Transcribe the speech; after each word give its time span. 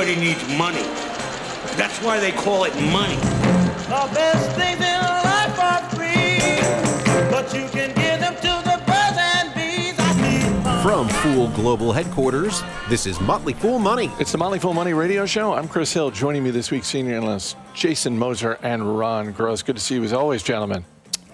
Everybody 0.00 0.28
needs 0.28 0.48
money. 0.56 0.80
That's 1.76 2.02
why 2.02 2.18
they 2.18 2.32
call 2.32 2.64
it 2.64 2.74
money. 2.90 3.16
The 3.16 4.08
best 4.14 4.56
things 4.56 4.80
in 4.80 4.98
life 4.98 5.60
are 5.60 5.90
free, 5.90 7.30
but 7.30 7.52
you 7.52 7.68
can 7.68 7.94
give 7.94 8.18
them 8.18 8.34
to 8.36 8.62
the 8.64 8.82
birds 8.86 9.18
and 9.18 9.54
bees. 9.54 9.94
I 9.98 10.14
need. 10.22 10.82
From 10.82 11.06
Fool 11.06 11.48
Global 11.48 11.92
Headquarters, 11.92 12.62
this 12.88 13.04
is 13.04 13.20
Motley 13.20 13.52
Fool 13.52 13.78
Money. 13.78 14.10
It's 14.18 14.32
the 14.32 14.38
Motley 14.38 14.58
Fool 14.58 14.72
Money 14.72 14.94
Radio 14.94 15.26
Show. 15.26 15.52
I'm 15.52 15.68
Chris 15.68 15.92
Hill. 15.92 16.10
Joining 16.10 16.42
me 16.42 16.50
this 16.50 16.70
week, 16.70 16.84
senior 16.84 17.14
analyst 17.16 17.58
Jason 17.74 18.18
Moser 18.18 18.58
and 18.62 18.98
Ron 18.98 19.32
Gross. 19.32 19.60
Good 19.60 19.76
to 19.76 19.82
see 19.82 19.96
you 19.96 20.04
as 20.04 20.14
always, 20.14 20.42
gentlemen. 20.42 20.82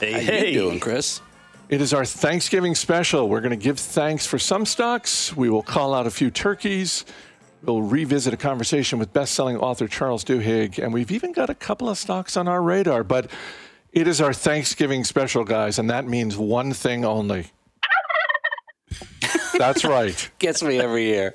Hey, 0.00 0.10
How 0.10 0.18
hey. 0.18 0.48
you 0.48 0.62
doing, 0.62 0.80
Chris? 0.80 1.20
It 1.68 1.80
is 1.80 1.94
our 1.94 2.04
Thanksgiving 2.04 2.74
special. 2.74 3.28
We're 3.28 3.42
going 3.42 3.56
to 3.56 3.64
give 3.64 3.78
thanks 3.78 4.26
for 4.26 4.40
some 4.40 4.66
stocks. 4.66 5.36
We 5.36 5.50
will 5.50 5.62
call 5.62 5.94
out 5.94 6.08
a 6.08 6.10
few 6.10 6.32
turkeys. 6.32 7.04
We'll 7.62 7.82
revisit 7.82 8.32
a 8.32 8.36
conversation 8.36 8.98
with 8.98 9.12
best-selling 9.12 9.56
author 9.56 9.88
Charles 9.88 10.24
Duhigg, 10.24 10.78
and 10.82 10.92
we've 10.92 11.10
even 11.10 11.32
got 11.32 11.50
a 11.50 11.54
couple 11.54 11.88
of 11.88 11.98
stocks 11.98 12.36
on 12.36 12.46
our 12.46 12.62
radar. 12.62 13.02
But 13.02 13.30
it 13.92 14.06
is 14.06 14.20
our 14.20 14.32
Thanksgiving 14.32 15.04
special, 15.04 15.42
guys, 15.44 15.78
and 15.78 15.90
that 15.90 16.06
means 16.06 16.36
one 16.36 16.72
thing 16.72 17.04
only. 17.04 17.46
That's 19.58 19.84
right. 19.84 20.30
Gets 20.38 20.62
me 20.62 20.78
every 20.78 21.04
year. 21.06 21.34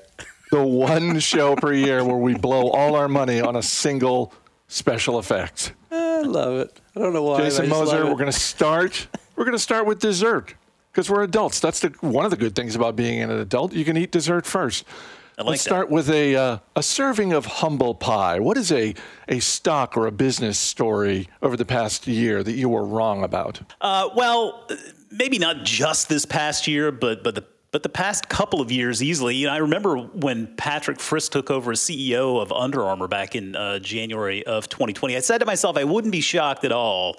the 0.52 0.64
one 0.64 1.20
show 1.20 1.56
per 1.56 1.74
year 1.74 2.04
where 2.04 2.18
we 2.18 2.36
blow 2.36 2.70
all 2.70 2.96
our 2.96 3.08
money 3.08 3.42
on 3.42 3.56
a 3.56 3.64
single 3.64 4.34
special 4.68 5.18
effect. 5.18 5.74
I 5.92 6.22
love 6.22 6.60
it. 6.60 6.80
I 6.96 7.00
don't 7.00 7.14
know 7.14 7.24
why. 7.24 7.38
Jason 7.40 7.68
Moser, 7.68 8.06
we're 8.06 8.14
going 8.14 8.26
to 8.26 8.32
start. 8.32 9.08
We're 9.36 9.46
going 9.46 9.58
to 9.58 9.60
start 9.60 9.86
with 9.86 10.00
dessert 10.00 10.54
because 10.92 11.10
we're 11.10 11.24
adults. 11.24 11.60
That's 11.60 11.80
the 11.80 11.90
one 12.02 12.26
of 12.26 12.32
the 12.32 12.38
good 12.38 12.56
things 12.56 12.76
about 12.76 12.96
being 12.96 13.22
an 13.22 13.32
adult. 13.32 13.74
You 13.74 13.84
can 13.84 13.98
eat 13.98 14.12
dessert 14.12 14.46
first. 14.46 14.86
I 15.42 15.44
like 15.44 15.50
Let's 15.54 15.64
that. 15.64 15.70
start 15.70 15.90
with 15.90 16.10
a 16.12 16.36
uh, 16.36 16.58
a 16.76 16.84
serving 16.84 17.34
of 17.34 17.48
humble 17.48 17.96
pie. 17.96 18.40
What 18.40 18.58
is 18.58 18.72
a 18.72 18.94
a 19.28 19.40
stock 19.40 19.98
or 19.98 20.06
a 20.06 20.12
business 20.12 20.60
story 20.60 21.30
over 21.42 21.58
the 21.58 21.66
past 21.66 22.06
year 22.06 22.44
that 22.44 22.52
you 22.52 22.70
were 22.70 22.86
wrong 22.86 23.24
about? 23.24 23.60
Uh, 23.82 24.10
well, 24.16 24.68
maybe 25.10 25.40
not 25.40 25.64
just 25.64 26.10
this 26.10 26.26
past 26.26 26.68
year, 26.68 26.92
but 26.92 27.24
but 27.24 27.34
the 27.34 27.44
but 27.72 27.82
the 27.82 27.90
past 27.90 28.30
couple 28.30 28.62
of 28.62 28.72
years 28.72 29.02
easily. 29.02 29.36
You 29.36 29.48
know, 29.48 29.54
I 29.54 29.58
remember 29.58 29.98
when 29.98 30.56
Patrick 30.58 31.00
Frisk 31.00 31.32
took 31.32 31.50
over 31.50 31.72
as 31.72 31.80
CEO 31.80 32.40
of 32.40 32.52
Under 32.52 32.84
Armour 32.84 33.08
back 33.08 33.34
in 33.36 33.56
uh, 33.56 33.80
January 33.80 34.46
of 34.46 34.70
2020. 34.70 35.16
I 35.16 35.22
said 35.22 35.40
to 35.40 35.46
myself, 35.46 35.76
I 35.76 35.86
wouldn't 35.86 36.12
be 36.12 36.22
shocked 36.22 36.66
at 36.66 36.72
all 36.72 37.16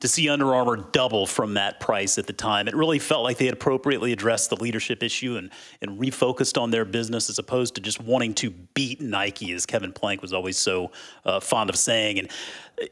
to 0.00 0.08
see 0.08 0.28
Under 0.28 0.54
Armour 0.54 0.76
double 0.76 1.26
from 1.26 1.54
that 1.54 1.80
price 1.80 2.18
at 2.18 2.26
the 2.26 2.32
time. 2.32 2.68
It 2.68 2.74
really 2.74 2.98
felt 2.98 3.22
like 3.22 3.38
they 3.38 3.46
had 3.46 3.54
appropriately 3.54 4.12
addressed 4.12 4.50
the 4.50 4.56
leadership 4.56 5.02
issue 5.02 5.36
and, 5.36 5.50
and 5.80 5.98
refocused 6.00 6.60
on 6.60 6.70
their 6.70 6.84
business 6.84 7.30
as 7.30 7.38
opposed 7.38 7.74
to 7.76 7.80
just 7.80 8.00
wanting 8.00 8.34
to 8.34 8.50
beat 8.50 9.00
Nike, 9.00 9.52
as 9.52 9.66
Kevin 9.66 9.92
Plank 9.92 10.22
was 10.22 10.32
always 10.32 10.58
so 10.58 10.90
uh, 11.24 11.40
fond 11.40 11.70
of 11.70 11.76
saying. 11.76 12.18
And 12.18 12.30
uh, 12.82 12.86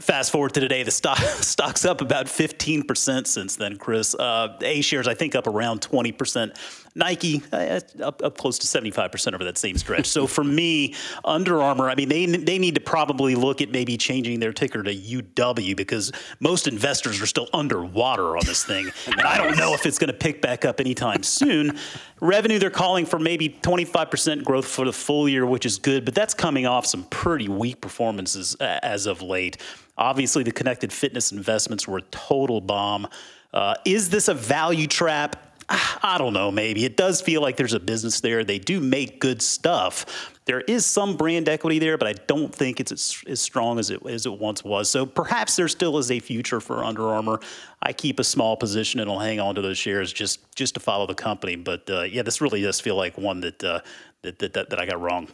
fast 0.00 0.32
forward 0.32 0.54
to 0.54 0.60
today, 0.60 0.82
the 0.82 0.90
stock 0.90 1.18
stock's 1.18 1.84
up 1.84 2.00
about 2.00 2.26
15% 2.26 3.26
since 3.26 3.56
then, 3.56 3.76
Chris. 3.76 4.14
Uh, 4.14 4.56
A 4.62 4.80
shares, 4.80 5.08
I 5.08 5.14
think, 5.14 5.34
up 5.34 5.46
around 5.46 5.80
20%. 5.80 6.56
Nike 6.96 7.42
uh, 7.52 7.78
up, 8.02 8.22
up 8.24 8.38
close 8.38 8.58
to 8.58 8.66
75% 8.66 9.34
over 9.34 9.44
that 9.44 9.58
same 9.58 9.76
stretch. 9.76 10.06
so 10.06 10.26
for 10.26 10.42
me, 10.42 10.94
Under 11.24 11.62
Armour, 11.62 11.90
I 11.90 11.94
mean, 11.94 12.08
they, 12.08 12.24
they 12.24 12.58
need 12.58 12.74
to 12.76 12.80
probably 12.80 13.34
look 13.34 13.60
at 13.60 13.70
maybe 13.70 13.98
changing 13.98 14.40
their 14.40 14.54
ticker 14.54 14.82
to 14.82 14.94
UW 14.94 15.76
because 15.76 16.10
most 16.40 16.66
investors 16.66 17.20
are 17.20 17.26
still 17.26 17.48
underwater 17.52 18.36
on 18.36 18.46
this 18.46 18.64
thing. 18.64 18.90
and 19.06 19.20
I 19.20 19.36
don't 19.36 19.58
know 19.58 19.74
if 19.74 19.84
it's 19.84 19.98
going 19.98 20.08
to 20.08 20.16
pick 20.16 20.40
back 20.40 20.64
up 20.64 20.80
anytime 20.80 21.22
soon. 21.22 21.78
Revenue, 22.20 22.58
they're 22.58 22.70
calling 22.70 23.04
for 23.04 23.18
maybe 23.18 23.50
25% 23.50 24.42
growth 24.42 24.66
for 24.66 24.86
the 24.86 24.92
full 24.92 25.28
year, 25.28 25.44
which 25.44 25.66
is 25.66 25.78
good, 25.78 26.06
but 26.06 26.14
that's 26.14 26.32
coming 26.32 26.66
off 26.66 26.86
some 26.86 27.04
pretty 27.04 27.48
weak 27.48 27.82
performances 27.82 28.56
uh, 28.58 28.80
as 28.82 29.04
of 29.04 29.20
late. 29.20 29.58
Obviously, 29.98 30.42
the 30.42 30.52
connected 30.52 30.94
fitness 30.94 31.30
investments 31.30 31.86
were 31.86 31.98
a 31.98 32.02
total 32.02 32.62
bomb. 32.62 33.06
Uh, 33.52 33.74
is 33.84 34.08
this 34.08 34.28
a 34.28 34.34
value 34.34 34.86
trap? 34.86 35.45
I 36.02 36.16
don't 36.18 36.32
know, 36.32 36.50
maybe. 36.50 36.84
It 36.84 36.96
does 36.96 37.20
feel 37.20 37.40
like 37.40 37.56
there's 37.56 37.72
a 37.72 37.80
business 37.80 38.20
there. 38.20 38.44
They 38.44 38.58
do 38.58 38.80
make 38.80 39.20
good 39.20 39.42
stuff. 39.42 40.32
There 40.44 40.60
is 40.60 40.86
some 40.86 41.16
brand 41.16 41.48
equity 41.48 41.80
there, 41.80 41.98
but 41.98 42.06
I 42.06 42.12
don't 42.12 42.54
think 42.54 42.78
it's 42.78 42.92
as, 42.92 43.22
as 43.26 43.40
strong 43.40 43.78
as 43.80 43.90
it, 43.90 44.04
as 44.06 44.26
it 44.26 44.38
once 44.38 44.62
was. 44.62 44.88
So 44.88 45.04
perhaps 45.04 45.56
there 45.56 45.66
still 45.66 45.98
is 45.98 46.10
a 46.10 46.20
future 46.20 46.60
for 46.60 46.84
Under 46.84 47.08
Armour. 47.08 47.40
I 47.82 47.92
keep 47.92 48.20
a 48.20 48.24
small 48.24 48.56
position 48.56 49.00
and 49.00 49.10
I'll 49.10 49.18
hang 49.18 49.40
on 49.40 49.56
to 49.56 49.62
those 49.62 49.78
shares 49.78 50.12
just, 50.12 50.54
just 50.54 50.74
to 50.74 50.80
follow 50.80 51.06
the 51.06 51.14
company. 51.14 51.56
But 51.56 51.90
uh, 51.90 52.02
yeah, 52.02 52.22
this 52.22 52.40
really 52.40 52.62
does 52.62 52.80
feel 52.80 52.96
like 52.96 53.18
one 53.18 53.40
that, 53.40 53.64
uh, 53.64 53.80
that, 54.22 54.38
that, 54.38 54.52
that, 54.54 54.70
that 54.70 54.80
I 54.80 54.86
got 54.86 55.00
wrong. 55.00 55.28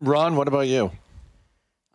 Ron, 0.00 0.36
what 0.36 0.48
about 0.48 0.66
you? 0.66 0.90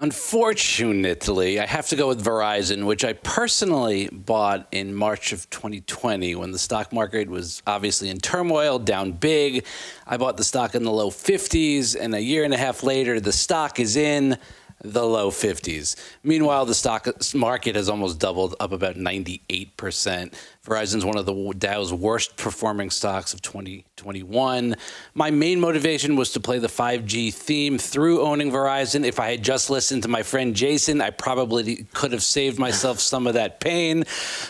Unfortunately, 0.01 1.59
I 1.59 1.67
have 1.67 1.88
to 1.89 1.95
go 1.95 2.07
with 2.07 2.25
Verizon, 2.25 2.88
which 2.88 3.06
I 3.06 3.13
personally 3.13 4.09
bought 4.12 4.67
in 4.72 4.95
March 4.95 5.31
of 5.31 5.47
2020 5.51 6.34
when 6.34 6.51
the 6.51 6.57
stock 6.57 6.91
market 6.91 7.29
was 7.29 7.62
obviously 7.67 8.09
in 8.09 8.17
turmoil, 8.17 8.79
down 8.79 9.12
big. 9.12 9.63
I 10.07 10.17
bought 10.17 10.38
the 10.38 10.44
stock 10.44 10.73
in 10.73 10.81
the 10.81 10.91
low 10.91 11.12
50s, 11.12 11.95
and 11.95 12.16
a 12.16 12.19
year 12.19 12.44
and 12.44 12.51
a 12.51 12.57
half 12.57 12.81
later, 12.81 13.19
the 13.19 13.31
stock 13.31 13.79
is 13.79 13.95
in 13.95 14.39
the 14.84 15.03
low 15.06 15.30
50s. 15.30 15.96
Meanwhile, 16.24 16.66
the 16.66 16.74
stock 16.74 17.08
market 17.34 17.75
has 17.75 17.90
almost 17.90 18.19
doubled, 18.19 18.56
up 18.59 18.72
about 18.72 18.96
98%. 18.96 20.34
Verizon's 20.66 21.06
one 21.06 21.18
of 21.18 21.25
the 21.25 21.53
Dow's 21.58 21.92
worst 21.92 22.38
performing 22.38 22.90
stocks 22.90 23.34
of 23.34 23.42
2021. 23.42 24.75
My 25.14 25.31
main 25.31 25.59
motivation 25.59 26.16
was 26.16 26.31
to 26.34 26.40
play 26.40 26.59
the 26.59 26.68
5G 26.68 27.34
theme 27.34 27.78
through 27.78 28.22
owning 28.22 28.52
Verizon. 28.52 29.03
If 29.03 29.19
I 29.19 29.31
had 29.31 29.44
just 29.44 29.69
listened 29.69 30.03
to 30.03 30.09
my 30.09 30.24
friend 30.24 30.56
Jason, 30.56 31.02
I 31.02 31.09
probably 31.09 31.88
could 31.94 32.12
have 32.12 32.24
saved 32.24 32.59
myself 32.59 33.00
some 33.12 33.28
of 33.28 33.34
that 33.34 33.59
pain. 33.59 34.03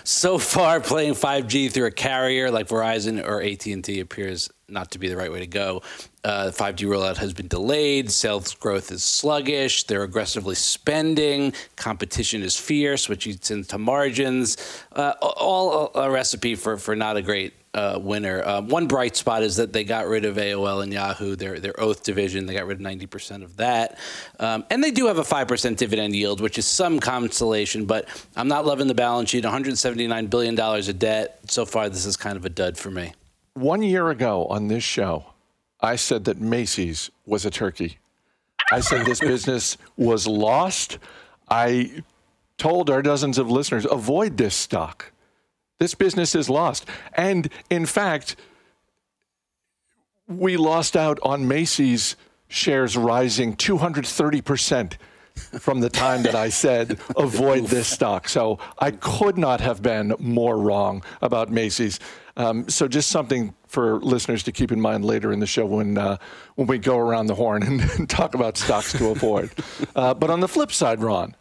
So 0.03 0.37
far, 0.37 0.79
playing 0.79 1.13
5G 1.13 1.71
through 1.71 1.87
a 1.87 1.91
carrier 1.91 2.51
like 2.51 2.67
Verizon 2.67 3.25
or 3.25 3.41
AT&T 3.41 3.99
appears 3.99 4.49
not 4.67 4.91
to 4.91 4.99
be 4.99 5.09
the 5.09 5.17
right 5.17 5.31
way 5.31 5.39
to 5.39 5.47
go. 5.47 5.81
Uh, 6.23 6.45
the 6.45 6.51
5G 6.51 6.87
rollout 6.87 7.17
has 7.17 7.33
been 7.33 7.47
delayed. 7.47 8.11
Sales 8.11 8.53
growth 8.53 8.91
is 8.91 9.03
sluggish. 9.03 9.85
They're 9.85 10.03
aggressively 10.03 10.55
spending. 10.55 11.53
Competition 11.75 12.43
is 12.43 12.55
fierce, 12.55 13.09
which 13.09 13.25
eats 13.25 13.49
into 13.49 13.77
margins. 13.77 14.57
Uh, 14.91 15.13
all 15.21 15.91
a 15.95 16.11
recipe 16.11 16.55
for, 16.55 16.77
for 16.77 16.95
not 16.95 17.17
a 17.17 17.21
great 17.21 17.53
uh, 17.73 17.97
winner. 18.01 18.43
Uh, 18.43 18.61
one 18.61 18.87
bright 18.87 19.15
spot 19.15 19.43
is 19.43 19.55
that 19.55 19.73
they 19.73 19.83
got 19.83 20.07
rid 20.07 20.25
of 20.25 20.35
AOL 20.35 20.83
and 20.83 20.91
Yahoo, 20.91 21.35
their 21.35 21.59
their 21.59 21.79
Oath 21.79 22.03
division. 22.03 22.45
They 22.45 22.53
got 22.53 22.67
rid 22.67 22.79
of 22.79 22.85
90% 22.85 23.43
of 23.43 23.57
that. 23.57 23.97
Um, 24.39 24.65
and 24.69 24.83
they 24.83 24.91
do 24.91 25.07
have 25.07 25.17
a 25.17 25.23
5% 25.23 25.77
dividend 25.77 26.15
yield, 26.15 26.41
which 26.41 26.57
is 26.57 26.67
some 26.67 26.99
consolation, 26.99 27.85
but 27.85 28.07
I'm 28.35 28.47
not 28.47 28.65
loving 28.65 28.87
the 28.87 28.93
balance 28.93 29.29
sheet. 29.29 29.43
$179 29.43 30.29
billion 30.29 30.59
of 30.59 30.99
debt. 30.99 31.39
So 31.47 31.65
far, 31.65 31.89
this 31.89 32.05
is 32.05 32.17
kind 32.17 32.37
of 32.37 32.45
a 32.45 32.49
dud 32.49 32.77
for 32.77 32.91
me. 32.91 33.13
One 33.53 33.83
year 33.83 34.09
ago 34.09 34.45
on 34.47 34.67
this 34.67 34.83
show, 34.83 35.30
I 35.81 35.95
said 35.95 36.25
that 36.25 36.39
Macy's 36.39 37.09
was 37.25 37.45
a 37.45 37.49
turkey. 37.49 37.97
I 38.71 38.79
said 38.79 39.05
this 39.05 39.19
business 39.19 39.77
was 39.97 40.27
lost. 40.27 40.99
I 41.49 42.03
told 42.57 42.89
our 42.89 43.01
dozens 43.01 43.37
of 43.37 43.49
listeners 43.49 43.85
avoid 43.89 44.37
this 44.37 44.55
stock. 44.55 45.11
This 45.79 45.95
business 45.95 46.35
is 46.35 46.49
lost. 46.49 46.87
And 47.13 47.49
in 47.69 47.85
fact, 47.85 48.35
we 50.27 50.55
lost 50.55 50.95
out 50.95 51.19
on 51.23 51.47
Macy's 51.47 52.15
shares 52.47 52.95
rising 52.95 53.55
230% 53.55 54.93
from 55.59 55.79
the 55.79 55.89
time 55.89 56.23
that 56.23 56.35
I 56.35 56.49
said 56.49 56.99
avoid 57.15 57.65
this 57.67 57.87
stock. 57.87 58.29
So 58.29 58.59
I 58.77 58.91
could 58.91 59.37
not 59.37 59.61
have 59.61 59.81
been 59.81 60.13
more 60.19 60.57
wrong 60.57 61.03
about 61.21 61.49
Macy's. 61.49 61.99
Um, 62.41 62.67
so 62.69 62.87
just 62.87 63.09
something 63.09 63.53
for 63.67 63.99
listeners 63.99 64.41
to 64.43 64.51
keep 64.51 64.71
in 64.71 64.81
mind 64.81 65.05
later 65.05 65.31
in 65.31 65.39
the 65.39 65.45
show 65.45 65.65
when 65.65 65.97
uh, 65.97 66.17
when 66.55 66.67
we 66.67 66.77
go 66.79 66.97
around 66.97 67.27
the 67.27 67.35
horn 67.35 67.61
and, 67.63 67.81
and 67.97 68.09
talk 68.19 68.33
about 68.35 68.57
stocks 68.57 68.91
to 68.93 69.09
avoid. 69.09 69.49
Uh, 69.95 70.13
but 70.13 70.29
on 70.29 70.39
the 70.39 70.47
flip 70.47 70.71
side, 70.71 71.01
Ron, 71.01 71.35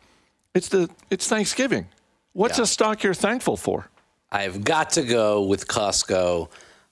it's 0.55 0.69
the 0.69 0.89
it's 1.11 1.27
Thanksgiving. 1.29 1.87
What's 2.33 2.59
Yeah. 2.59 2.65
a 2.65 2.67
stock 2.67 3.03
you're 3.05 3.15
thankful 3.29 3.57
for? 3.57 3.89
I've 4.33 4.65
got 4.65 4.91
to 4.91 5.03
go 5.03 5.43
with 5.43 5.67
Costco. 5.69 6.49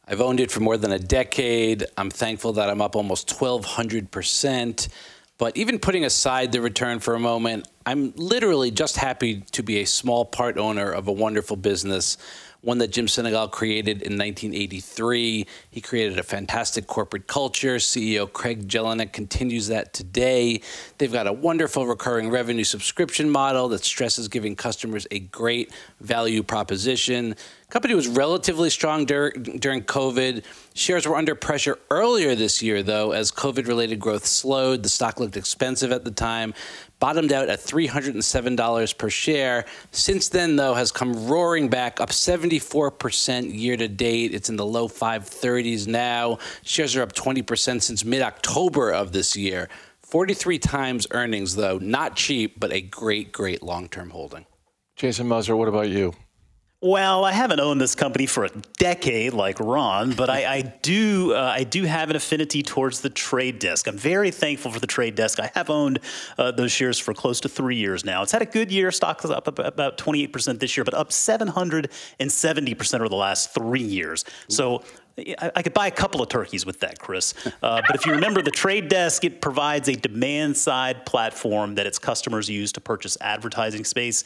I've 0.06 0.20
owned 0.20 0.40
it 0.40 0.50
for 0.50 0.60
more 0.60 0.76
than 0.78 0.92
a 0.92 0.98
decade. 0.98 1.84
I'm 1.96 2.10
thankful 2.10 2.52
that 2.54 2.70
I'm 2.70 2.80
up 2.80 2.96
almost 2.96 3.28
1,200%. 3.28 4.88
But 5.38 5.56
even 5.56 5.78
putting 5.78 6.04
aside 6.04 6.50
the 6.52 6.60
return 6.60 6.98
for 6.98 7.14
a 7.14 7.20
moment, 7.20 7.68
I'm 7.86 8.12
literally 8.16 8.70
just 8.70 8.96
happy 8.96 9.42
to 9.52 9.62
be 9.62 9.78
a 9.80 9.84
small 9.86 10.24
part 10.24 10.58
owner 10.58 10.90
of 10.90 11.06
a 11.08 11.12
wonderful 11.12 11.56
business, 11.56 12.16
one 12.60 12.78
that 12.78 12.88
Jim 12.88 13.06
Sinegal 13.06 13.50
created 13.50 14.02
in 14.02 14.18
1983. 14.18 15.46
He 15.70 15.80
created 15.80 16.18
a 16.18 16.22
fantastic 16.22 16.86
corporate 16.86 17.28
culture. 17.28 17.76
CEO 17.76 18.30
Craig 18.30 18.66
Jelinek 18.68 19.12
continues 19.12 19.68
that 19.68 19.92
today. 19.92 20.60
They've 20.98 21.12
got 21.12 21.28
a 21.28 21.32
wonderful 21.32 21.86
recurring 21.86 22.30
revenue 22.30 22.64
subscription 22.64 23.30
model 23.30 23.68
that 23.68 23.84
stresses 23.84 24.26
giving 24.26 24.56
customers 24.56 25.06
a 25.10 25.20
great 25.20 25.72
value 26.00 26.42
proposition. 26.42 27.36
Company 27.70 27.94
was 27.94 28.08
relatively 28.08 28.70
strong 28.70 29.04
dur- 29.04 29.30
during 29.30 29.82
COVID. 29.82 30.42
Shares 30.74 31.06
were 31.06 31.16
under 31.16 31.34
pressure 31.34 31.78
earlier 31.90 32.34
this 32.34 32.62
year, 32.62 32.82
though, 32.82 33.12
as 33.12 33.30
COVID 33.30 33.68
related 33.68 34.00
growth 34.00 34.24
slowed. 34.24 34.82
The 34.82 34.88
stock 34.88 35.20
looked 35.20 35.36
expensive 35.36 35.92
at 35.92 36.04
the 36.04 36.10
time, 36.10 36.54
bottomed 37.00 37.32
out 37.32 37.48
at 37.48 37.60
$307 37.60 38.98
per 38.98 39.10
share. 39.10 39.64
Since 39.90 40.28
then, 40.28 40.56
though, 40.56 40.74
has 40.74 40.92
come 40.92 41.26
roaring 41.26 41.68
back 41.68 42.00
up 42.00 42.10
74% 42.10 43.58
year 43.58 43.76
to 43.76 43.88
date. 43.88 44.34
It's 44.34 44.48
in 44.48 44.56
the 44.56 44.66
low 44.66 44.88
530s 44.88 45.86
now. 45.86 46.38
Shares 46.62 46.96
are 46.96 47.02
up 47.02 47.12
20% 47.12 47.82
since 47.82 48.04
mid 48.04 48.22
October 48.22 48.90
of 48.90 49.12
this 49.12 49.36
year. 49.36 49.68
43 50.02 50.58
times 50.58 51.06
earnings, 51.10 51.54
though, 51.54 51.78
not 51.78 52.16
cheap, 52.16 52.58
but 52.58 52.72
a 52.72 52.80
great, 52.80 53.30
great 53.30 53.62
long 53.62 53.88
term 53.88 54.10
holding. 54.10 54.46
Jason 54.96 55.28
Moser, 55.28 55.54
what 55.54 55.68
about 55.68 55.90
you? 55.90 56.14
Well, 56.80 57.24
I 57.24 57.32
haven't 57.32 57.58
owned 57.58 57.80
this 57.80 57.96
company 57.96 58.26
for 58.26 58.44
a 58.44 58.50
decade 58.76 59.32
like 59.32 59.58
Ron, 59.58 60.12
but 60.12 60.30
I, 60.30 60.54
I 60.58 60.60
do 60.62 61.32
uh, 61.34 61.52
I 61.56 61.64
do 61.64 61.82
have 61.82 62.08
an 62.08 62.14
affinity 62.14 62.62
towards 62.62 63.00
the 63.00 63.10
trade 63.10 63.58
desk. 63.58 63.88
I'm 63.88 63.98
very 63.98 64.30
thankful 64.30 64.70
for 64.70 64.78
the 64.78 64.86
trade 64.86 65.16
desk. 65.16 65.40
I 65.40 65.50
have 65.56 65.70
owned 65.70 65.98
uh, 66.38 66.52
those 66.52 66.70
shares 66.70 66.96
for 66.96 67.12
close 67.14 67.40
to 67.40 67.48
three 67.48 67.74
years 67.74 68.04
now. 68.04 68.22
It's 68.22 68.30
had 68.30 68.42
a 68.42 68.46
good 68.46 68.70
year. 68.70 68.92
Stock 68.92 69.24
is 69.24 69.30
up 69.32 69.48
about 69.58 69.98
28% 69.98 70.60
this 70.60 70.76
year, 70.76 70.84
but 70.84 70.94
up 70.94 71.10
770% 71.10 72.94
over 72.94 73.08
the 73.08 73.16
last 73.16 73.52
three 73.52 73.82
years. 73.82 74.24
So 74.48 74.84
I, 75.36 75.62
could 75.62 75.74
buy 75.74 75.88
a 75.88 75.90
couple 75.90 76.22
of 76.22 76.28
turkeys 76.28 76.64
with 76.64 76.78
that, 76.80 77.00
Chris. 77.00 77.34
Uh, 77.60 77.82
but 77.88 77.96
if 77.96 78.06
you 78.06 78.12
remember, 78.12 78.40
the 78.40 78.52
trade 78.52 78.88
desk 78.88 79.24
it 79.24 79.40
provides 79.40 79.88
a 79.88 79.94
demand 79.94 80.56
side 80.56 81.04
platform 81.04 81.74
that 81.74 81.86
its 81.86 81.98
customers 81.98 82.48
use 82.48 82.70
to 82.72 82.80
purchase 82.80 83.18
advertising 83.20 83.84
space 83.84 84.22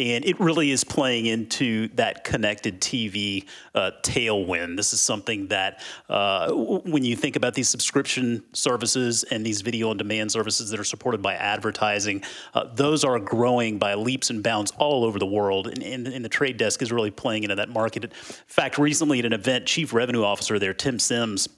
and 0.00 0.24
it 0.24 0.40
really 0.40 0.70
is 0.70 0.82
playing 0.82 1.26
into 1.26 1.88
that 1.88 2.24
connected 2.24 2.80
TV 2.80 3.44
uh, 3.74 3.90
tailwind. 4.02 4.76
This 4.76 4.94
is 4.94 5.00
something 5.00 5.48
that, 5.48 5.82
uh, 6.08 6.46
w- 6.46 6.80
when 6.86 7.04
you 7.04 7.14
think 7.14 7.36
about 7.36 7.52
these 7.52 7.68
subscription 7.68 8.42
services 8.54 9.24
and 9.24 9.44
these 9.44 9.60
video 9.60 9.90
on 9.90 9.98
demand 9.98 10.32
services 10.32 10.70
that 10.70 10.80
are 10.80 10.84
supported 10.84 11.20
by 11.20 11.34
advertising, 11.34 12.22
uh, 12.54 12.64
those 12.74 13.04
are 13.04 13.18
growing 13.18 13.76
by 13.76 13.92
leaps 13.92 14.30
and 14.30 14.42
bounds 14.42 14.72
all 14.78 15.04
over 15.04 15.18
the 15.18 15.26
world. 15.26 15.66
And, 15.66 15.82
and, 15.82 16.06
and, 16.06 16.24
the 16.24 16.30
trade 16.30 16.56
desk 16.56 16.80
is 16.80 16.90
really 16.90 17.10
playing 17.10 17.42
into 17.42 17.56
that 17.56 17.68
market. 17.68 18.04
In 18.04 18.10
fact, 18.46 18.78
recently 18.78 19.18
at 19.18 19.26
an 19.26 19.34
event, 19.34 19.66
Chief 19.66 19.92
Revenue 19.92 20.24
Officer 20.24 20.58
there, 20.58 20.72
Tim 20.72 20.98
Sims, 20.98 21.48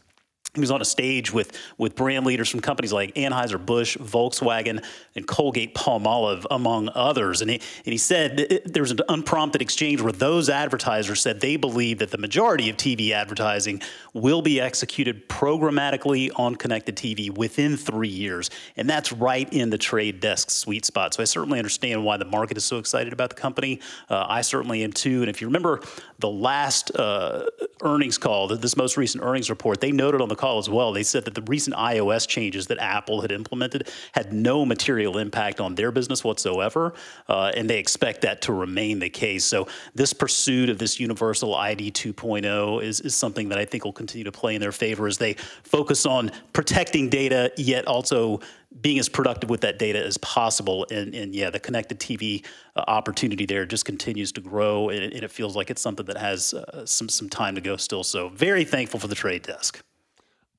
he 0.54 0.60
was 0.60 0.70
on 0.70 0.82
a 0.82 0.84
stage 0.84 1.32
with, 1.32 1.58
with 1.78 1.96
brand 1.96 2.26
leaders 2.26 2.50
from 2.50 2.60
companies 2.60 2.92
like 2.92 3.14
Anheuser-Busch, 3.14 3.96
Volkswagen, 3.96 4.84
and 5.16 5.26
Colgate 5.26 5.74
Palmolive, 5.74 6.44
among 6.50 6.90
others. 6.94 7.40
And 7.40 7.50
he, 7.50 7.56
and 7.56 7.92
he 7.92 7.96
said 7.96 8.60
there 8.66 8.82
was 8.82 8.90
an 8.90 9.00
unprompted 9.08 9.62
exchange 9.62 10.02
where 10.02 10.12
those 10.12 10.50
advertisers 10.50 11.22
said 11.22 11.40
they 11.40 11.56
believe 11.56 12.00
that 12.00 12.10
the 12.10 12.18
majority 12.18 12.68
of 12.68 12.76
TV 12.76 13.12
advertising 13.12 13.80
will 14.12 14.42
be 14.42 14.60
executed 14.60 15.26
programmatically 15.26 16.30
on 16.36 16.54
connected 16.56 16.96
TV 16.96 17.34
within 17.34 17.78
three 17.78 18.08
years. 18.08 18.50
And 18.76 18.90
that's 18.90 19.10
right 19.10 19.50
in 19.54 19.70
the 19.70 19.78
trade 19.78 20.20
desk 20.20 20.50
sweet 20.50 20.84
spot. 20.84 21.14
So 21.14 21.22
I 21.22 21.24
certainly 21.24 21.60
understand 21.60 22.04
why 22.04 22.18
the 22.18 22.26
market 22.26 22.58
is 22.58 22.64
so 22.64 22.76
excited 22.76 23.14
about 23.14 23.30
the 23.30 23.36
company. 23.36 23.80
Uh, 24.10 24.26
I 24.28 24.42
certainly 24.42 24.84
am 24.84 24.92
too. 24.92 25.22
And 25.22 25.30
if 25.30 25.40
you 25.40 25.46
remember 25.46 25.80
the 26.18 26.28
last 26.28 26.94
uh, 26.94 27.46
earnings 27.80 28.18
call, 28.18 28.48
this 28.48 28.76
most 28.76 28.98
recent 28.98 29.24
earnings 29.24 29.48
report, 29.48 29.80
they 29.80 29.92
noted 29.92 30.20
on 30.20 30.28
the 30.28 30.41
as 30.42 30.68
well. 30.68 30.92
They 30.92 31.02
said 31.02 31.24
that 31.24 31.34
the 31.34 31.42
recent 31.42 31.76
iOS 31.76 32.26
changes 32.26 32.66
that 32.66 32.78
Apple 32.78 33.20
had 33.20 33.32
implemented 33.32 33.88
had 34.12 34.32
no 34.32 34.64
material 34.64 35.18
impact 35.18 35.60
on 35.60 35.74
their 35.74 35.92
business 35.92 36.24
whatsoever, 36.24 36.94
uh, 37.28 37.52
and 37.56 37.68
they 37.68 37.78
expect 37.78 38.22
that 38.22 38.42
to 38.42 38.52
remain 38.52 38.98
the 38.98 39.10
case. 39.10 39.44
So 39.44 39.68
this 39.94 40.12
pursuit 40.12 40.68
of 40.68 40.78
this 40.78 40.98
universal 40.98 41.54
ID 41.54 41.92
2.0 41.92 42.82
is, 42.82 43.00
is 43.00 43.14
something 43.14 43.48
that 43.48 43.58
I 43.58 43.64
think 43.64 43.84
will 43.84 43.92
continue 43.92 44.24
to 44.24 44.32
play 44.32 44.54
in 44.54 44.60
their 44.60 44.72
favor 44.72 45.06
as 45.06 45.18
they 45.18 45.34
focus 45.62 46.06
on 46.06 46.30
protecting 46.52 47.08
data, 47.08 47.52
yet 47.56 47.86
also 47.86 48.40
being 48.80 48.98
as 48.98 49.08
productive 49.08 49.50
with 49.50 49.60
that 49.60 49.78
data 49.78 50.04
as 50.04 50.16
possible. 50.18 50.86
And, 50.90 51.14
and 51.14 51.34
yeah, 51.34 51.50
the 51.50 51.60
connected 51.60 52.00
TV 52.00 52.44
uh, 52.74 52.84
opportunity 52.88 53.46
there 53.46 53.66
just 53.66 53.84
continues 53.84 54.32
to 54.32 54.40
grow, 54.40 54.88
and 54.88 55.02
it, 55.04 55.14
and 55.14 55.22
it, 55.22 55.30
feels 55.30 55.56
like 55.56 55.70
it's 55.70 55.82
something 55.82 56.06
that 56.06 56.16
has 56.16 56.54
uh, 56.54 56.86
some 56.86 57.08
some 57.08 57.28
time 57.28 57.54
to 57.54 57.60
go 57.60 57.76
still. 57.76 58.04
So 58.04 58.28
very 58.30 58.64
thankful 58.64 59.00
for 59.00 59.08
the 59.08 59.14
trade 59.14 59.42
desk. 59.42 59.82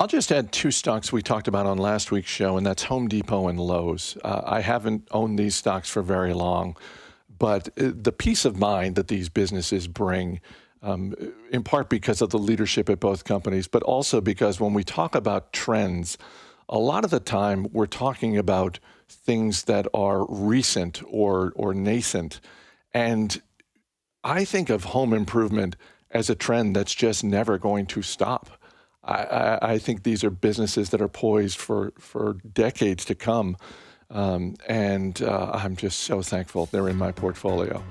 I'll 0.03 0.07
just 0.07 0.33
add 0.33 0.51
two 0.51 0.69
stocks 0.69 1.13
we 1.13 1.21
talked 1.21 1.47
about 1.47 1.65
on 1.65 1.77
last 1.77 2.11
week's 2.11 2.29
show, 2.29 2.57
and 2.57 2.65
that's 2.65 2.83
Home 2.83 3.07
Depot 3.07 3.47
and 3.47 3.57
Lowe's. 3.57 4.17
Uh, 4.21 4.41
I 4.43 4.59
haven't 4.59 5.07
owned 5.11 5.39
these 5.39 5.55
stocks 5.55 5.89
for 5.89 6.01
very 6.01 6.33
long, 6.33 6.75
but 7.39 7.69
uh, 7.79 7.91
the 7.95 8.11
peace 8.11 8.43
of 8.43 8.59
mind 8.59 8.95
that 8.95 9.07
these 9.07 9.29
businesses 9.29 9.87
bring, 9.87 10.41
um, 10.81 11.15
in 11.53 11.63
part 11.63 11.87
because 11.87 12.21
of 12.21 12.31
the 12.31 12.37
leadership 12.37 12.89
at 12.89 12.99
both 12.99 13.23
companies, 13.23 13.69
but 13.69 13.81
also 13.83 14.19
because 14.19 14.59
when 14.59 14.73
we 14.73 14.83
talk 14.83 15.15
about 15.15 15.53
trends, 15.53 16.17
a 16.67 16.77
lot 16.77 17.05
of 17.05 17.09
the 17.09 17.21
time 17.21 17.67
we're 17.71 17.85
talking 17.85 18.37
about 18.37 18.79
things 19.07 19.63
that 19.63 19.87
are 19.93 20.25
recent 20.25 21.01
or, 21.07 21.53
or 21.55 21.73
nascent. 21.73 22.41
And 22.93 23.41
I 24.21 24.43
think 24.43 24.69
of 24.69 24.83
home 24.83 25.13
improvement 25.13 25.77
as 26.11 26.29
a 26.29 26.35
trend 26.35 26.75
that's 26.75 26.93
just 26.93 27.23
never 27.23 27.57
going 27.57 27.85
to 27.85 28.01
stop. 28.01 28.59
I, 29.05 29.59
I, 29.61 29.77
think 29.79 30.03
these 30.03 30.23
are 30.23 30.29
businesses 30.29 30.91
that 30.91 31.01
are 31.01 31.09
poised 31.09 31.57
for, 31.57 31.91
for 31.99 32.37
decades 32.53 33.03
to 33.05 33.15
come. 33.15 33.57
Um, 34.09 34.55
and 34.67 35.21
uh, 35.21 35.51
I'm 35.53 35.75
just 35.75 35.99
so 35.99 36.21
thankful 36.21 36.67
they're 36.67 36.87
in 36.87 36.95
my 36.95 37.11
portfolio. 37.11 37.83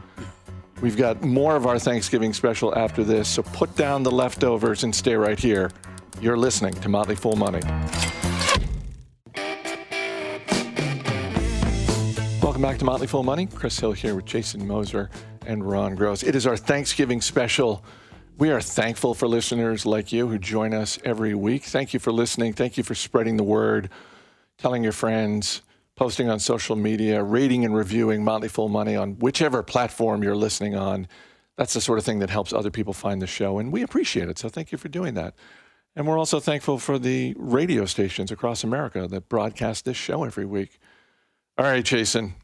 We've 0.81 0.97
got 0.97 1.23
more 1.23 1.55
of 1.55 1.67
our 1.67 1.79
Thanksgiving 1.79 2.32
special 2.32 2.76
after 2.76 3.05
this, 3.05 3.29
so 3.29 3.43
put 3.43 3.76
down 3.76 4.03
the 4.03 4.11
leftovers 4.11 4.85
and 4.85 4.94
stay 4.94 5.14
right 5.14 5.38
here. 5.38 5.70
You're 6.20 6.38
listening 6.38 6.75
to 6.75 6.88
Motley 6.88 7.17
Fool 7.17 7.37
Money. 7.37 7.61
Welcome 12.43 12.62
back 12.62 12.79
to 12.79 12.85
Motley 12.85 13.06
Fool 13.06 13.23
Money. 13.23 13.47
Chris 13.47 13.79
Hill 13.79 13.93
here 13.93 14.14
with 14.14 14.25
Jason 14.25 14.67
Moser 14.67 15.11
and 15.47 15.69
Ron 15.69 15.94
Gross. 15.94 16.23
It 16.23 16.35
is 16.35 16.47
our 16.47 16.56
Thanksgiving 16.56 17.20
special. 17.20 17.85
We 18.38 18.50
are 18.50 18.61
thankful 18.61 19.14
for 19.14 19.29
listeners 19.29 19.84
like 19.84 20.11
you 20.11 20.26
who 20.26 20.38
join 20.38 20.73
us 20.73 20.99
every 21.05 21.34
week. 21.34 21.64
Thank 21.64 21.93
you 21.93 22.00
for 22.00 22.11
listening. 22.12 22.55
Thank 22.55 22.76
you 22.76 22.82
for 22.82 22.94
spreading 22.94 23.37
the 23.37 23.44
word, 23.44 23.90
telling 24.58 24.82
your 24.82 24.93
friends, 24.93 25.62
posting 25.96 26.29
on 26.29 26.40
social 26.40 26.75
media, 26.75 27.23
rating 27.23 27.64
and 27.64 27.75
reviewing 27.76 28.25
Motley 28.25 28.49
Fool 28.49 28.69
Money 28.69 28.96
on 28.96 29.19
whichever 29.19 29.62
platform 29.62 30.23
you're 30.23 30.34
listening 30.34 30.75
on. 30.75 31.06
That's 31.56 31.75
the 31.75 31.81
sort 31.81 31.99
of 31.99 32.05
thing 32.05 32.20
that 32.20 32.31
helps 32.31 32.52
other 32.52 32.70
people 32.70 32.94
find 32.94 33.20
the 33.20 33.26
show, 33.26 33.58
and 33.58 33.70
we 33.70 33.82
appreciate 33.82 34.29
it. 34.29 34.38
So 34.38 34.49
thank 34.49 34.73
you 34.73 34.78
for 34.78 34.88
doing 34.88 35.14
that. 35.14 35.35
And 35.94 36.06
we're 36.06 36.19
also 36.19 36.40
thankful 36.40 36.78
for 36.78 36.99
the 36.99 37.35
radio 37.38 37.85
stations 37.85 38.30
across 38.30 38.64
America 38.64 39.07
that 39.07 39.28
broadcast 39.28 39.85
this 39.85 39.99
show 39.99 40.25
every 40.25 40.47
week. 40.47 40.78
All 41.59 41.66
right, 41.66 41.85
Jason. 41.85 42.35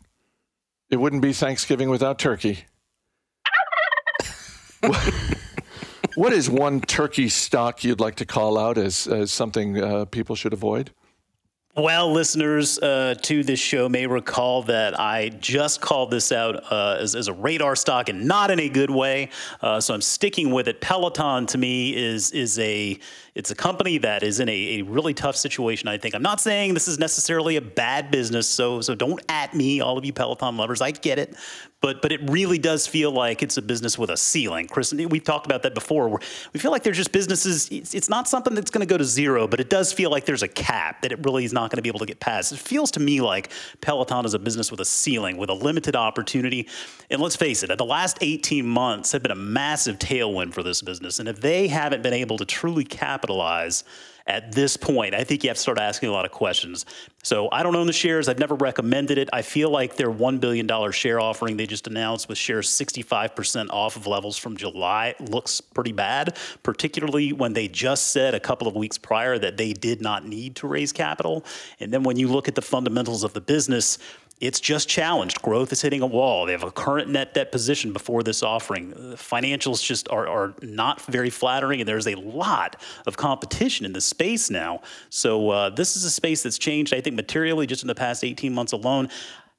It 0.90 0.96
wouldn't 0.96 1.22
be 1.22 1.32
Thanksgiving 1.32 1.88
without 1.88 2.18
turkey. 2.18 2.66
what 6.18 6.32
is 6.32 6.50
one 6.50 6.80
turkey 6.80 7.28
stock 7.28 7.84
you'd 7.84 8.00
like 8.00 8.16
to 8.16 8.26
call 8.26 8.58
out 8.58 8.76
as, 8.76 9.06
as 9.06 9.30
something 9.30 9.80
uh, 9.80 10.04
people 10.06 10.34
should 10.34 10.52
avoid? 10.52 10.90
Well, 11.76 12.10
listeners 12.10 12.76
uh, 12.80 13.14
to 13.22 13.44
this 13.44 13.60
show 13.60 13.88
may 13.88 14.04
recall 14.08 14.64
that 14.64 14.98
I 14.98 15.28
just 15.28 15.80
called 15.80 16.10
this 16.10 16.32
out 16.32 16.72
uh, 16.72 16.96
as, 16.98 17.14
as, 17.14 17.28
a 17.28 17.32
radar 17.32 17.76
stock 17.76 18.08
and 18.08 18.26
not 18.26 18.50
in 18.50 18.58
a 18.58 18.68
good 18.68 18.90
way. 18.90 19.30
Uh, 19.62 19.80
so 19.80 19.94
I'm 19.94 20.00
sticking 20.00 20.50
with 20.50 20.66
it. 20.66 20.80
Peloton 20.80 21.46
to 21.46 21.58
me 21.58 21.96
is 21.96 22.32
is 22.32 22.58
a 22.58 22.98
it's 23.38 23.52
a 23.52 23.54
company 23.54 23.98
that 23.98 24.24
is 24.24 24.40
in 24.40 24.48
a, 24.48 24.80
a, 24.80 24.82
really 24.82 25.14
tough 25.14 25.36
situation. 25.36 25.86
I 25.86 25.96
think 25.96 26.16
I'm 26.16 26.22
not 26.22 26.40
saying 26.40 26.74
this 26.74 26.88
is 26.88 26.98
necessarily 26.98 27.54
a 27.54 27.60
bad 27.60 28.10
business. 28.10 28.48
So 28.48 28.80
so 28.80 28.96
don't 28.96 29.22
at 29.28 29.54
me, 29.54 29.80
all 29.80 29.96
of 29.96 30.04
you 30.04 30.12
Peloton 30.12 30.56
lovers. 30.56 30.82
I 30.82 30.90
get 30.90 31.20
it, 31.20 31.36
but 31.80 32.02
but 32.02 32.10
it 32.10 32.20
really 32.28 32.58
does 32.58 32.88
feel 32.88 33.12
like 33.12 33.44
it's 33.44 33.56
a 33.56 33.62
business 33.62 33.96
with 33.96 34.10
a 34.10 34.16
ceiling. 34.16 34.66
Chris, 34.66 34.92
we've 34.92 35.22
talked 35.22 35.46
about 35.46 35.62
that 35.62 35.72
before. 35.72 36.08
we 36.08 36.58
feel 36.58 36.72
like 36.72 36.82
there's 36.82 36.96
just 36.96 37.12
businesses. 37.12 37.68
It's, 37.70 37.94
it's 37.94 38.08
not 38.08 38.26
something 38.26 38.56
that's 38.56 38.72
going 38.72 38.84
to 38.84 38.92
go 38.92 38.98
to 38.98 39.04
zero, 39.04 39.46
but 39.46 39.60
it 39.60 39.70
does 39.70 39.92
feel 39.92 40.10
like 40.10 40.24
there's 40.24 40.42
a 40.42 40.48
cap 40.48 41.02
that 41.02 41.12
it 41.12 41.24
really 41.24 41.44
is 41.44 41.52
not 41.52 41.70
going 41.70 41.76
to 41.76 41.82
be 41.82 41.88
able 41.88 42.00
to 42.00 42.06
get 42.06 42.18
past. 42.18 42.50
It 42.50 42.58
feels 42.58 42.90
to 42.92 43.00
me 43.00 43.20
like 43.20 43.52
Peloton 43.80 44.24
is 44.24 44.34
a 44.34 44.40
business 44.40 44.72
with 44.72 44.80
a 44.80 44.84
ceiling, 44.84 45.36
with 45.36 45.48
a 45.48 45.54
limited 45.54 45.94
opportunity. 45.94 46.66
And 47.08 47.22
let's 47.22 47.36
face 47.36 47.62
it, 47.62 47.78
the 47.78 47.84
last 47.84 48.18
18 48.20 48.66
months 48.66 49.12
have 49.12 49.22
been 49.22 49.30
a 49.30 49.36
massive 49.36 50.00
tailwind 50.00 50.54
for 50.54 50.64
this 50.64 50.82
business. 50.82 51.20
And 51.20 51.28
if 51.28 51.40
they 51.40 51.68
haven't 51.68 52.02
been 52.02 52.12
able 52.12 52.36
to 52.38 52.44
truly 52.44 52.82
capitalize 52.82 53.27
at 54.28 54.52
this 54.52 54.76
point, 54.76 55.14
I 55.14 55.24
think 55.24 55.42
you 55.42 55.48
have 55.48 55.56
to 55.56 55.62
start 55.62 55.78
asking 55.78 56.10
a 56.10 56.12
lot 56.12 56.26
of 56.26 56.30
questions. 56.30 56.84
So 57.22 57.48
I 57.50 57.62
don't 57.62 57.74
own 57.74 57.86
the 57.86 57.94
shares. 57.94 58.28
I've 58.28 58.38
never 58.38 58.54
recommended 58.54 59.16
it. 59.16 59.30
I 59.32 59.40
feel 59.40 59.70
like 59.70 59.96
their 59.96 60.10
$1 60.10 60.38
billion 60.38 60.92
share 60.92 61.18
offering 61.18 61.56
they 61.56 61.66
just 61.66 61.86
announced 61.86 62.28
with 62.28 62.36
shares 62.36 62.68
65% 62.68 63.70
off 63.70 63.96
of 63.96 64.06
levels 64.06 64.36
from 64.36 64.56
July 64.56 65.14
looks 65.18 65.62
pretty 65.62 65.92
bad, 65.92 66.36
particularly 66.62 67.32
when 67.32 67.54
they 67.54 67.68
just 67.68 68.08
said 68.08 68.34
a 68.34 68.40
couple 68.40 68.68
of 68.68 68.76
weeks 68.76 68.98
prior 68.98 69.38
that 69.38 69.56
they 69.56 69.72
did 69.72 70.02
not 70.02 70.26
need 70.26 70.56
to 70.56 70.66
raise 70.66 70.92
capital. 70.92 71.42
And 71.80 71.90
then 71.90 72.02
when 72.02 72.18
you 72.18 72.28
look 72.28 72.48
at 72.48 72.54
the 72.54 72.62
fundamentals 72.62 73.24
of 73.24 73.32
the 73.32 73.40
business, 73.40 73.98
it's 74.40 74.60
just 74.60 74.88
challenged. 74.88 75.42
Growth 75.42 75.72
is 75.72 75.82
hitting 75.82 76.00
a 76.00 76.06
wall. 76.06 76.46
They 76.46 76.52
have 76.52 76.62
a 76.62 76.70
current 76.70 77.08
net 77.08 77.34
debt 77.34 77.50
position 77.50 77.92
before 77.92 78.22
this 78.22 78.42
offering. 78.42 78.92
Financials 79.14 79.82
just 79.82 80.08
are, 80.10 80.28
are 80.28 80.54
not 80.62 81.00
very 81.02 81.30
flattering, 81.30 81.80
and 81.80 81.88
there's 81.88 82.06
a 82.06 82.14
lot 82.14 82.76
of 83.06 83.16
competition 83.16 83.84
in 83.84 83.92
the 83.92 84.00
space 84.00 84.48
now. 84.48 84.80
So 85.10 85.50
uh, 85.50 85.70
this 85.70 85.96
is 85.96 86.04
a 86.04 86.10
space 86.10 86.42
that's 86.42 86.58
changed, 86.58 86.94
I 86.94 87.00
think, 87.00 87.16
materially 87.16 87.66
just 87.66 87.82
in 87.82 87.88
the 87.88 87.94
past 87.94 88.22
18 88.22 88.52
months 88.52 88.72
alone. 88.72 89.08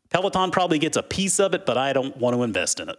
Peloton 0.10 0.50
probably 0.50 0.80
gets 0.80 0.98
a 0.98 1.04
piece 1.04 1.40
of 1.40 1.54
it, 1.54 1.66
but 1.66 1.78
I 1.78 1.94
don't 1.94 2.16
want 2.18 2.36
to 2.36 2.44
invest 2.44 2.80
in 2.80 2.90
it. 2.90 2.98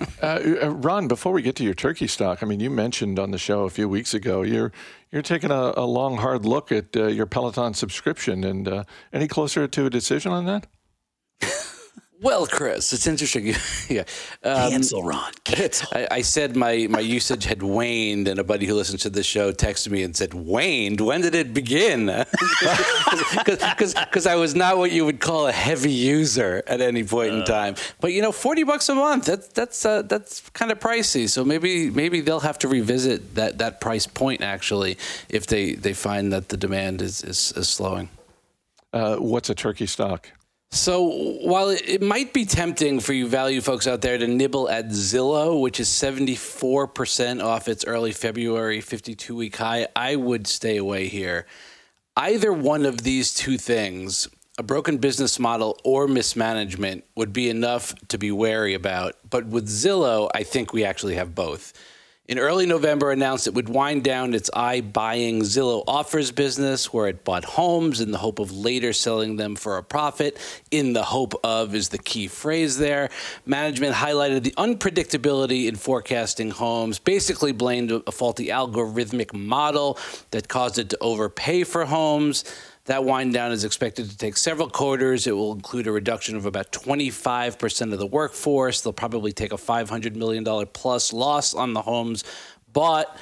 Uh, 0.22 0.56
uh, 0.62 0.68
Ron, 0.68 1.08
before 1.08 1.32
we 1.32 1.40
get 1.40 1.56
to 1.56 1.64
your 1.64 1.72
turkey 1.74 2.06
stock, 2.06 2.42
I 2.42 2.46
mean, 2.46 2.60
you 2.60 2.68
mentioned 2.68 3.18
on 3.18 3.30
the 3.30 3.38
show 3.38 3.64
a 3.64 3.70
few 3.70 3.88
weeks 3.88 4.12
ago 4.12 4.42
you're 4.42 4.70
you're 5.10 5.22
taking 5.22 5.50
a, 5.50 5.72
a 5.76 5.86
long, 5.86 6.18
hard 6.18 6.44
look 6.44 6.70
at 6.70 6.94
uh, 6.94 7.06
your 7.06 7.26
Peloton 7.26 7.72
subscription, 7.74 8.44
and 8.44 8.68
uh, 8.68 8.84
any 9.12 9.26
closer 9.26 9.66
to 9.66 9.86
a 9.86 9.90
decision 9.90 10.32
on 10.32 10.44
that? 10.44 10.66
Well, 12.22 12.46
Chris, 12.46 12.92
it's 12.92 13.06
interesting. 13.06 13.54
yeah. 13.88 14.04
Um, 14.44 14.70
Cancel, 14.70 15.02
Ron. 15.02 15.32
Cancel. 15.44 15.88
I, 15.92 16.08
I 16.10 16.20
said 16.20 16.54
my, 16.54 16.86
my 16.90 17.00
usage 17.00 17.44
had 17.44 17.62
waned, 17.62 18.28
and 18.28 18.38
a 18.38 18.44
buddy 18.44 18.66
who 18.66 18.74
listens 18.74 19.02
to 19.02 19.10
the 19.10 19.22
show 19.22 19.52
texted 19.52 19.90
me 19.90 20.02
and 20.02 20.14
said, 20.14 20.34
Waned? 20.34 21.00
When 21.00 21.22
did 21.22 21.34
it 21.34 21.54
begin? 21.54 22.06
Because 23.32 24.26
I 24.26 24.34
was 24.34 24.54
not 24.54 24.76
what 24.76 24.92
you 24.92 25.04
would 25.04 25.20
call 25.20 25.46
a 25.46 25.52
heavy 25.52 25.90
user 25.90 26.62
at 26.66 26.80
any 26.80 27.04
point 27.04 27.32
in 27.32 27.44
time. 27.44 27.74
But, 28.00 28.12
you 28.12 28.22
know, 28.22 28.32
40 28.32 28.64
bucks 28.64 28.88
a 28.88 28.94
month, 28.94 29.26
that's, 29.26 29.48
that's, 29.48 29.84
uh, 29.84 30.02
that's 30.02 30.48
kind 30.50 30.70
of 30.70 30.78
pricey. 30.78 31.28
So 31.28 31.44
maybe 31.44 31.90
maybe 31.90 32.20
they'll 32.20 32.40
have 32.40 32.58
to 32.60 32.68
revisit 32.68 33.34
that, 33.36 33.58
that 33.58 33.80
price 33.80 34.06
point, 34.06 34.42
actually, 34.42 34.98
if 35.28 35.46
they, 35.46 35.74
they 35.74 35.92
find 35.92 36.32
that 36.32 36.48
the 36.48 36.56
demand 36.56 37.02
is, 37.02 37.22
is, 37.22 37.52
is 37.56 37.68
slowing. 37.68 38.08
Uh, 38.92 39.16
what's 39.16 39.48
a 39.50 39.54
turkey 39.54 39.86
stock? 39.86 40.30
So 40.72 41.02
while 41.02 41.70
it 41.70 42.00
might 42.00 42.32
be 42.32 42.44
tempting 42.44 43.00
for 43.00 43.12
you 43.12 43.26
value 43.26 43.60
folks 43.60 43.88
out 43.88 44.02
there 44.02 44.16
to 44.16 44.26
nibble 44.28 44.70
at 44.70 44.88
Zillow, 44.88 45.60
which 45.60 45.80
is 45.80 45.88
74% 45.88 47.42
off 47.42 47.66
its 47.66 47.84
early 47.84 48.12
February 48.12 48.80
52 48.80 49.34
week 49.34 49.56
high, 49.56 49.88
I 49.96 50.14
would 50.14 50.46
stay 50.46 50.76
away 50.76 51.08
here. 51.08 51.46
Either 52.16 52.52
one 52.52 52.86
of 52.86 53.02
these 53.02 53.34
two 53.34 53.58
things, 53.58 54.28
a 54.58 54.62
broken 54.62 54.98
business 54.98 55.40
model 55.40 55.76
or 55.82 56.06
mismanagement, 56.06 57.04
would 57.16 57.32
be 57.32 57.50
enough 57.50 57.92
to 58.06 58.16
be 58.16 58.30
wary 58.30 58.74
about. 58.74 59.16
But 59.28 59.46
with 59.46 59.68
Zillow, 59.68 60.30
I 60.34 60.44
think 60.44 60.72
we 60.72 60.84
actually 60.84 61.16
have 61.16 61.34
both 61.34 61.72
in 62.30 62.38
early 62.38 62.64
November 62.64 63.10
announced 63.10 63.48
it 63.48 63.54
would 63.54 63.68
wind 63.68 64.04
down 64.04 64.34
its 64.34 64.48
iBuying 64.50 65.40
Zillow 65.40 65.82
offers 65.88 66.30
business, 66.30 66.92
where 66.92 67.08
it 67.08 67.24
bought 67.24 67.44
homes 67.44 68.00
in 68.00 68.12
the 68.12 68.18
hope 68.18 68.38
of 68.38 68.52
later 68.52 68.92
selling 68.92 69.34
them 69.34 69.56
for 69.56 69.78
a 69.78 69.82
profit. 69.82 70.38
In 70.70 70.92
the 70.92 71.02
hope 71.02 71.34
of 71.42 71.74
is 71.74 71.88
the 71.88 71.98
key 71.98 72.28
phrase 72.28 72.78
there. 72.78 73.10
Management 73.46 73.96
highlighted 73.96 74.44
the 74.44 74.52
unpredictability 74.52 75.66
in 75.66 75.74
forecasting 75.74 76.52
homes, 76.52 77.00
basically 77.00 77.50
blamed 77.50 77.90
a 77.90 78.12
faulty 78.12 78.46
algorithmic 78.46 79.34
model 79.34 79.98
that 80.30 80.46
caused 80.46 80.78
it 80.78 80.88
to 80.90 80.98
overpay 81.00 81.64
for 81.64 81.84
homes. 81.84 82.44
That 82.90 83.04
wind 83.04 83.32
down 83.32 83.52
is 83.52 83.62
expected 83.62 84.10
to 84.10 84.16
take 84.16 84.36
several 84.36 84.68
quarters. 84.68 85.28
It 85.28 85.36
will 85.36 85.52
include 85.52 85.86
a 85.86 85.92
reduction 85.92 86.34
of 86.34 86.44
about 86.44 86.72
25% 86.72 87.92
of 87.92 88.00
the 88.00 88.06
workforce. 88.06 88.80
They'll 88.80 88.92
probably 88.92 89.30
take 89.30 89.52
a 89.52 89.56
$500 89.56 90.16
million 90.16 90.44
plus 90.72 91.12
loss 91.12 91.54
on 91.54 91.72
the 91.72 91.82
homes 91.82 92.24
bought. 92.72 93.16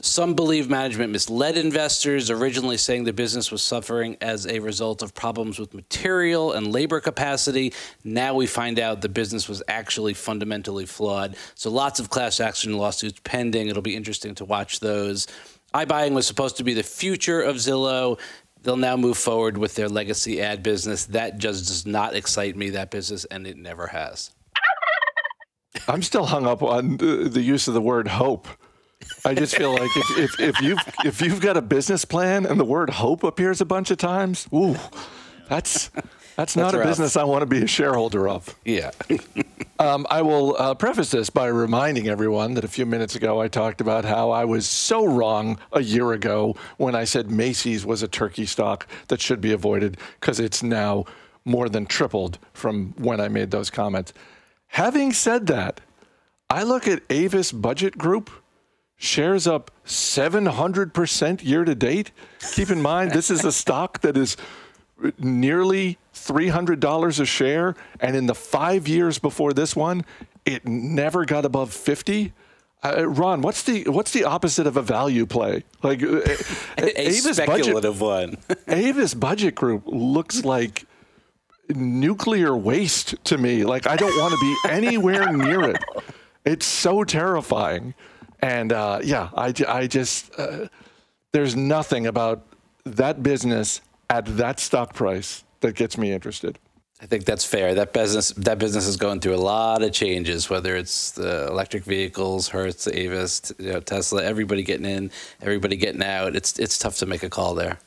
Some 0.00 0.34
believe 0.34 0.68
management 0.68 1.12
misled 1.12 1.56
investors, 1.56 2.32
originally 2.32 2.76
saying 2.76 3.04
the 3.04 3.12
business 3.12 3.52
was 3.52 3.62
suffering 3.62 4.16
as 4.20 4.44
a 4.48 4.58
result 4.58 5.02
of 5.02 5.14
problems 5.14 5.56
with 5.56 5.72
material 5.72 6.50
and 6.50 6.72
labor 6.72 6.98
capacity. 6.98 7.72
Now 8.02 8.34
we 8.34 8.48
find 8.48 8.80
out 8.80 9.02
the 9.02 9.08
business 9.08 9.48
was 9.48 9.62
actually 9.68 10.14
fundamentally 10.14 10.84
flawed. 10.84 11.36
So 11.54 11.70
lots 11.70 12.00
of 12.00 12.10
class 12.10 12.40
action 12.40 12.76
lawsuits 12.76 13.20
pending. 13.22 13.68
It'll 13.68 13.82
be 13.82 13.94
interesting 13.94 14.34
to 14.34 14.44
watch 14.44 14.80
those. 14.80 15.28
iBuying 15.72 16.12
was 16.12 16.26
supposed 16.26 16.56
to 16.56 16.64
be 16.64 16.74
the 16.74 16.82
future 16.82 17.40
of 17.40 17.54
Zillow 17.54 18.18
they'll 18.62 18.76
now 18.76 18.96
move 18.96 19.18
forward 19.18 19.58
with 19.58 19.74
their 19.74 19.88
legacy 19.88 20.40
ad 20.40 20.62
business. 20.62 21.06
That 21.06 21.38
just 21.38 21.66
does 21.66 21.86
not 21.86 22.14
excite 22.14 22.56
me, 22.56 22.70
that 22.70 22.90
business, 22.90 23.24
and 23.26 23.46
it 23.46 23.56
never 23.56 23.88
has. 23.88 24.30
I'm 25.88 26.02
still 26.02 26.26
hung 26.26 26.46
up 26.46 26.62
on 26.62 26.96
the 26.98 27.42
use 27.42 27.66
of 27.68 27.74
the 27.74 27.80
word 27.80 28.08
hope. 28.08 28.46
I 29.24 29.34
just 29.34 29.56
feel 29.56 29.72
like 29.72 29.90
if, 29.96 30.18
if, 30.18 30.40
if 30.40 30.60
you've 30.60 30.78
if 31.04 31.20
you've 31.20 31.40
got 31.40 31.56
a 31.56 31.62
business 31.62 32.04
plan 32.04 32.46
and 32.46 32.60
the 32.60 32.64
word 32.64 32.90
hope 32.90 33.24
appears 33.24 33.60
a 33.60 33.64
bunch 33.64 33.90
of 33.90 33.98
times, 33.98 34.46
ooh, 34.54 34.76
that's 35.48 35.90
that's 36.36 36.56
not 36.56 36.74
a 36.74 36.82
business 36.82 37.16
I 37.16 37.24
want 37.24 37.42
to 37.42 37.46
be 37.46 37.62
a 37.62 37.66
shareholder 37.66 38.28
of. 38.28 38.54
Yeah. 38.64 38.90
Um, 39.78 40.06
I 40.10 40.22
will 40.22 40.54
uh, 40.60 40.74
preface 40.74 41.10
this 41.10 41.28
by 41.28 41.46
reminding 41.46 42.06
everyone 42.06 42.54
that 42.54 42.62
a 42.62 42.68
few 42.68 42.86
minutes 42.86 43.16
ago 43.16 43.40
I 43.40 43.48
talked 43.48 43.80
about 43.80 44.04
how 44.04 44.30
I 44.30 44.44
was 44.44 44.64
so 44.64 45.04
wrong 45.04 45.58
a 45.72 45.82
year 45.82 46.12
ago 46.12 46.54
when 46.76 46.94
I 46.94 47.02
said 47.02 47.32
Macy's 47.32 47.84
was 47.84 48.00
a 48.00 48.06
turkey 48.06 48.46
stock 48.46 48.86
that 49.08 49.20
should 49.20 49.40
be 49.40 49.50
avoided 49.50 49.96
because 50.20 50.38
it's 50.38 50.62
now 50.62 51.04
more 51.44 51.68
than 51.68 51.86
tripled 51.86 52.38
from 52.52 52.94
when 52.96 53.20
I 53.20 53.26
made 53.26 53.50
those 53.50 53.70
comments. 53.70 54.12
Having 54.68 55.14
said 55.14 55.48
that, 55.48 55.80
I 56.48 56.62
look 56.62 56.86
at 56.86 57.02
Avis 57.10 57.50
Budget 57.50 57.98
Group, 57.98 58.30
shares 58.96 59.48
up 59.48 59.72
700% 59.84 61.42
year 61.42 61.64
to 61.64 61.74
date. 61.74 62.12
Keep 62.52 62.70
in 62.70 62.80
mind, 62.80 63.10
this 63.10 63.32
is 63.32 63.44
a 63.44 63.50
stock 63.50 64.00
that 64.02 64.16
is 64.16 64.36
nearly 65.18 65.98
$300 66.14 67.20
a 67.20 67.24
share. 67.24 67.74
And 68.00 68.16
in 68.16 68.26
the 68.26 68.34
five 68.34 68.88
years 68.88 69.18
before 69.18 69.52
this 69.52 69.74
one, 69.74 70.04
it 70.44 70.66
never 70.66 71.24
got 71.24 71.44
above 71.44 71.72
50. 71.72 72.32
Uh, 72.84 73.08
Ron, 73.08 73.42
what's 73.42 73.62
the 73.62 73.84
what's 73.84 74.10
the 74.10 74.24
opposite 74.24 74.66
of 74.66 74.76
a 74.76 74.82
value 74.82 75.24
play? 75.24 75.62
Like 75.84 76.02
uh, 76.02 76.16
a 76.78 77.00
Avis 77.00 77.36
speculative 77.36 78.00
one. 78.00 78.38
Avis 78.66 79.14
Budget 79.14 79.54
Group 79.54 79.84
looks 79.86 80.44
like 80.44 80.84
nuclear 81.68 82.56
waste 82.56 83.14
to 83.24 83.38
me. 83.38 83.64
Like 83.64 83.86
I 83.86 83.94
don't 83.94 84.16
want 84.18 84.32
to 84.34 84.40
be 84.40 84.56
anywhere 84.68 85.32
near 85.32 85.70
it. 85.70 85.78
It's 86.44 86.66
so 86.66 87.04
terrifying. 87.04 87.94
And 88.40 88.72
uh, 88.72 88.98
yeah, 89.04 89.30
I, 89.36 89.54
I 89.68 89.86
just 89.86 90.36
uh, 90.36 90.66
there's 91.30 91.54
nothing 91.54 92.06
about 92.08 92.44
that 92.84 93.22
business 93.22 93.80
at 94.12 94.36
that 94.36 94.60
stock 94.60 94.92
price 94.92 95.42
that 95.60 95.74
gets 95.74 95.96
me 95.96 96.12
interested. 96.12 96.58
I 97.00 97.06
think 97.06 97.24
that's 97.24 97.44
fair. 97.44 97.74
That 97.74 97.92
business 97.92 98.28
that 98.48 98.58
business 98.58 98.86
is 98.86 98.96
going 98.96 99.20
through 99.20 99.34
a 99.34 99.44
lot 99.54 99.82
of 99.82 99.92
changes, 99.92 100.48
whether 100.48 100.76
it's 100.76 101.12
the 101.12 101.48
electric 101.48 101.82
vehicles, 101.84 102.48
Hertz, 102.48 102.86
Avis, 102.86 103.52
you 103.58 103.72
know, 103.72 103.80
Tesla, 103.80 104.22
everybody 104.22 104.62
getting 104.62 104.86
in, 104.86 105.10
everybody 105.40 105.76
getting 105.76 106.02
out. 106.02 106.36
It's 106.36 106.58
it's 106.60 106.78
tough 106.78 106.96
to 106.98 107.06
make 107.06 107.24
a 107.24 107.30
call 107.30 107.54
there. 107.54 107.78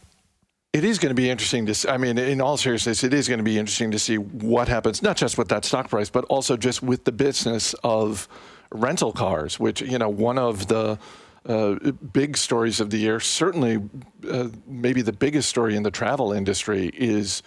It 0.74 0.84
is 0.84 1.00
going 1.00 1.12
to 1.12 1.22
be 1.22 1.30
interesting 1.30 1.66
to. 1.68 1.92
I 1.94 1.98
mean, 1.98 2.18
in 2.18 2.42
all 2.42 2.58
seriousness, 2.58 3.06
it 3.06 3.14
is 3.14 3.30
going 3.30 3.38
to 3.38 3.46
be 3.46 3.58
interesting 3.58 3.92
to 3.92 4.00
see 4.00 4.18
what 4.18 4.68
happens, 4.68 5.02
not 5.02 5.16
just 5.16 5.38
with 5.38 5.48
that 5.48 5.64
stock 5.64 5.90
price, 5.90 6.10
but 6.10 6.26
also 6.26 6.58
just 6.58 6.84
with 6.84 7.06
the 7.06 7.14
business 7.14 7.74
of 7.86 8.28
rental 8.72 9.14
cars, 9.14 9.60
which 9.60 9.82
you 9.82 9.98
know, 9.98 10.10
one 10.10 10.38
of 10.38 10.68
the 10.68 11.00
uh, 11.46 11.76
big 11.92 12.38
stories 12.38 12.80
of 12.80 12.90
the 12.90 12.98
year, 12.98 13.20
certainly, 13.20 13.82
uh, 14.30 14.50
maybe 14.66 15.02
the 15.02 15.14
biggest 15.14 15.50
story 15.50 15.76
in 15.76 15.84
the 15.84 15.92
travel 15.92 16.34
industry 16.34 16.92
is 16.94 17.44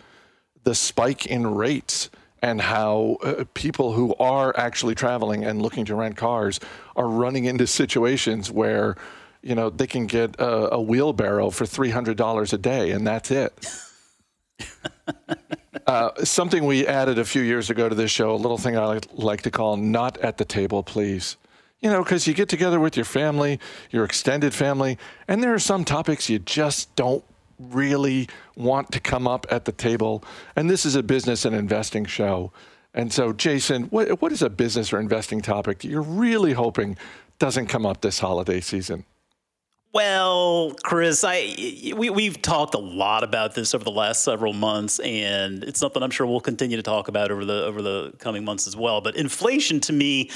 the 0.65 0.75
spike 0.75 1.27
in 1.27 1.55
rates 1.55 2.11
and 2.43 2.61
how 2.61 3.17
uh, 3.23 3.45
people 3.55 3.93
who 3.93 4.15
are 4.17 4.57
actually 4.57 4.95
traveling 4.95 5.45
and 5.45 5.61
looking 5.61 5.85
to 5.85 5.95
rent 5.95 6.17
cars 6.17 6.61
are 6.95 7.09
running 7.09 7.47
into 7.47 7.67
situations 7.67 8.51
where 8.51 8.97
you 9.43 9.55
know 9.55 9.71
they 9.71 9.87
can 9.87 10.07
get 10.07 10.39
a, 10.39 10.75
a 10.75 10.81
wheelbarrow 10.81 11.51
for 11.51 11.65
$300 11.65 12.53
a 12.53 12.59
day 12.59 12.91
and 12.91 13.07
that's 13.07 13.31
it. 13.31 13.67
Uh, 15.87 16.13
something 16.23 16.67
we 16.67 16.87
added 16.87 17.19
a 17.19 17.25
few 17.25 17.41
years 17.41 17.71
ago 17.71 17.89
to 17.89 17.95
this 17.95 18.11
show 18.11 18.35
a 18.35 18.37
little 18.37 18.59
thing 18.59 18.77
i 18.77 18.85
like, 18.85 19.07
like 19.15 19.41
to 19.41 19.51
call 19.51 19.79
not 19.79 20.19
at 20.19 20.37
the 20.37 20.45
table 20.45 20.83
please 20.83 21.39
you 21.81 21.91
know 21.91 22.03
because 22.03 22.27
you 22.27 22.35
get 22.35 22.49
together 22.49 22.81
with 22.81 22.97
your 22.97 23.05
family 23.05 23.61
your 23.91 24.05
extended 24.05 24.53
family 24.55 24.99
and 25.27 25.43
there 25.43 25.55
are 25.55 25.59
some 25.59 25.85
topics 25.85 26.29
you 26.29 26.39
just 26.39 26.95
don't 26.97 27.25
really 27.59 28.29
want 28.57 28.93
to 28.93 29.01
come 29.01 29.27
up 29.27 29.47
at 29.51 29.65
the 29.65 29.73
table. 29.73 30.25
And 30.57 30.69
this 30.71 30.87
is 30.87 30.95
a 30.95 31.03
business 31.03 31.45
and 31.45 31.55
investing 31.55 32.05
show. 32.05 32.53
And 32.95 33.13
so, 33.13 33.33
Jason, 33.33 33.85
what, 33.85 34.21
what 34.23 34.33
is 34.33 34.43
a 34.43 34.51
business 34.51 34.93
or 34.93 35.01
investing 35.01 35.41
topic 35.41 35.81
that 35.81 35.89
you're 35.89 36.03
really 36.03 36.53
hoping 36.53 36.97
doesn't 37.39 37.67
come 37.67 37.87
up 37.87 38.01
this 38.01 38.19
holiday 38.19 38.61
season? 38.61 39.05
Well, 39.95 40.75
Chris, 40.85 41.25
I 41.25 41.95
we 41.97 42.11
we've 42.11 42.43
talked 42.43 42.75
a 42.75 42.79
lot 42.79 43.25
about 43.25 43.55
this 43.55 43.75
over 43.75 43.85
the 43.85 43.91
last 43.91 44.23
several 44.23 44.53
months, 44.53 44.99
and 44.99 45.65
it's 45.65 45.81
something 45.81 46.03
I'm 46.03 46.11
sure 46.11 46.27
we'll 46.27 46.41
continue 46.41 46.77
to 46.77 46.83
talk 46.83 47.09
about 47.09 47.31
over 47.31 47.45
the 47.45 47.65
over 47.65 47.81
the 47.81 48.13
coming 48.19 48.45
months 48.45 48.67
as 48.67 48.77
well. 48.77 49.01
But 49.01 49.17
inflation, 49.17 49.81
to 49.81 49.95
me, 49.95 50.31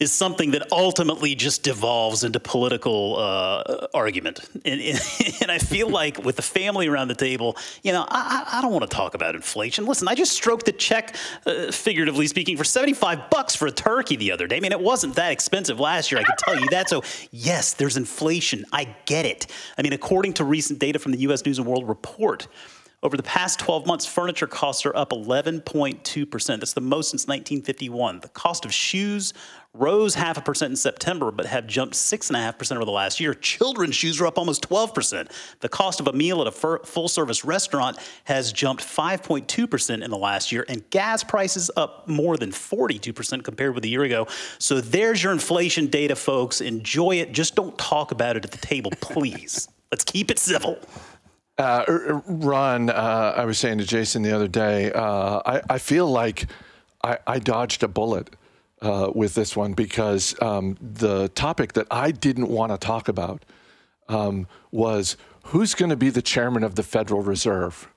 is 0.00 0.10
something 0.10 0.52
that 0.52 0.72
ultimately 0.72 1.34
just 1.34 1.62
devolves 1.62 2.24
into 2.24 2.40
political 2.40 3.16
uh, 3.18 3.86
argument. 3.92 4.40
And, 4.64 4.80
and, 4.80 5.00
and, 5.42 5.50
I 5.50 5.58
feel 5.58 5.90
like 5.90 6.24
with 6.24 6.36
the 6.36 6.42
family 6.42 6.88
around 6.88 7.08
the 7.08 7.14
table, 7.14 7.56
you 7.82 7.92
know, 7.92 8.06
I, 8.08 8.46
I 8.50 8.62
don't 8.62 8.72
want 8.72 8.90
to 8.90 8.96
talk 8.96 9.14
about 9.14 9.34
inflation. 9.34 9.84
Listen, 9.84 10.08
I 10.08 10.14
just 10.14 10.32
stroked 10.32 10.64
the 10.64 10.72
check, 10.72 11.14
uh, 11.44 11.70
figuratively 11.70 12.26
speaking, 12.26 12.56
for 12.56 12.64
75 12.64 13.28
bucks 13.28 13.54
for 13.54 13.66
a 13.66 13.70
turkey 13.70 14.16
the 14.16 14.32
other 14.32 14.46
day. 14.46 14.56
I 14.56 14.60
mean, 14.60 14.72
it 14.72 14.80
wasn't 14.80 15.16
that 15.16 15.32
expensive 15.32 15.78
last 15.78 16.10
year, 16.10 16.20
I 16.20 16.24
can 16.24 16.36
tell 16.38 16.58
you 16.58 16.68
that. 16.70 16.88
So, 16.88 17.02
yes, 17.30 17.74
there's 17.74 17.98
inflation. 17.98 18.64
I 18.72 18.96
get 19.04 19.26
it. 19.26 19.48
I 19.76 19.82
mean, 19.82 19.92
according 19.92 20.32
to 20.34 20.44
recent 20.44 20.78
data 20.78 20.98
from 20.98 21.12
the 21.12 21.18
U.S. 21.18 21.44
News 21.44 21.58
and 21.58 21.66
World 21.66 21.86
Report, 21.86 22.48
over 23.02 23.16
the 23.16 23.22
past 23.22 23.58
12 23.60 23.86
months, 23.86 24.04
furniture 24.04 24.46
costs 24.46 24.84
are 24.84 24.94
up 24.94 25.10
11.2%. 25.10 26.46
That's 26.60 26.74
the 26.74 26.80
most 26.82 27.10
since 27.10 27.26
1951. 27.26 28.20
The 28.20 28.28
cost 28.28 28.66
of 28.66 28.74
shoes 28.74 29.32
rose 29.72 30.14
half 30.14 30.36
a 30.36 30.40
percent 30.40 30.72
in 30.72 30.76
September, 30.76 31.30
but 31.30 31.46
have 31.46 31.66
jumped 31.66 31.94
6.5% 31.94 32.76
over 32.76 32.84
the 32.84 32.90
last 32.90 33.20
year. 33.20 33.32
Children's 33.32 33.94
shoes 33.94 34.20
are 34.20 34.26
up 34.26 34.36
almost 34.36 34.68
12%. 34.68 35.30
The 35.60 35.68
cost 35.68 36.00
of 36.00 36.08
a 36.08 36.12
meal 36.12 36.42
at 36.42 36.48
a 36.48 36.50
full 36.50 37.08
service 37.08 37.44
restaurant 37.44 37.96
has 38.24 38.52
jumped 38.52 38.82
5.2% 38.82 40.04
in 40.04 40.10
the 40.10 40.18
last 40.18 40.52
year, 40.52 40.66
and 40.68 40.88
gas 40.90 41.24
prices 41.24 41.70
up 41.76 42.06
more 42.06 42.36
than 42.36 42.50
42% 42.50 43.44
compared 43.44 43.74
with 43.74 43.84
a 43.84 43.88
year 43.88 44.02
ago. 44.02 44.26
So 44.58 44.80
there's 44.80 45.22
your 45.22 45.32
inflation 45.32 45.86
data, 45.86 46.16
folks. 46.16 46.60
Enjoy 46.60 47.12
it. 47.12 47.32
Just 47.32 47.54
don't 47.54 47.78
talk 47.78 48.10
about 48.10 48.36
it 48.36 48.44
at 48.44 48.50
the 48.50 48.58
table, 48.58 48.90
please. 49.00 49.68
Let's 49.90 50.04
keep 50.04 50.30
it 50.30 50.38
civil. 50.38 50.78
Uh, 51.60 51.84
er, 51.88 52.10
er, 52.10 52.22
Ron, 52.26 52.88
uh, 52.88 53.34
I 53.36 53.44
was 53.44 53.58
saying 53.58 53.76
to 53.78 53.84
Jason 53.84 54.22
the 54.22 54.34
other 54.34 54.48
day, 54.48 54.90
uh, 54.92 55.42
I, 55.44 55.60
I, 55.68 55.76
feel 55.76 56.10
like 56.10 56.46
I, 57.04 57.18
I, 57.26 57.38
dodged 57.38 57.82
a 57.82 57.88
bullet 57.88 58.30
uh, 58.80 59.10
with 59.14 59.34
this 59.34 59.54
one 59.54 59.74
because 59.74 60.34
um, 60.40 60.78
the 60.80 61.28
topic 61.28 61.74
that 61.74 61.86
I 61.90 62.12
didn't 62.12 62.48
want 62.48 62.72
to 62.72 62.78
talk 62.78 63.08
about 63.08 63.44
um, 64.10 64.46
was 64.70 65.16
who's 65.44 65.74
going 65.74 65.90
to 65.90 65.96
be 65.96 66.10
the 66.10 66.22
chairman 66.22 66.62
of 66.62 66.74
the 66.74 66.82
Federal 66.82 67.22
Reserve. 67.22 67.88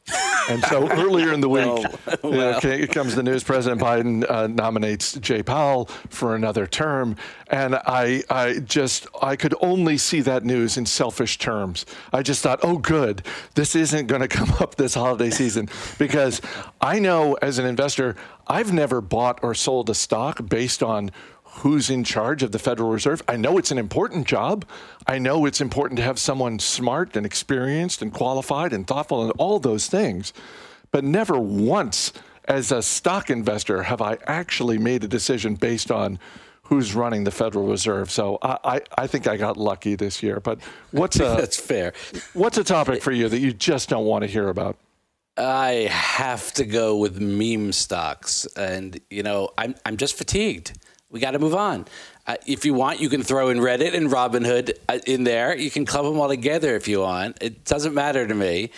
And 0.50 0.64
so 0.66 0.90
earlier 0.92 1.32
in 1.32 1.42
the 1.42 1.50
week, 1.50 1.66
well, 1.66 2.00
well. 2.24 2.58
okay, 2.58 2.88
comes 2.88 3.16
the 3.16 3.24
news. 3.24 3.44
President 3.44 3.82
Biden 3.82 4.30
uh, 4.30 4.48
nominates 4.48 5.14
Jay 5.14 5.44
Powell 5.44 5.86
for 6.10 6.36
another 6.36 6.68
term, 6.68 7.16
and 7.48 7.76
I, 7.76 8.24
I 8.30 8.60
just, 8.60 9.08
I 9.22 9.36
could 9.36 9.56
only 9.62 9.98
see 9.98 10.22
that 10.22 10.44
news 10.44 10.78
in 10.78 10.86
selfish 10.86 11.38
terms. 11.38 11.86
I 12.12 12.24
just 12.24 12.42
thought, 12.42 12.60
oh, 12.64 12.78
good, 12.78 13.26
this 13.56 13.76
isn't 13.76 14.08
going 14.08 14.22
to 14.22 14.28
come 14.28 14.52
up 14.60 14.76
this 14.76 14.96
holiday 14.96 15.30
season 15.30 15.70
because 15.98 16.42
I 16.82 17.00
know 17.00 17.36
as 17.36 17.60
an 17.60 17.66
investor, 17.66 18.16
I've 18.48 18.74
never 18.74 19.00
bought 19.00 19.40
or 19.44 19.54
sold 19.54 19.90
a 19.90 19.96
stock 19.96 20.48
based 20.50 20.84
on 20.84 21.12
who's 21.58 21.90
in 21.90 22.04
charge 22.04 22.44
of 22.44 22.52
the 22.52 22.60
Federal 22.60 22.90
Reserve. 22.90 23.22
I 23.28 23.38
know 23.38 23.58
it's 23.58 23.72
an 23.72 23.78
important 23.78 24.28
job. 24.28 24.66
I 25.08 25.20
know 25.20 25.46
it's 25.46 25.62
important 25.62 25.98
to 25.98 26.04
have 26.04 26.18
someone 26.18 26.60
smart 26.60 27.16
and 27.16 27.26
experienced 27.26 28.02
and 28.02 28.14
qualified 28.14 28.74
and 28.74 28.88
thoughtful 28.88 29.24
and 29.24 29.32
all 29.38 29.60
those 29.60 29.88
things. 29.88 30.34
But 30.92 31.04
never 31.04 31.40
once 31.40 32.12
as 32.46 32.72
a 32.72 32.82
stock 32.82 33.30
investor 33.30 33.84
have 33.84 34.02
I 34.02 34.18
actually 34.26 34.78
made 34.78 35.04
a 35.04 35.08
decision 35.08 35.56
based 35.56 35.92
on 35.92 36.20
who's 36.64 36.96
running 36.96 37.24
the 37.24 37.32
Federal 37.32 37.68
Reserve. 37.68 38.10
So 38.10 38.40
I, 38.42 38.58
I, 38.64 38.82
I 38.98 39.08
think 39.08 39.28
I 39.28 39.38
got 39.38 39.58
lucky 39.58 39.96
this 39.96 40.24
year. 40.24 40.40
But 40.40 40.60
what's 40.92 41.18
a 41.18 41.20
that's 41.38 41.60
fair. 41.60 41.94
What's 42.34 42.58
a 42.58 42.64
topic 42.64 43.04
for 43.04 43.12
you 43.12 43.30
that 43.30 43.40
you 43.40 43.54
just 43.54 43.90
don't 43.90 44.06
want 44.06 44.24
to 44.24 44.28
hear 44.28 44.50
about? 44.50 44.78
I 45.36 45.88
have 45.90 46.54
to 46.54 46.66
go 46.66 46.98
with 46.98 47.20
meme 47.20 47.72
stocks, 47.72 48.46
and 48.56 49.00
you 49.10 49.24
know 49.24 49.50
I'm 49.58 49.76
I'm 49.86 49.98
just 49.98 50.16
fatigued. 50.16 50.74
We 51.14 51.20
got 51.20 51.32
to 51.32 51.40
move 51.40 51.54
on. 51.54 51.86
Uh, 52.26 52.38
if 52.48 52.66
you 52.66 52.74
want, 52.74 53.00
you 53.00 53.08
can 53.08 53.22
throw 53.22 53.50
in 53.50 53.60
Reddit 53.60 53.94
and 53.94 54.10
Robinhood 54.10 54.74
uh, 54.90 54.98
in 55.06 55.24
there. 55.24 55.56
You 55.56 55.70
can 55.70 55.86
club 55.86 56.06
them 56.06 56.20
all 56.20 56.28
together 56.28 56.76
if 56.76 56.88
you 56.88 57.02
want. 57.02 57.38
It 57.40 57.66
doesn't 57.66 57.94
matter 57.94 58.28
to 58.28 58.34
me. 58.34 58.72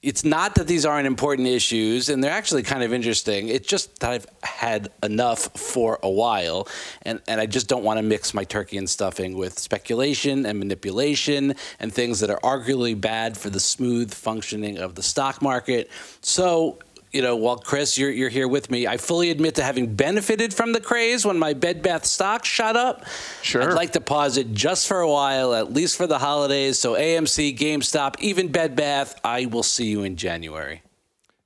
It's 0.00 0.24
not 0.24 0.54
that 0.54 0.68
these 0.68 0.86
aren't 0.86 1.08
important 1.08 1.48
issues, 1.48 2.08
and 2.08 2.22
they're 2.22 2.30
actually 2.30 2.62
kind 2.62 2.84
of 2.84 2.92
interesting. 2.92 3.48
It's 3.48 3.66
just 3.66 3.98
that 3.98 4.10
I've 4.12 4.26
had 4.42 4.88
enough 5.02 5.40
for 5.58 5.98
a 6.02 6.08
while, 6.08 6.68
and, 7.02 7.20
and 7.26 7.40
I 7.40 7.46
just 7.46 7.68
don't 7.68 7.82
want 7.82 7.98
to 7.98 8.02
mix 8.02 8.32
my 8.32 8.44
turkey 8.44 8.78
and 8.78 8.88
stuffing 8.88 9.36
with 9.36 9.58
speculation 9.58 10.46
and 10.46 10.60
manipulation 10.60 11.54
and 11.80 11.92
things 11.92 12.20
that 12.20 12.30
are 12.30 12.40
arguably 12.40 12.98
bad 12.98 13.36
for 13.36 13.50
the 13.50 13.60
smooth 13.60 14.14
functioning 14.14 14.78
of 14.78 14.94
the 14.94 15.02
stock 15.02 15.42
market. 15.42 15.90
So 16.22 16.78
you 17.12 17.22
know, 17.22 17.36
while 17.36 17.58
Chris, 17.58 17.98
you're, 17.98 18.10
you're 18.10 18.28
here 18.28 18.46
with 18.46 18.70
me, 18.70 18.86
I 18.86 18.96
fully 18.96 19.30
admit 19.30 19.56
to 19.56 19.64
having 19.64 19.94
benefited 19.94 20.54
from 20.54 20.72
the 20.72 20.80
craze 20.80 21.26
when 21.26 21.38
my 21.38 21.54
Bed 21.54 21.82
Bath 21.82 22.04
stock 22.04 22.44
shot 22.44 22.76
up. 22.76 23.04
Sure. 23.42 23.62
I'd 23.62 23.74
like 23.74 23.92
to 23.92 24.00
pause 24.00 24.36
it 24.36 24.52
just 24.52 24.86
for 24.86 25.00
a 25.00 25.10
while, 25.10 25.54
at 25.54 25.72
least 25.72 25.96
for 25.96 26.06
the 26.06 26.18
holidays. 26.18 26.78
So 26.78 26.94
AMC, 26.94 27.58
GameStop, 27.58 28.20
even 28.20 28.48
Bed 28.48 28.76
Bath, 28.76 29.18
I 29.24 29.46
will 29.46 29.64
see 29.64 29.86
you 29.86 30.04
in 30.04 30.16
January. 30.16 30.82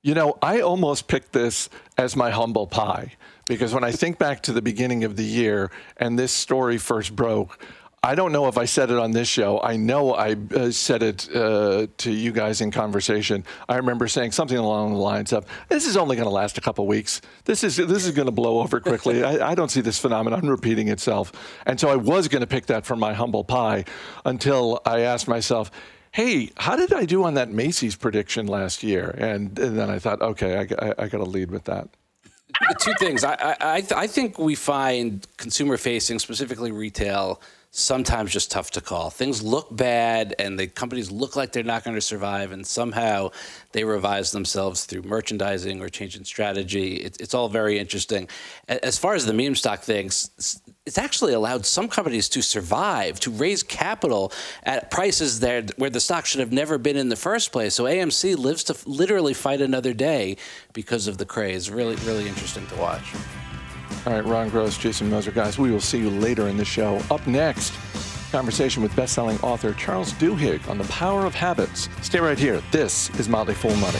You 0.03 0.13
know, 0.13 0.37
I 0.41 0.61
almost 0.61 1.07
picked 1.07 1.33
this 1.33 1.67
as 1.97 2.15
my 2.15 2.29
humble 2.29 2.67
pie 2.67 3.13
because 3.47 3.73
when 3.73 3.83
I 3.83 3.91
think 3.91 4.19
back 4.19 4.43
to 4.43 4.51
the 4.51 4.61
beginning 4.61 5.03
of 5.03 5.15
the 5.15 5.23
year 5.23 5.71
and 5.97 6.17
this 6.17 6.31
story 6.31 6.77
first 6.77 7.15
broke, 7.15 7.59
I 8.05 8.13
don't 8.13 8.31
know 8.31 8.47
if 8.47 8.55
I 8.55 8.65
said 8.65 8.91
it 8.91 8.99
on 8.99 9.11
this 9.11 9.27
show. 9.27 9.59
I 9.63 9.77
know 9.77 10.13
I 10.13 10.35
uh, 10.55 10.69
said 10.69 11.01
it 11.01 11.27
uh, 11.35 11.87
to 11.97 12.11
you 12.11 12.31
guys 12.31 12.61
in 12.61 12.69
conversation. 12.69 13.43
I 13.67 13.77
remember 13.77 14.07
saying 14.07 14.33
something 14.33 14.59
along 14.59 14.93
the 14.93 14.99
lines 14.99 15.33
of, 15.33 15.47
"This 15.69 15.87
is 15.87 15.97
only 15.97 16.15
going 16.15 16.27
to 16.27 16.33
last 16.33 16.59
a 16.59 16.61
couple 16.61 16.85
weeks. 16.85 17.21
This 17.45 17.63
is 17.63 17.77
this 17.77 18.05
is 18.05 18.11
going 18.11 18.27
to 18.27 18.31
blow 18.31 18.59
over 18.59 18.79
quickly. 18.79 19.23
I, 19.31 19.49
I, 19.49 19.55
don't 19.55 19.71
see 19.71 19.81
this 19.81 19.97
phenomenon 19.97 20.47
repeating 20.47 20.89
itself." 20.89 21.31
And 21.65 21.79
so 21.79 21.89
I 21.89 21.95
was 21.95 22.27
going 22.27 22.41
to 22.41 22.47
pick 22.47 22.67
that 22.67 22.85
for 22.85 22.95
my 22.95 23.13
humble 23.13 23.43
pie 23.43 23.85
until 24.23 24.81
I 24.85 24.99
asked 24.99 25.27
myself. 25.27 25.71
Hey, 26.11 26.51
how 26.57 26.75
did 26.75 26.93
I 26.93 27.05
do 27.05 27.23
on 27.23 27.33
that 27.33 27.49
Macy's 27.49 27.95
prediction 27.95 28.47
last 28.47 28.83
year? 28.83 29.09
And, 29.17 29.59
and 29.59 29.77
then 29.77 29.89
I 29.89 29.99
thought, 29.99 30.21
okay, 30.21 30.59
I, 30.59 30.87
I, 30.87 30.93
I 30.99 31.07
got 31.09 31.17
to 31.17 31.25
lead 31.25 31.51
with 31.51 31.65
that 31.65 31.89
two 32.79 32.93
things. 32.99 33.23
I, 33.23 33.55
I, 33.59 33.83
I 33.95 34.07
think 34.07 34.39
we 34.39 34.55
find 34.55 35.25
consumer 35.37 35.75
facing, 35.75 36.19
specifically 36.19 36.71
retail, 36.71 37.41
sometimes 37.75 38.31
just 38.31 38.51
tough 38.51 38.71
to 38.71 38.79
call. 38.79 39.09
Things 39.09 39.43
look 39.43 39.67
bad 39.75 40.33
and 40.39 40.57
the 40.57 40.67
companies 40.67 41.11
look 41.11 41.35
like 41.35 41.51
they're 41.51 41.63
not 41.63 41.83
going 41.83 41.95
to 41.95 42.01
survive, 42.01 42.53
and 42.53 42.65
somehow 42.65 43.31
they 43.73 43.83
revise 43.83 44.31
themselves 44.31 44.85
through 44.85 45.01
merchandising 45.01 45.81
or 45.81 45.89
changing 45.89 46.23
strategy. 46.23 46.95
It, 46.95 47.17
it's 47.19 47.33
all 47.33 47.49
very 47.49 47.77
interesting. 47.77 48.29
As 48.69 48.97
far 48.97 49.13
as 49.13 49.25
the 49.25 49.33
meme 49.33 49.55
stock 49.55 49.81
things, 49.81 50.61
it's 50.85 50.97
actually 50.97 51.33
allowed 51.33 51.65
some 51.65 51.89
companies 51.89 52.29
to 52.29 52.41
survive, 52.41 53.19
to 53.21 53.31
raise 53.31 53.61
capital 53.61 54.31
at 54.63 54.89
prices 54.89 55.41
there 55.41 55.63
where 55.75 55.89
the 55.89 55.99
stock 55.99 56.25
should 56.25 56.39
have 56.39 56.53
never 56.53 56.77
been 56.77 56.95
in 56.95 57.09
the 57.09 57.15
first 57.17 57.51
place. 57.51 57.75
So 57.75 57.83
AMC 57.83 58.37
lives 58.37 58.63
to 58.65 58.77
literally 58.89 59.33
fight 59.33 59.59
another 59.59 59.93
day 59.93 60.37
because 60.71 61.07
of 61.07 61.17
the 61.17 61.25
craze. 61.25 61.69
Really, 61.69 61.95
really 61.97 62.27
interesting 62.27 62.65
to 62.67 62.75
watch. 62.77 63.13
All 64.05 64.13
right, 64.13 64.23
Ron 64.23 64.49
Gross, 64.49 64.77
Jason 64.77 65.09
Moser, 65.09 65.31
guys, 65.31 65.57
we 65.57 65.71
will 65.71 65.81
see 65.81 65.97
you 65.97 66.11
later 66.11 66.47
in 66.47 66.57
the 66.57 66.65
show. 66.65 67.01
Up 67.09 67.25
next, 67.25 67.73
conversation 68.31 68.83
with 68.83 68.95
best-selling 68.95 69.39
author 69.39 69.73
Charles 69.73 70.13
Duhigg 70.13 70.69
on 70.69 70.77
the 70.77 70.83
power 70.85 71.25
of 71.25 71.33
habits. 71.33 71.89
Stay 72.03 72.19
right 72.19 72.37
here. 72.37 72.61
This 72.69 73.09
is 73.19 73.27
Motley 73.27 73.55
Fool 73.55 73.75
Money. 73.77 73.97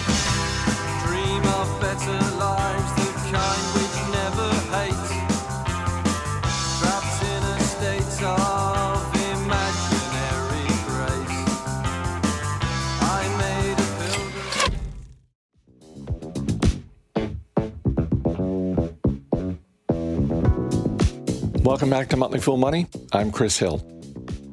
Welcome 21.66 21.90
back 21.90 22.10
to 22.10 22.18
Motley 22.18 22.40
Fool 22.40 22.58
Money. 22.58 22.86
I'm 23.12 23.32
Chris 23.32 23.58
Hill. 23.58 23.78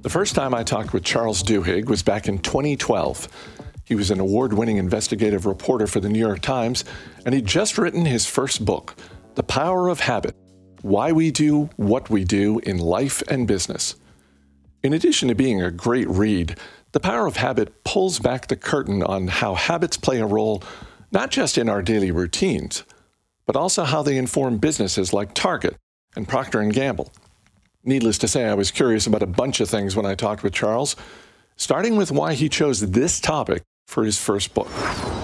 The 0.00 0.08
first 0.08 0.34
time 0.34 0.54
I 0.54 0.62
talked 0.62 0.94
with 0.94 1.04
Charles 1.04 1.42
Duhigg 1.42 1.84
was 1.84 2.02
back 2.02 2.26
in 2.26 2.38
2012. 2.38 3.28
He 3.84 3.94
was 3.94 4.10
an 4.10 4.18
award 4.18 4.54
winning 4.54 4.78
investigative 4.78 5.44
reporter 5.44 5.86
for 5.86 6.00
the 6.00 6.08
New 6.08 6.18
York 6.18 6.40
Times, 6.40 6.86
and 7.26 7.34
he'd 7.34 7.44
just 7.44 7.76
written 7.76 8.06
his 8.06 8.24
first 8.24 8.64
book, 8.64 8.96
The 9.34 9.42
Power 9.42 9.88
of 9.88 10.00
Habit 10.00 10.34
Why 10.80 11.12
We 11.12 11.30
Do 11.30 11.68
What 11.76 12.08
We 12.08 12.24
Do 12.24 12.60
in 12.60 12.78
Life 12.78 13.22
and 13.28 13.46
Business. 13.46 13.94
In 14.82 14.94
addition 14.94 15.28
to 15.28 15.34
being 15.34 15.60
a 15.60 15.70
great 15.70 16.08
read, 16.08 16.56
The 16.92 17.00
Power 17.00 17.26
of 17.26 17.36
Habit 17.36 17.84
pulls 17.84 18.20
back 18.20 18.46
the 18.46 18.56
curtain 18.56 19.02
on 19.02 19.28
how 19.28 19.54
habits 19.54 19.98
play 19.98 20.18
a 20.18 20.26
role 20.26 20.62
not 21.10 21.30
just 21.30 21.58
in 21.58 21.68
our 21.68 21.82
daily 21.82 22.10
routines, 22.10 22.84
but 23.44 23.54
also 23.54 23.84
how 23.84 24.02
they 24.02 24.16
inform 24.16 24.56
businesses 24.56 25.12
like 25.12 25.34
Target 25.34 25.76
and 26.16 26.28
Procter 26.28 26.62
& 26.64 26.70
Gamble. 26.70 27.10
Needless 27.84 28.18
to 28.18 28.28
say, 28.28 28.44
I 28.44 28.54
was 28.54 28.70
curious 28.70 29.06
about 29.06 29.22
a 29.22 29.26
bunch 29.26 29.60
of 29.60 29.68
things 29.68 29.96
when 29.96 30.06
I 30.06 30.14
talked 30.14 30.42
with 30.42 30.52
Charles, 30.52 30.94
starting 31.56 31.96
with 31.96 32.12
why 32.12 32.34
he 32.34 32.48
chose 32.48 32.80
this 32.80 33.20
topic 33.20 33.62
for 33.86 34.04
his 34.04 34.18
first 34.18 34.54
book. 34.54 34.70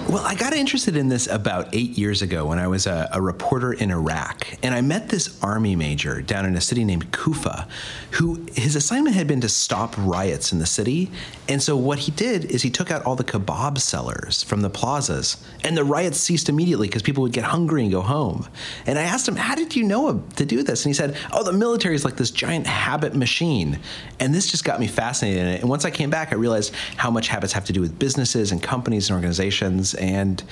Well, 0.09 0.25
I 0.25 0.33
got 0.33 0.53
interested 0.53 0.97
in 0.97 1.07
this 1.07 1.27
about 1.27 1.69
eight 1.71 1.95
years 1.95 2.23
ago 2.23 2.47
when 2.47 2.57
I 2.57 2.65
was 2.65 2.87
a, 2.87 3.07
a, 3.13 3.21
reporter 3.21 3.73
in 3.73 3.91
Iraq, 3.91 4.47
and 4.63 4.73
I 4.73 4.81
met 4.81 5.09
this 5.09 5.37
army 5.43 5.75
major 5.75 6.19
down 6.19 6.47
in 6.47 6.55
a 6.55 6.61
city 6.61 6.83
named 6.83 7.11
Kufa, 7.11 7.67
who 8.13 8.43
his 8.55 8.75
assignment 8.75 9.15
had 9.15 9.27
been 9.27 9.41
to 9.41 9.49
stop 9.49 9.93
riots 9.99 10.51
in 10.51 10.57
the 10.57 10.65
city. 10.65 11.11
And 11.47 11.61
so 11.61 11.77
what 11.77 11.99
he 11.99 12.11
did 12.11 12.45
is 12.45 12.63
he 12.63 12.71
took 12.71 12.89
out 12.89 13.05
all 13.05 13.15
the 13.15 13.23
kebab 13.23 13.77
sellers 13.77 14.41
from 14.41 14.61
the 14.61 14.69
plazas, 14.71 15.37
and 15.63 15.77
the 15.77 15.83
riots 15.83 16.17
ceased 16.19 16.49
immediately 16.49 16.87
because 16.87 17.03
people 17.03 17.21
would 17.21 17.31
get 17.31 17.43
hungry 17.43 17.83
and 17.83 17.91
go 17.91 18.01
home. 18.01 18.47
And 18.87 18.97
I 18.97 19.03
asked 19.03 19.27
him, 19.27 19.35
"How 19.35 19.53
did 19.53 19.75
you 19.75 19.83
know 19.83 20.23
to 20.37 20.45
do 20.45 20.63
this?" 20.63 20.85
And 20.85 20.89
he 20.89 20.95
said, 20.95 21.17
"Oh, 21.31 21.43
the 21.43 21.53
military 21.53 21.93
is 21.93 22.03
like 22.03 22.15
this 22.15 22.31
giant 22.31 22.65
habit 22.65 23.13
machine." 23.13 23.77
And 24.19 24.33
this 24.33 24.49
just 24.49 24.63
got 24.63 24.79
me 24.79 24.87
fascinated. 24.87 25.59
And 25.59 25.69
once 25.69 25.85
I 25.85 25.91
came 25.91 26.09
back, 26.09 26.31
I 26.31 26.35
realized 26.35 26.73
how 26.97 27.11
much 27.11 27.27
habits 27.27 27.53
have 27.53 27.65
to 27.65 27.73
do 27.73 27.81
with 27.81 27.99
businesses 27.99 28.51
and 28.51 28.61
companies 28.63 29.09
and 29.09 29.15
organizations 29.15 29.93
and 29.99 30.43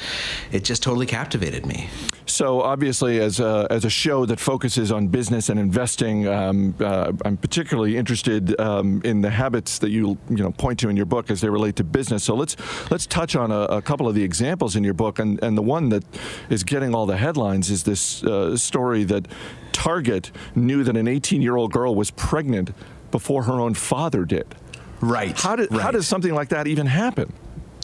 it 0.51 0.63
just 0.63 0.83
totally 0.83 1.05
captivated 1.05 1.65
me. 1.65 1.89
So 2.25 2.61
obviously, 2.61 3.19
as 3.19 3.39
a, 3.39 3.65
as 3.69 3.85
a 3.85 3.89
show 3.89 4.25
that 4.25 4.39
focuses 4.39 4.91
on 4.91 5.07
business 5.07 5.49
and 5.49 5.59
investing, 5.59 6.27
um, 6.27 6.75
uh, 6.79 7.13
I'm 7.23 7.37
particularly 7.37 7.95
interested 7.95 8.59
um, 8.59 9.01
in 9.05 9.21
the 9.21 9.29
habits 9.29 9.79
that 9.79 9.89
you 9.89 10.17
you 10.29 10.37
know 10.37 10.51
point 10.51 10.79
to 10.79 10.89
in 10.89 10.97
your 10.97 11.05
book 11.05 11.31
as 11.31 11.41
they 11.41 11.49
relate 11.49 11.77
to 11.77 11.83
business. 11.83 12.23
So 12.25 12.35
let's 12.35 12.57
let's 12.91 13.05
touch 13.05 13.35
on 13.35 13.51
a, 13.51 13.61
a 13.61 13.81
couple 13.81 14.07
of 14.07 14.15
the 14.15 14.23
examples 14.23 14.75
in 14.75 14.83
your 14.83 14.93
book, 14.93 15.19
and 15.19 15.41
and 15.41 15.57
the 15.57 15.61
one 15.61 15.89
that 15.89 16.03
is 16.49 16.63
getting 16.63 16.93
all 16.93 17.05
the 17.05 17.17
headlines 17.17 17.69
is 17.69 17.83
this 17.83 18.23
uh, 18.23 18.57
story 18.57 19.03
that 19.05 19.27
Target 19.71 20.31
knew 20.55 20.83
that 20.83 20.97
an 20.97 21.07
18 21.07 21.41
year 21.41 21.55
old 21.55 21.71
girl 21.71 21.95
was 21.95 22.11
pregnant 22.11 22.71
before 23.11 23.43
her 23.43 23.53
own 23.53 23.73
father 23.73 24.25
did. 24.25 24.55
Right. 24.99 25.39
How, 25.39 25.55
did, 25.55 25.71
right. 25.71 25.81
how 25.81 25.91
does 25.91 26.07
something 26.07 26.33
like 26.33 26.49
that 26.49 26.67
even 26.67 26.87
happen? 26.87 27.31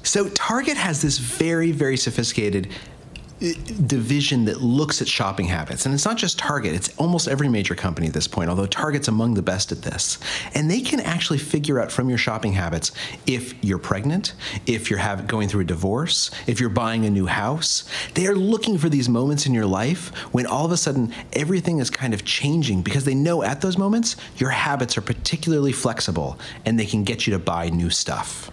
So 0.04 0.28
Target 0.30 0.76
has 0.76 1.02
this 1.02 1.18
very, 1.18 1.72
very 1.72 1.96
sophisticated 1.96 2.68
uh, 3.42 3.48
division 3.88 4.46
that 4.46 4.62
looks 4.62 5.02
at 5.02 5.08
shopping 5.08 5.46
habits. 5.46 5.86
And 5.86 5.96
it's 5.96 6.04
not 6.04 6.18
just 6.18 6.38
Target, 6.38 6.76
it's 6.76 6.96
almost 6.98 7.30
every 7.30 7.48
major 7.48 7.74
company 7.74 8.08
at 8.08 8.14
this 8.14 8.28
point, 8.28 8.50
although 8.50 8.66
Target's 8.66 9.08
among 9.08 9.34
the 9.34 9.42
best 9.42 9.72
at 9.72 9.82
this. 9.82 10.20
And 10.54 10.70
they 10.70 10.82
can 10.82 11.00
actually 11.00 11.40
figure 11.40 11.80
out 11.80 11.90
from 11.90 12.10
your 12.10 12.18
shopping 12.18 12.52
habits 12.52 12.92
if 13.26 13.56
you're 13.64 13.80
pregnant, 13.80 14.34
if 14.68 14.90
you're 14.90 15.00
have, 15.00 15.26
going 15.26 15.48
through 15.48 15.62
a 15.62 15.66
divorce, 15.66 16.32
if 16.48 16.60
you're 16.60 16.70
buying 16.70 17.06
a 17.06 17.10
new 17.10 17.26
house. 17.26 17.86
They 18.14 18.28
are 18.28 18.36
looking 18.36 18.78
for 18.78 18.90
these 18.90 19.08
moments 19.08 19.46
in 19.46 19.54
your 19.54 19.66
life 19.66 20.10
when 20.34 20.46
all 20.46 20.66
of 20.66 20.72
a 20.74 20.78
sudden 20.78 21.14
everything 21.32 21.80
is 21.80 21.90
kind 21.90 22.14
of 22.14 22.26
changing 22.26 22.82
because 22.82 23.06
they 23.06 23.16
know 23.16 23.42
at 23.42 23.62
those 23.62 23.78
moments 23.78 24.18
your 24.38 24.50
habits 24.50 24.98
are 24.98 25.02
particularly 25.02 25.72
flexible 25.72 26.38
and 26.66 26.78
they 26.78 26.86
can 26.86 27.06
get 27.06 27.26
you 27.26 27.32
to 27.32 27.40
buy 27.40 27.70
new 27.70 27.90
stuff. 27.90 28.52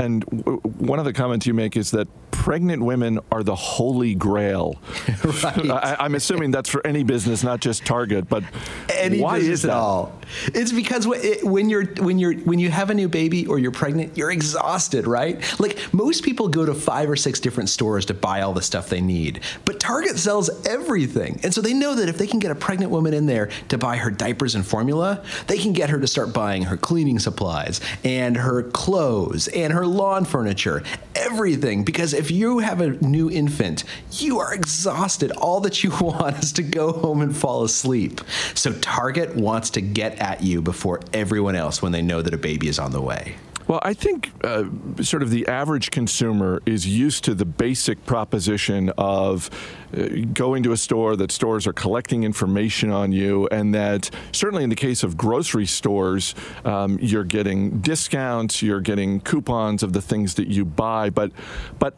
And 0.00 0.24
w- 0.24 0.60
one 0.78 0.98
of 0.98 1.04
the 1.04 1.12
comments 1.12 1.46
you 1.46 1.52
make 1.52 1.76
is 1.76 1.90
that 1.90 2.08
pregnant 2.40 2.82
women 2.82 3.20
are 3.30 3.42
the 3.42 3.54
holy 3.54 4.14
grail. 4.14 4.80
right. 5.44 5.70
I, 5.70 6.06
am 6.06 6.14
assuming 6.14 6.50
that's 6.50 6.70
for 6.70 6.84
any 6.86 7.02
business, 7.02 7.44
not 7.44 7.60
just 7.60 7.84
Target. 7.84 8.30
But 8.30 8.44
any 8.88 9.20
why 9.20 9.40
business 9.40 9.58
is 9.58 9.62
that? 9.64 9.72
at 9.72 9.76
all? 9.76 10.18
It's 10.54 10.72
because 10.72 11.06
when 11.06 11.68
you're 11.68 11.84
when 11.96 12.18
you're 12.18 12.32
when 12.32 12.58
you 12.58 12.70
have 12.70 12.88
a 12.88 12.94
new 12.94 13.10
baby 13.10 13.46
or 13.46 13.58
you're 13.58 13.72
pregnant, 13.72 14.16
you're 14.16 14.30
exhausted, 14.30 15.06
right? 15.06 15.38
Like 15.60 15.92
most 15.92 16.24
people 16.24 16.48
go 16.48 16.64
to 16.64 16.72
five 16.72 17.10
or 17.10 17.16
six 17.16 17.40
different 17.40 17.68
stores 17.68 18.06
to 18.06 18.14
buy 18.14 18.40
all 18.40 18.54
the 18.54 18.62
stuff 18.62 18.88
they 18.88 19.02
need, 19.02 19.40
but 19.66 19.78
Target 19.78 20.16
sells 20.18 20.48
everything, 20.66 21.40
and 21.42 21.52
so 21.52 21.60
they 21.60 21.74
know 21.74 21.94
that 21.94 22.08
if 22.08 22.16
they 22.16 22.26
can 22.26 22.38
get 22.38 22.50
a 22.50 22.54
pregnant 22.54 22.90
woman 22.90 23.12
in 23.12 23.26
there 23.26 23.50
to 23.68 23.76
buy 23.76 23.98
her 23.98 24.10
diapers 24.10 24.54
and 24.54 24.64
formula, 24.64 25.22
they 25.46 25.58
can 25.58 25.74
get 25.74 25.90
her 25.90 26.00
to 26.00 26.06
start 26.06 26.32
buying 26.32 26.62
her 26.62 26.78
cleaning 26.78 27.18
supplies 27.18 27.82
and 28.02 28.38
her 28.38 28.62
clothes 28.62 29.48
and 29.48 29.74
her 29.74 29.86
lawn 29.86 30.24
furniture, 30.24 30.82
everything. 31.14 31.84
Because 31.84 32.14
if 32.14 32.29
you 32.30 32.58
have 32.58 32.80
a 32.80 32.90
new 33.04 33.30
infant, 33.30 33.84
you 34.12 34.38
are 34.40 34.54
exhausted. 34.54 35.32
All 35.32 35.60
that 35.60 35.82
you 35.82 35.90
want 36.00 36.38
is 36.38 36.52
to 36.54 36.62
go 36.62 36.92
home 36.92 37.20
and 37.22 37.36
fall 37.36 37.64
asleep. 37.64 38.20
So 38.54 38.72
Target 38.72 39.36
wants 39.36 39.70
to 39.70 39.80
get 39.80 40.18
at 40.18 40.42
you 40.42 40.62
before 40.62 41.00
everyone 41.12 41.56
else 41.56 41.82
when 41.82 41.92
they 41.92 42.02
know 42.02 42.22
that 42.22 42.34
a 42.34 42.38
baby 42.38 42.68
is 42.68 42.78
on 42.78 42.92
the 42.92 43.00
way. 43.00 43.36
Well, 43.70 43.78
I 43.84 43.94
think 43.94 44.32
uh, 44.42 44.64
sort 45.00 45.22
of 45.22 45.30
the 45.30 45.46
average 45.46 45.92
consumer 45.92 46.60
is 46.66 46.88
used 46.88 47.22
to 47.26 47.36
the 47.36 47.44
basic 47.44 48.04
proposition 48.04 48.90
of 48.98 49.48
uh, 49.96 50.08
going 50.32 50.64
to 50.64 50.72
a 50.72 50.76
store, 50.76 51.14
that 51.14 51.30
stores 51.30 51.68
are 51.68 51.72
collecting 51.72 52.24
information 52.24 52.90
on 52.90 53.12
you, 53.12 53.46
and 53.52 53.72
that 53.72 54.10
certainly 54.32 54.64
in 54.64 54.70
the 54.70 54.76
case 54.76 55.04
of 55.04 55.16
grocery 55.16 55.66
stores, 55.66 56.34
um, 56.64 56.98
you're 57.00 57.22
getting 57.22 57.78
discounts, 57.80 58.60
you're 58.60 58.80
getting 58.80 59.20
coupons 59.20 59.84
of 59.84 59.92
the 59.92 60.02
things 60.02 60.34
that 60.34 60.48
you 60.48 60.64
buy. 60.64 61.08
But, 61.08 61.30
but 61.78 61.94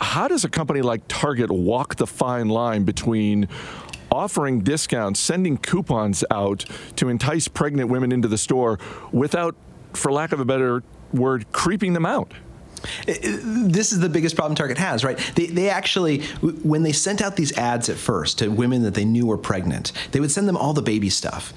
how 0.00 0.28
does 0.28 0.44
a 0.44 0.48
company 0.48 0.82
like 0.82 1.02
Target 1.08 1.50
walk 1.50 1.96
the 1.96 2.06
fine 2.06 2.48
line 2.48 2.84
between 2.84 3.48
offering 4.10 4.60
discounts, 4.60 5.20
sending 5.20 5.58
coupons 5.58 6.24
out 6.30 6.64
to 6.96 7.08
entice 7.08 7.48
pregnant 7.48 7.90
women 7.90 8.12
into 8.12 8.28
the 8.28 8.38
store 8.38 8.78
without, 9.12 9.54
for 9.92 10.12
lack 10.12 10.32
of 10.32 10.40
a 10.40 10.44
better 10.44 10.82
word, 11.12 11.50
creeping 11.52 11.92
them 11.92 12.06
out. 12.06 12.32
This 13.06 13.92
is 13.92 14.00
the 14.00 14.08
biggest 14.08 14.36
problem 14.36 14.54
Target 14.54 14.78
has, 14.78 15.02
right? 15.02 15.18
They, 15.34 15.46
they 15.46 15.70
actually, 15.70 16.22
when 16.62 16.82
they 16.82 16.92
sent 16.92 17.22
out 17.22 17.36
these 17.36 17.56
ads 17.56 17.88
at 17.88 17.96
first 17.96 18.38
to 18.38 18.48
women 18.48 18.82
that 18.82 18.94
they 18.94 19.04
knew 19.04 19.26
were 19.26 19.38
pregnant, 19.38 19.92
they 20.12 20.20
would 20.20 20.30
send 20.30 20.46
them 20.46 20.56
all 20.56 20.72
the 20.72 20.82
baby 20.82 21.10
stuff. 21.10 21.52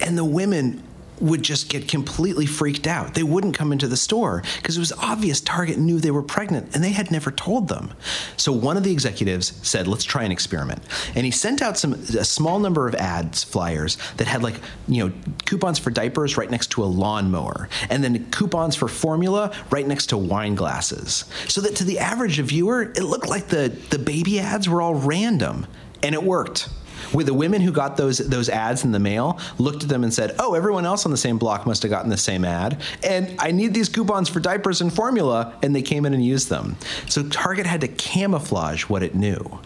And 0.00 0.16
the 0.16 0.24
women 0.24 0.82
would 1.20 1.42
just 1.42 1.68
get 1.68 1.88
completely 1.88 2.46
freaked 2.46 2.86
out. 2.86 3.14
They 3.14 3.22
wouldn't 3.22 3.56
come 3.56 3.72
into 3.72 3.88
the 3.88 3.96
store 3.96 4.42
because 4.56 4.76
it 4.76 4.80
was 4.80 4.92
obvious 4.92 5.40
Target 5.40 5.78
knew 5.78 5.98
they 5.98 6.10
were 6.10 6.22
pregnant 6.22 6.74
and 6.74 6.82
they 6.82 6.90
had 6.90 7.10
never 7.10 7.30
told 7.30 7.68
them. 7.68 7.92
So 8.36 8.52
one 8.52 8.76
of 8.76 8.82
the 8.82 8.92
executives 8.92 9.52
said, 9.62 9.86
"Let's 9.86 10.04
try 10.04 10.24
an 10.24 10.32
experiment." 10.32 10.82
And 11.14 11.24
he 11.24 11.30
sent 11.30 11.62
out 11.62 11.78
some 11.78 11.92
a 11.92 12.24
small 12.24 12.58
number 12.58 12.88
of 12.88 12.94
ads 12.94 13.44
flyers 13.44 13.98
that 14.16 14.26
had 14.26 14.42
like, 14.42 14.56
you 14.88 15.06
know, 15.06 15.14
coupons 15.44 15.78
for 15.78 15.90
diapers 15.90 16.36
right 16.36 16.50
next 16.50 16.70
to 16.72 16.82
a 16.82 16.86
lawnmower 16.86 17.68
and 17.88 18.02
then 18.02 18.30
coupons 18.30 18.76
for 18.76 18.88
formula 18.88 19.52
right 19.70 19.86
next 19.86 20.06
to 20.06 20.18
wine 20.18 20.54
glasses. 20.54 21.24
So 21.48 21.60
that 21.60 21.76
to 21.76 21.84
the 21.84 21.98
average 21.98 22.38
viewer, 22.40 22.82
it 22.82 23.02
looked 23.02 23.28
like 23.28 23.48
the 23.48 23.68
the 23.90 23.98
baby 23.98 24.40
ads 24.40 24.68
were 24.68 24.80
all 24.80 24.94
random 24.94 25.66
and 26.02 26.14
it 26.14 26.22
worked 26.22 26.68
where 27.12 27.24
the 27.24 27.34
women 27.34 27.60
who 27.60 27.72
got 27.72 27.96
those 27.96 28.18
those 28.18 28.48
ads 28.48 28.84
in 28.84 28.92
the 28.92 28.98
mail 28.98 29.38
looked 29.58 29.82
at 29.82 29.88
them 29.88 30.04
and 30.04 30.12
said, 30.12 30.34
"Oh, 30.38 30.54
everyone 30.54 30.86
else 30.86 31.04
on 31.04 31.10
the 31.10 31.16
same 31.16 31.38
block 31.38 31.66
must 31.66 31.82
have 31.82 31.90
gotten 31.90 32.10
the 32.10 32.16
same 32.16 32.44
ad, 32.44 32.80
and 33.02 33.34
I 33.38 33.50
need 33.50 33.74
these 33.74 33.88
coupons 33.88 34.28
for 34.28 34.40
diapers 34.40 34.80
and 34.80 34.92
formula," 34.92 35.54
and 35.62 35.74
they 35.74 35.82
came 35.82 36.06
in 36.06 36.14
and 36.14 36.24
used 36.24 36.48
them. 36.48 36.76
So 37.08 37.22
Target 37.22 37.66
had 37.66 37.80
to 37.82 37.88
camouflage 37.88 38.84
what 38.84 39.02
it 39.02 39.14
knew. 39.14 39.60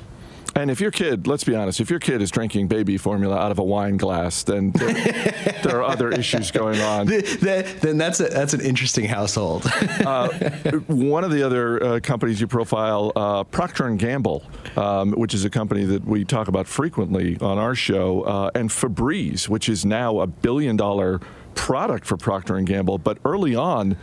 And 0.56 0.70
if 0.70 0.80
your 0.80 0.90
kid, 0.90 1.26
let's 1.26 1.42
be 1.44 1.54
honest, 1.54 1.80
if 1.80 1.90
your 1.90 1.98
kid 1.98 2.22
is 2.22 2.30
drinking 2.30 2.68
baby 2.68 2.96
formula 2.96 3.36
out 3.36 3.50
of 3.50 3.58
a 3.58 3.64
wine 3.64 3.96
glass, 3.96 4.44
then 4.44 4.70
there, 4.70 4.94
there 5.62 5.78
are 5.78 5.82
other 5.82 6.10
issues 6.10 6.50
going 6.50 6.80
on. 6.80 7.06
then 7.06 7.98
that's 7.98 8.20
a, 8.20 8.28
that's 8.28 8.54
an 8.54 8.60
interesting 8.60 9.04
household. 9.04 9.66
uh, 10.04 10.28
one 10.86 11.24
of 11.24 11.32
the 11.32 11.42
other 11.42 11.82
uh, 11.82 12.00
companies 12.00 12.40
you 12.40 12.46
profile, 12.46 13.12
uh, 13.16 13.42
Procter 13.44 13.86
and 13.86 13.98
Gamble, 13.98 14.44
um, 14.76 15.12
which 15.12 15.34
is 15.34 15.44
a 15.44 15.50
company 15.50 15.84
that 15.84 16.04
we 16.04 16.24
talk 16.24 16.46
about 16.46 16.68
frequently 16.68 17.36
on 17.40 17.58
our 17.58 17.74
show, 17.74 18.22
uh, 18.22 18.50
and 18.54 18.70
Febreze, 18.70 19.48
which 19.48 19.68
is 19.68 19.84
now 19.84 20.20
a 20.20 20.26
billion 20.26 20.76
dollar 20.76 21.20
product 21.56 22.06
for 22.06 22.16
Procter 22.16 22.56
and 22.56 22.66
Gamble, 22.66 22.98
but 22.98 23.18
early 23.24 23.54
on 23.56 23.96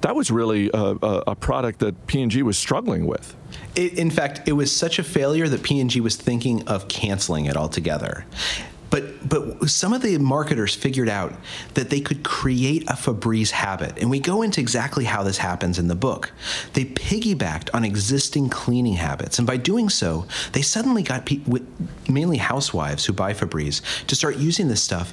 that 0.00 0.14
was 0.14 0.30
really 0.30 0.70
a, 0.72 0.96
a, 1.02 1.22
a 1.28 1.34
product 1.34 1.80
that 1.80 2.06
P&G 2.06 2.42
was 2.42 2.56
struggling 2.56 3.06
with. 3.06 3.34
It, 3.78 3.96
in 3.96 4.10
fact, 4.10 4.48
it 4.48 4.52
was 4.54 4.74
such 4.74 4.98
a 4.98 5.04
failure 5.04 5.48
that 5.48 5.62
P&G 5.62 6.00
was 6.00 6.16
thinking 6.16 6.66
of 6.66 6.88
canceling 6.88 7.44
it 7.44 7.56
altogether. 7.56 8.26
But 8.90 9.28
but 9.28 9.68
some 9.68 9.92
of 9.92 10.00
the 10.00 10.16
marketers 10.18 10.74
figured 10.74 11.08
out 11.08 11.34
that 11.74 11.90
they 11.90 12.00
could 12.00 12.22
create 12.22 12.84
a 12.84 12.94
Febreze 12.94 13.50
habit, 13.50 13.98
and 13.98 14.08
we 14.08 14.20
go 14.20 14.42
into 14.42 14.60
exactly 14.60 15.04
how 15.04 15.22
this 15.22 15.38
happens 15.38 15.78
in 15.78 15.88
the 15.88 15.94
book. 15.94 16.32
They 16.72 16.84
piggybacked 16.84 17.68
on 17.74 17.84
existing 17.84 18.48
cleaning 18.48 18.94
habits, 18.94 19.38
and 19.38 19.46
by 19.46 19.58
doing 19.58 19.90
so, 19.90 20.26
they 20.52 20.62
suddenly 20.62 21.02
got 21.02 21.28
mainly 22.08 22.38
housewives 22.38 23.04
who 23.04 23.12
buy 23.12 23.34
Febreze 23.34 23.82
to 24.06 24.16
start 24.16 24.36
using 24.36 24.68
this 24.68 24.82
stuff 24.82 25.12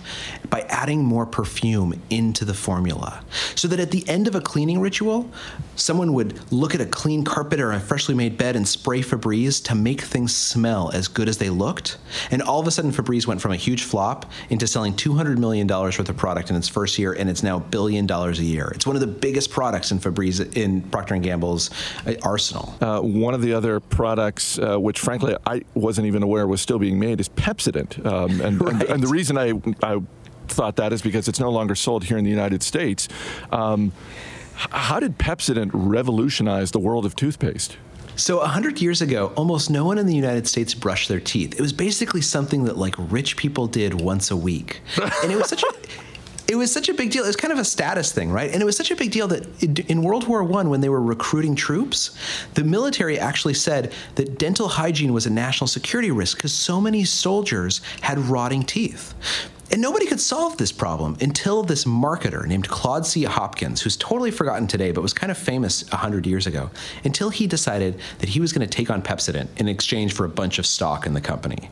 by 0.50 0.62
adding 0.70 1.04
more 1.04 1.26
perfume 1.26 2.02
into 2.10 2.46
the 2.46 2.54
formula, 2.54 3.24
so 3.56 3.68
that 3.68 3.80
at 3.80 3.92
the 3.92 4.08
end 4.08 4.28
of 4.28 4.36
a 4.36 4.42
cleaning 4.42 4.80
ritual, 4.80 5.30
someone 5.76 6.14
would 6.14 6.40
look 6.52 6.74
at 6.74 6.82
a 6.82 6.86
clean 6.86 7.24
carpet 7.26 7.60
or 7.60 7.74
a 7.74 7.80
freshly 7.80 8.16
made 8.16 8.38
bed 8.38 8.56
and 8.56 8.68
spray 8.68 9.02
Febreze 9.02 9.62
to 9.66 9.76
make 9.76 10.02
things 10.02 10.34
smell 10.34 10.92
as 10.94 11.10
good 11.10 11.28
as 11.28 11.40
they 11.40 11.50
looked, 11.50 11.98
and 12.32 12.42
all 12.42 12.62
of 12.62 12.68
a 12.68 12.72
sudden 12.72 12.92
Febreze 12.92 13.28
went 13.28 13.42
from 13.42 13.52
a 13.52 13.65
huge 13.66 13.84
flop 13.84 14.32
into 14.50 14.68
selling 14.68 14.94
$200 14.94 15.38
million 15.38 15.68
worth 15.68 15.98
of 15.98 16.18
product 16.18 16.50
in 16.50 16.56
its 16.56 16.68
first 16.68 17.00
year, 17.00 17.14
and 17.14 17.30
it's 17.30 17.44
now 17.44 17.58
a 17.58 17.60
billion 17.60 18.06
dollars 18.06 18.40
a 18.40 18.44
year. 18.44 18.72
It's 18.76 18.86
one 18.86 18.96
of 18.96 19.00
the 19.00 19.08
biggest 19.08 19.50
products 19.50 19.92
in 19.92 20.00
Febreze 20.00 20.56
in 20.56 20.82
Procter 20.84 21.18
& 21.18 21.20
Gamble's 21.20 21.72
uh, 22.06 22.14
arsenal. 22.22 22.76
Uh, 22.80 23.02
one 23.02 23.34
of 23.34 23.42
the 23.42 23.54
other 23.54 23.80
products, 23.80 24.60
uh, 24.60 24.78
which 24.78 25.00
frankly 25.00 25.36
I 25.46 25.64
wasn't 25.74 26.08
even 26.08 26.22
aware 26.22 26.48
was 26.48 26.62
still 26.62 26.80
being 26.80 27.00
made, 27.00 27.20
is 27.20 27.30
Pepsodent. 27.30 28.06
Um, 28.06 28.42
and, 28.46 28.62
right. 28.62 28.74
and, 28.74 28.84
and, 28.84 29.04
the 29.04 29.08
reason 29.08 29.38
I, 29.38 29.54
I 29.82 30.02
thought 30.48 30.76
that 30.76 30.94
is 30.94 31.02
because 31.02 31.28
it's 31.28 31.40
no 31.40 31.50
longer 31.50 31.76
sold 31.76 32.04
here 32.04 32.18
in 32.18 32.24
the 32.24 32.30
United 32.30 32.62
States. 32.62 33.08
Um, 33.52 33.92
how 34.56 35.00
did 35.00 35.18
Pepsodent 35.18 35.72
revolutionize 35.74 36.72
the 36.72 36.80
world 36.80 37.06
of 37.06 37.16
toothpaste? 37.16 37.78
So, 38.16 38.40
a 38.40 38.48
hundred 38.48 38.82
years 38.82 39.02
ago, 39.02 39.34
almost 39.36 39.70
no 39.70 39.86
one 39.86 39.98
in 39.98 40.06
the 40.06 40.16
United 40.16 40.48
States 40.48 40.74
brushed 40.74 41.10
their 41.10 41.20
teeth. 41.20 41.54
It 41.54 41.62
was 41.62 41.74
basically 41.74 42.22
something 42.22 42.64
that 42.66 42.78
like 42.78 42.96
rich 42.98 43.36
people 43.36 43.68
did 43.68 44.00
once 44.00 44.32
a 44.32 44.38
week, 44.38 44.82
and 45.24 45.32
it 45.32 45.36
was 45.36 45.50
such 45.50 45.64
a. 45.64 45.68
It 46.48 46.58
was 46.58 46.72
such 46.72 46.90
a 46.90 46.94
big 46.94 47.10
deal. 47.10 47.24
It 47.24 47.28
was 47.28 47.36
kind 47.36 47.52
of 47.52 47.58
a 47.58 47.66
status 47.66 48.12
thing, 48.12 48.32
right? 48.32 48.52
And 48.52 48.62
it 48.62 48.66
was 48.66 48.78
such 48.78 48.92
a 48.92 48.96
big 48.96 49.10
deal 49.10 49.28
that 49.30 49.64
in 49.90 50.04
World 50.04 50.28
War 50.28 50.44
I, 50.44 50.64
when 50.66 50.80
they 50.80 50.90
were 50.90 51.02
recruiting 51.02 51.56
troops, 51.56 52.16
the 52.54 52.64
military 52.64 53.18
actually 53.18 53.56
said 53.56 53.92
that 54.14 54.38
dental 54.38 54.68
hygiene 54.68 55.12
was 55.12 55.26
a 55.26 55.32
national 55.32 55.68
security 55.68 56.12
risk 56.12 56.38
because 56.38 56.54
so 56.54 56.80
many 56.80 57.04
soldiers 57.04 57.82
had 58.02 58.20
rotting 58.20 58.62
teeth. 58.62 59.16
And 59.72 59.82
nobody 59.82 60.06
could 60.06 60.20
solve 60.20 60.58
this 60.58 60.72
problem 60.72 61.18
until 61.22 61.64
this 61.64 61.86
marketer 61.86 62.46
named 62.46 62.68
Claude 62.68 63.06
C. 63.06 63.24
Hopkins, 63.24 63.82
who's 63.82 63.98
totally 63.98 64.30
forgotten 64.32 64.68
today 64.68 64.92
but 64.92 65.02
was 65.02 65.14
kind 65.14 65.32
of 65.32 65.38
famous 65.38 65.90
100 65.92 66.28
years 66.28 66.46
ago, 66.46 66.70
until 67.04 67.30
he 67.30 67.48
decided 67.48 68.00
that 68.20 68.30
he 68.30 68.40
was 68.40 68.54
going 68.54 68.68
to 68.68 68.72
take 68.72 68.90
on 68.90 69.02
Pepsodent 69.02 69.48
in 69.58 69.68
exchange 69.68 70.14
for 70.14 70.26
a 70.26 70.30
bunch 70.30 70.60
of 70.60 70.66
stock 70.66 71.06
in 71.06 71.14
the 71.14 71.22
company. 71.22 71.70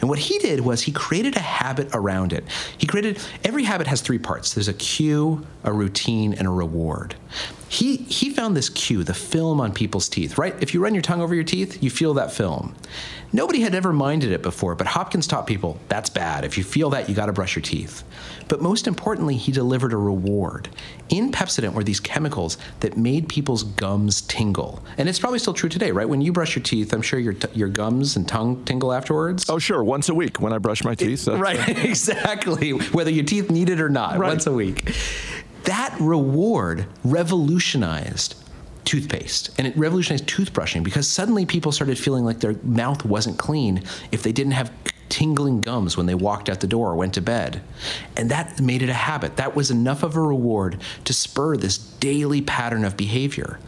And 0.00 0.08
what 0.08 0.18
he 0.18 0.38
did 0.38 0.60
was 0.60 0.82
he 0.82 0.92
created 0.92 1.36
a 1.36 1.40
habit 1.40 1.88
around 1.92 2.32
it. 2.32 2.44
He 2.78 2.86
created 2.86 3.18
every 3.44 3.64
habit 3.64 3.86
has 3.86 4.00
three 4.00 4.18
parts 4.18 4.54
there's 4.54 4.68
a 4.68 4.74
cue, 4.74 5.46
a 5.64 5.72
routine, 5.72 6.34
and 6.34 6.46
a 6.46 6.50
reward. 6.50 7.14
He, 7.68 7.96
he 7.96 8.30
found 8.30 8.56
this 8.56 8.68
cue, 8.68 9.02
the 9.02 9.14
film 9.14 9.60
on 9.60 9.72
people's 9.72 10.08
teeth, 10.08 10.38
right? 10.38 10.54
If 10.62 10.74
you 10.74 10.80
run 10.80 10.94
your 10.94 11.02
tongue 11.02 11.20
over 11.20 11.34
your 11.34 11.44
teeth, 11.44 11.82
you 11.82 11.90
feel 11.90 12.14
that 12.14 12.32
film. 12.32 12.74
Nobody 13.34 13.62
had 13.62 13.74
ever 13.74 13.92
minded 13.92 14.30
it 14.30 14.42
before, 14.42 14.76
but 14.76 14.86
Hopkins 14.86 15.26
taught 15.26 15.48
people 15.48 15.76
that's 15.88 16.08
bad. 16.08 16.44
If 16.44 16.56
you 16.56 16.62
feel 16.62 16.90
that, 16.90 17.08
you 17.08 17.16
got 17.16 17.26
to 17.26 17.32
brush 17.32 17.56
your 17.56 17.64
teeth. 17.64 18.04
But 18.46 18.62
most 18.62 18.86
importantly, 18.86 19.36
he 19.36 19.50
delivered 19.50 19.92
a 19.92 19.96
reward. 19.96 20.68
In 21.08 21.32
Pepsodent 21.32 21.72
were 21.72 21.82
these 21.82 21.98
chemicals 21.98 22.58
that 22.78 22.96
made 22.96 23.28
people's 23.28 23.64
gums 23.64 24.20
tingle. 24.20 24.84
And 24.98 25.08
it's 25.08 25.18
probably 25.18 25.40
still 25.40 25.52
true 25.52 25.68
today, 25.68 25.90
right? 25.90 26.08
When 26.08 26.20
you 26.20 26.32
brush 26.32 26.54
your 26.54 26.62
teeth, 26.62 26.92
I'm 26.92 27.02
sure 27.02 27.18
your, 27.18 27.32
t- 27.32 27.48
your 27.54 27.66
gums 27.66 28.14
and 28.14 28.28
tongue 28.28 28.64
tingle 28.66 28.92
afterwards. 28.92 29.50
Oh, 29.50 29.58
sure. 29.58 29.82
Once 29.82 30.08
a 30.08 30.14
week 30.14 30.40
when 30.40 30.52
I 30.52 30.58
brush 30.58 30.84
my 30.84 30.94
teeth. 30.94 31.26
right, 31.26 31.68
exactly. 31.84 32.70
Whether 32.70 33.10
your 33.10 33.24
teeth 33.24 33.50
need 33.50 33.68
it 33.68 33.80
or 33.80 33.88
not, 33.88 34.16
right. 34.16 34.28
once 34.28 34.46
a 34.46 34.52
week. 34.52 34.94
That 35.64 35.96
reward 35.98 36.86
revolutionized 37.02 38.36
toothpaste 38.84 39.50
and 39.58 39.66
it 39.66 39.76
revolutionized 39.76 40.26
toothbrushing 40.26 40.82
because 40.82 41.08
suddenly 41.08 41.46
people 41.46 41.72
started 41.72 41.98
feeling 41.98 42.24
like 42.24 42.40
their 42.40 42.54
mouth 42.62 43.04
wasn't 43.04 43.38
clean 43.38 43.82
if 44.12 44.22
they 44.22 44.32
didn't 44.32 44.52
have 44.52 44.70
tingling 45.08 45.60
gums 45.60 45.96
when 45.96 46.06
they 46.06 46.14
walked 46.14 46.48
out 46.48 46.60
the 46.60 46.66
door 46.66 46.90
or 46.90 46.96
went 46.96 47.14
to 47.14 47.20
bed. 47.20 47.62
And 48.16 48.30
that 48.30 48.60
made 48.60 48.82
it 48.82 48.88
a 48.88 48.94
habit. 48.94 49.36
That 49.36 49.54
was 49.54 49.70
enough 49.70 50.02
of 50.02 50.16
a 50.16 50.20
reward 50.20 50.80
to 51.04 51.12
spur 51.12 51.56
this 51.56 51.78
daily 51.78 52.42
pattern 52.42 52.84
of 52.84 52.96
behavior. 52.96 53.60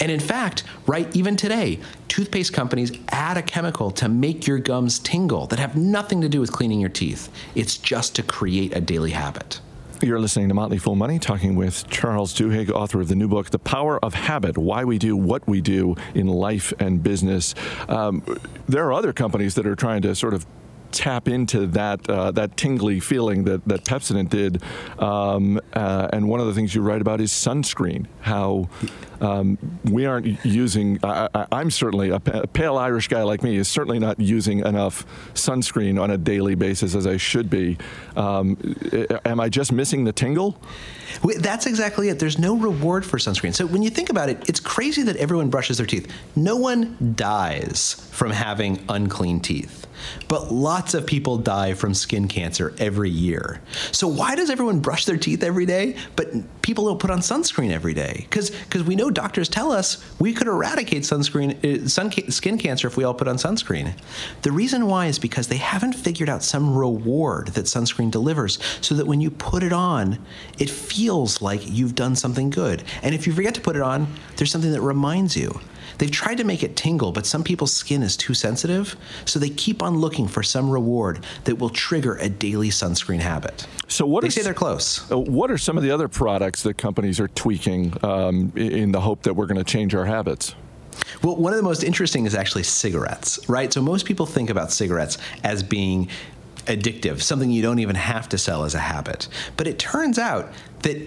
And 0.00 0.10
in 0.10 0.20
fact, 0.20 0.64
right 0.86 1.14
even 1.14 1.36
today, 1.36 1.80
toothpaste 2.08 2.52
companies 2.52 2.92
add 3.08 3.36
a 3.36 3.42
chemical 3.42 3.90
to 3.92 4.08
make 4.08 4.46
your 4.46 4.58
gums 4.58 4.98
tingle 4.98 5.46
that 5.48 5.58
have 5.58 5.76
nothing 5.76 6.20
to 6.22 6.28
do 6.28 6.40
with 6.40 6.52
cleaning 6.52 6.80
your 6.80 6.90
teeth. 6.90 7.30
It's 7.54 7.76
just 7.76 8.14
to 8.16 8.22
create 8.22 8.74
a 8.74 8.80
daily 8.80 9.10
habit. 9.10 9.60
You're 10.04 10.20
listening 10.20 10.48
to 10.48 10.54
Motley 10.54 10.76
Fool 10.76 10.96
Money, 10.96 11.18
talking 11.18 11.56
with 11.56 11.88
Charles 11.88 12.34
Duhigg, 12.34 12.70
author 12.70 13.00
of 13.00 13.08
the 13.08 13.14
new 13.14 13.26
book, 13.26 13.48
The 13.48 13.58
Power 13.58 13.98
of 14.04 14.12
Habit 14.12 14.58
Why 14.58 14.84
We 14.84 14.98
Do 14.98 15.16
What 15.16 15.48
We 15.48 15.62
Do 15.62 15.96
in 16.14 16.26
Life 16.26 16.74
and 16.78 17.02
Business. 17.02 17.54
Um, 17.88 18.22
there 18.68 18.84
are 18.84 18.92
other 18.92 19.14
companies 19.14 19.54
that 19.54 19.66
are 19.66 19.74
trying 19.74 20.02
to 20.02 20.14
sort 20.14 20.34
of 20.34 20.44
tap 20.92 21.26
into 21.26 21.66
that 21.68 22.08
uh, 22.08 22.30
that 22.32 22.54
tingly 22.58 23.00
feeling 23.00 23.44
that 23.44 23.66
that 23.66 23.84
Pepsodent 23.84 24.28
did. 24.28 24.62
Um, 24.98 25.58
uh, 25.72 26.08
and 26.12 26.28
one 26.28 26.38
of 26.38 26.48
the 26.48 26.52
things 26.52 26.74
you 26.74 26.82
write 26.82 27.00
about 27.00 27.22
is 27.22 27.32
sunscreen. 27.32 28.06
How 28.20 28.68
um, 29.24 29.58
we 29.84 30.04
aren't 30.04 30.44
using. 30.44 30.98
I, 31.02 31.46
am 31.50 31.70
certainly 31.70 32.10
a, 32.10 32.16
a, 32.16 32.46
pale 32.46 32.76
Irish 32.76 33.08
guy 33.08 33.22
like 33.22 33.42
me 33.42 33.56
is 33.56 33.68
certainly 33.68 33.98
not 33.98 34.20
using 34.20 34.60
enough 34.60 35.06
sunscreen 35.32 36.00
on 36.00 36.10
a 36.10 36.18
daily 36.18 36.54
basis 36.54 36.94
as 36.94 37.06
I 37.06 37.16
should 37.16 37.48
be. 37.48 37.78
Um, 38.16 38.58
am 39.24 39.40
I 39.40 39.48
just 39.48 39.72
missing 39.72 40.04
the 40.04 40.12
tingle? 40.12 40.60
That's 41.38 41.66
exactly 41.66 42.10
it. 42.10 42.18
There's 42.18 42.38
no 42.38 42.54
reward 42.56 43.06
for 43.06 43.18
sunscreen. 43.18 43.54
So 43.54 43.66
when 43.66 43.82
you 43.82 43.90
think 43.90 44.10
about 44.10 44.28
it, 44.28 44.46
it's 44.48 44.60
crazy 44.60 45.02
that 45.04 45.16
everyone 45.16 45.48
brushes 45.48 45.78
their 45.78 45.86
teeth. 45.86 46.12
No 46.36 46.56
one 46.56 47.14
dies 47.16 48.06
from 48.10 48.30
having 48.30 48.84
unclean 48.88 49.40
teeth. 49.40 49.86
But 50.28 50.52
lots 50.52 50.92
of 50.92 51.06
people 51.06 51.38
die 51.38 51.74
from 51.74 51.94
skin 51.94 52.28
cancer 52.28 52.74
every 52.78 53.10
year. 53.10 53.62
So 53.92 54.08
why 54.08 54.34
does 54.34 54.50
everyone 54.50 54.80
brush 54.80 55.04
their 55.06 55.16
teeth 55.16 55.42
every 55.42 55.66
day, 55.66 55.96
but 56.16 56.28
people 56.64 56.86
don't 56.86 56.98
put 56.98 57.10
on 57.10 57.18
sunscreen 57.18 57.70
every 57.70 57.92
day? 57.92 58.26
Because 58.28 58.50
because 58.50 58.82
we 58.82 58.96
know 58.96 59.10
doctors 59.10 59.50
tell 59.50 59.70
us 59.70 60.02
we 60.18 60.32
could 60.32 60.48
eradicate 60.48 61.02
sunscreen 61.02 61.62
uh, 61.62 61.86
sun, 61.88 62.10
skin 62.30 62.56
cancer 62.56 62.88
if 62.88 62.96
we 62.96 63.04
all 63.04 63.12
put 63.12 63.28
on 63.28 63.36
sunscreen. 63.36 63.94
The 64.42 64.50
reason 64.50 64.86
why 64.86 65.06
is 65.06 65.18
because 65.18 65.48
they 65.48 65.58
haven't 65.58 65.92
figured 65.92 66.30
out 66.30 66.42
some 66.42 66.74
reward 66.74 67.48
that 67.48 67.66
sunscreen 67.66 68.10
delivers, 68.10 68.58
so 68.80 68.94
that 68.94 69.06
when 69.06 69.20
you 69.20 69.30
put 69.30 69.62
it 69.62 69.74
on, 69.74 70.18
it 70.58 70.70
feels 70.70 71.42
like 71.42 71.60
you've 71.64 71.94
done 71.94 72.16
something 72.16 72.48
good. 72.48 72.82
And 73.02 73.14
if 73.14 73.26
you 73.26 73.34
forget 73.34 73.54
to 73.56 73.60
put 73.60 73.76
it 73.76 73.82
on, 73.82 74.06
there's 74.36 74.50
something 74.50 74.72
that 74.72 74.80
reminds 74.80 75.36
you. 75.36 75.60
They've 75.98 76.10
tried 76.10 76.38
to 76.38 76.44
make 76.44 76.62
it 76.62 76.76
tingle, 76.76 77.12
but 77.12 77.26
some 77.26 77.44
people's 77.44 77.72
skin 77.72 78.02
is 78.02 78.16
too 78.16 78.34
sensitive, 78.34 78.96
so 79.24 79.38
they 79.38 79.50
keep 79.50 79.82
on 79.82 79.98
looking 79.98 80.28
for 80.28 80.42
some 80.42 80.70
reward 80.70 81.24
that 81.44 81.58
will 81.58 81.70
trigger 81.70 82.16
a 82.16 82.28
daily 82.28 82.70
sunscreen 82.70 83.20
habit. 83.20 83.66
So 83.88 84.06
what 84.06 84.22
they 84.22 84.28
are, 84.28 84.30
say 84.30 84.42
they're 84.42 84.54
close. 84.54 85.10
Uh, 85.10 85.18
what 85.18 85.50
are 85.50 85.58
some 85.58 85.76
of 85.76 85.82
the 85.82 85.90
other 85.90 86.08
products 86.08 86.62
that 86.62 86.78
companies 86.78 87.20
are 87.20 87.28
tweaking 87.28 87.94
um, 88.04 88.52
in 88.56 88.92
the 88.92 89.00
hope 89.00 89.22
that 89.22 89.34
we're 89.34 89.46
going 89.46 89.58
to 89.58 89.64
change 89.64 89.94
our 89.94 90.04
habits? 90.04 90.54
Well, 91.22 91.36
one 91.36 91.52
of 91.52 91.56
the 91.56 91.62
most 91.62 91.82
interesting 91.82 92.26
is 92.26 92.34
actually 92.34 92.62
cigarettes, 92.64 93.48
right? 93.48 93.72
So 93.72 93.82
most 93.82 94.06
people 94.06 94.26
think 94.26 94.50
about 94.50 94.70
cigarettes 94.72 95.18
as 95.42 95.62
being 95.62 96.08
addictive, 96.66 97.20
something 97.20 97.50
you 97.50 97.62
don't 97.62 97.78
even 97.78 97.96
have 97.96 98.28
to 98.30 98.38
sell 98.38 98.64
as 98.64 98.74
a 98.74 98.78
habit. 98.78 99.28
But 99.56 99.66
it 99.66 99.78
turns 99.78 100.18
out 100.18 100.52
that 100.82 101.06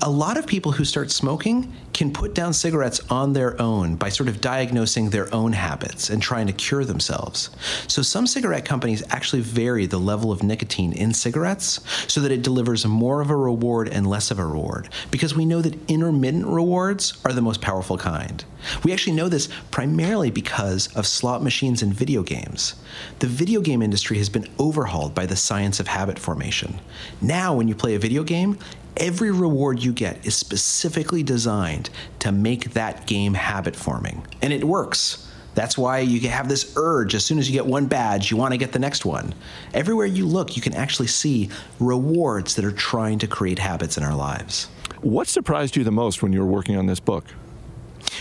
a 0.00 0.10
lot 0.10 0.38
of 0.38 0.46
people 0.46 0.72
who 0.72 0.84
start 0.84 1.10
smoking 1.10 1.72
can 1.92 2.12
put 2.12 2.34
down 2.34 2.52
cigarettes 2.54 3.00
on 3.10 3.34
their 3.34 3.60
own 3.60 3.96
by 3.96 4.08
sort 4.08 4.28
of 4.28 4.40
diagnosing 4.40 5.10
their 5.10 5.32
own 5.34 5.52
habits 5.52 6.08
and 6.08 6.22
trying 6.22 6.46
to 6.46 6.52
cure 6.52 6.84
themselves. 6.84 7.50
So, 7.86 8.00
some 8.00 8.26
cigarette 8.26 8.64
companies 8.64 9.02
actually 9.10 9.42
vary 9.42 9.86
the 9.86 9.98
level 9.98 10.32
of 10.32 10.42
nicotine 10.42 10.92
in 10.92 11.12
cigarettes 11.12 11.80
so 12.10 12.20
that 12.20 12.32
it 12.32 12.42
delivers 12.42 12.86
more 12.86 13.20
of 13.20 13.30
a 13.30 13.36
reward 13.36 13.88
and 13.88 14.06
less 14.06 14.30
of 14.30 14.38
a 14.38 14.46
reward, 14.46 14.88
because 15.10 15.34
we 15.34 15.44
know 15.44 15.60
that 15.60 15.78
intermittent 15.90 16.46
rewards 16.46 17.20
are 17.24 17.32
the 17.32 17.42
most 17.42 17.60
powerful 17.60 17.98
kind. 17.98 18.44
We 18.82 18.92
actually 18.92 19.16
know 19.16 19.28
this 19.28 19.48
primarily 19.70 20.30
because 20.30 20.94
of 20.96 21.06
slot 21.06 21.42
machines 21.42 21.82
and 21.82 21.92
video 21.92 22.22
games. 22.22 22.74
The 23.18 23.26
video 23.26 23.60
game 23.60 23.82
industry 23.82 24.16
has 24.18 24.30
been 24.30 24.48
overhauled 24.58 25.14
by 25.14 25.26
the 25.26 25.36
science 25.36 25.80
of 25.80 25.88
habit 25.88 26.18
formation. 26.18 26.80
Now, 27.20 27.54
when 27.54 27.68
you 27.68 27.74
play 27.74 27.94
a 27.94 27.98
video 27.98 28.22
game, 28.22 28.58
every 28.96 29.30
reward 29.30 29.82
you 29.82 29.92
get 29.92 30.24
is 30.26 30.34
specifically 30.34 31.22
designed 31.22 31.90
to 32.20 32.32
make 32.32 32.72
that 32.72 33.06
game 33.06 33.34
habit 33.34 33.76
forming. 33.76 34.26
And 34.42 34.52
it 34.52 34.64
works. 34.64 35.30
That's 35.54 35.78
why 35.78 36.00
you 36.00 36.28
have 36.28 36.48
this 36.48 36.72
urge 36.76 37.14
as 37.14 37.24
soon 37.24 37.38
as 37.38 37.48
you 37.48 37.52
get 37.52 37.66
one 37.66 37.86
badge, 37.86 38.30
you 38.30 38.36
want 38.36 38.52
to 38.52 38.58
get 38.58 38.72
the 38.72 38.78
next 38.78 39.04
one. 39.04 39.34
Everywhere 39.72 40.06
you 40.06 40.26
look, 40.26 40.56
you 40.56 40.62
can 40.62 40.74
actually 40.74 41.06
see 41.06 41.48
rewards 41.78 42.56
that 42.56 42.64
are 42.64 42.72
trying 42.72 43.18
to 43.20 43.26
create 43.26 43.58
habits 43.58 43.96
in 43.96 44.02
our 44.02 44.16
lives. 44.16 44.68
What 45.00 45.28
surprised 45.28 45.76
you 45.76 45.84
the 45.84 45.92
most 45.92 46.22
when 46.22 46.32
you 46.32 46.40
were 46.40 46.46
working 46.46 46.76
on 46.76 46.86
this 46.86 46.98
book? 46.98 47.24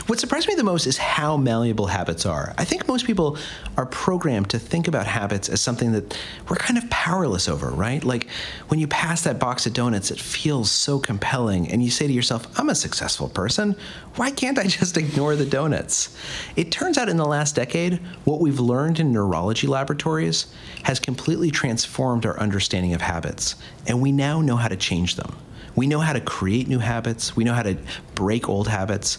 What 0.07 0.19
surprised 0.19 0.47
me 0.47 0.55
the 0.55 0.63
most 0.63 0.87
is 0.87 0.97
how 0.97 1.37
malleable 1.37 1.87
habits 1.87 2.25
are. 2.25 2.53
I 2.57 2.65
think 2.65 2.87
most 2.87 3.05
people 3.05 3.37
are 3.77 3.85
programmed 3.85 4.49
to 4.49 4.59
think 4.59 4.87
about 4.87 5.05
habits 5.05 5.49
as 5.49 5.61
something 5.61 5.91
that 5.91 6.17
we're 6.49 6.55
kind 6.55 6.77
of 6.77 6.89
powerless 6.89 7.47
over, 7.47 7.69
right? 7.69 8.03
Like 8.03 8.27
when 8.67 8.79
you 8.79 8.87
pass 8.87 9.21
that 9.21 9.39
box 9.39 9.65
of 9.65 9.73
donuts, 9.73 10.11
it 10.11 10.19
feels 10.19 10.71
so 10.71 10.99
compelling, 10.99 11.69
and 11.69 11.83
you 11.83 11.91
say 11.91 12.07
to 12.07 12.13
yourself, 12.13 12.47
I'm 12.59 12.69
a 12.69 12.75
successful 12.75 13.29
person. 13.29 13.75
Why 14.15 14.31
can't 14.31 14.57
I 14.57 14.67
just 14.67 14.97
ignore 15.03 15.35
the 15.35 15.45
donuts? 15.45 16.17
It 16.55 16.71
turns 16.71 16.97
out 16.97 17.09
in 17.09 17.17
the 17.17 17.25
last 17.25 17.55
decade, 17.55 17.99
what 18.25 18.41
we've 18.41 18.59
learned 18.59 18.99
in 18.99 19.11
neurology 19.11 19.67
laboratories 19.67 20.47
has 20.83 20.99
completely 20.99 21.51
transformed 21.51 22.25
our 22.25 22.39
understanding 22.39 22.93
of 22.93 23.01
habits, 23.01 23.55
and 23.87 24.01
we 24.01 24.11
now 24.11 24.41
know 24.41 24.55
how 24.55 24.67
to 24.67 24.75
change 24.75 25.15
them. 25.15 25.35
We 25.75 25.87
know 25.87 25.99
how 25.99 26.13
to 26.13 26.21
create 26.21 26.67
new 26.67 26.79
habits. 26.79 27.35
We 27.35 27.43
know 27.43 27.53
how 27.53 27.63
to 27.63 27.77
break 28.15 28.47
old 28.47 28.67
habits. 28.67 29.17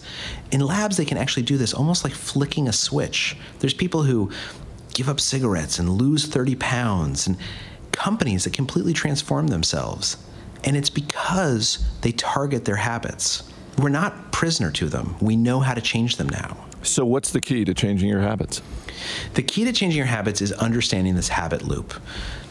In 0.53 0.61
labs, 0.61 0.97
they 0.97 1.05
can 1.05 1.19
actually 1.19 1.43
do 1.43 1.57
this 1.57 1.75
almost 1.75 2.05
like 2.05 2.13
flicking 2.13 2.69
a 2.69 2.73
switch. 2.73 3.37
There's 3.59 3.75
people 3.75 4.05
who 4.05 4.31
give 4.95 5.09
up 5.09 5.21
cigarettes 5.21 5.79
and 5.79 5.91
lose 5.91 6.27
30 6.27 6.55
pounds, 6.57 7.27
and 7.27 7.37
companies 7.93 8.45
that 8.45 8.53
completely 8.53 8.93
transform 8.93 9.49
themselves. 9.49 10.17
And 10.63 10.77
it's 10.77 10.91
because 10.91 11.85
they 12.01 12.13
target 12.13 12.65
their 12.65 12.77
habits. 12.77 13.43
We're 13.79 13.91
not 13.91 14.33
prisoner 14.33 14.71
to 14.73 14.89
them. 14.89 15.17
We 15.21 15.37
know 15.37 15.61
how 15.61 15.75
to 15.75 15.81
change 15.81 16.17
them 16.17 16.29
now. 16.29 16.57
So, 16.83 17.05
what's 17.05 17.31
the 17.31 17.41
key 17.41 17.65
to 17.65 17.75
changing 17.75 18.09
your 18.09 18.21
habits? 18.21 18.63
The 19.35 19.43
key 19.43 19.65
to 19.65 19.73
changing 19.73 19.97
your 19.97 20.07
habits 20.07 20.41
is 20.41 20.53
understanding 20.53 21.15
this 21.17 21.29
habit 21.29 21.63
loop 21.63 21.95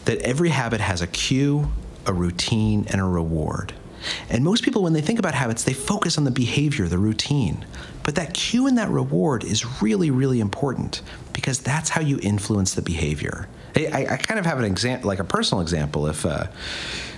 that 0.04 0.18
every 0.18 0.50
habit 0.50 0.80
has 0.80 1.00
a 1.00 1.06
cue, 1.06 1.70
a 2.04 2.12
routine, 2.12 2.84
and 2.90 3.00
a 3.00 3.04
reward. 3.04 3.72
And 4.28 4.44
most 4.44 4.64
people, 4.64 4.82
when 4.82 4.92
they 4.92 5.00
think 5.00 5.18
about 5.18 5.34
habits, 5.34 5.64
they 5.64 5.72
focus 5.72 6.18
on 6.18 6.24
the 6.24 6.30
behavior, 6.30 6.88
the 6.88 6.98
routine. 6.98 7.64
But 8.02 8.14
that 8.16 8.34
cue 8.34 8.66
and 8.66 8.76
that 8.78 8.90
reward 8.90 9.44
is 9.44 9.82
really, 9.82 10.10
really 10.10 10.40
important 10.40 11.02
because 11.32 11.60
that's 11.60 11.90
how 11.90 12.00
you 12.00 12.18
influence 12.22 12.74
the 12.74 12.82
behavior. 12.82 13.48
I, 13.76 14.06
I, 14.10 14.16
kind 14.18 14.38
of 14.38 14.46
have 14.46 14.58
an 14.58 14.64
example, 14.64 15.08
like 15.08 15.18
a 15.18 15.24
personal 15.24 15.60
example. 15.60 16.06
If 16.06 16.24
uh, 16.24 16.46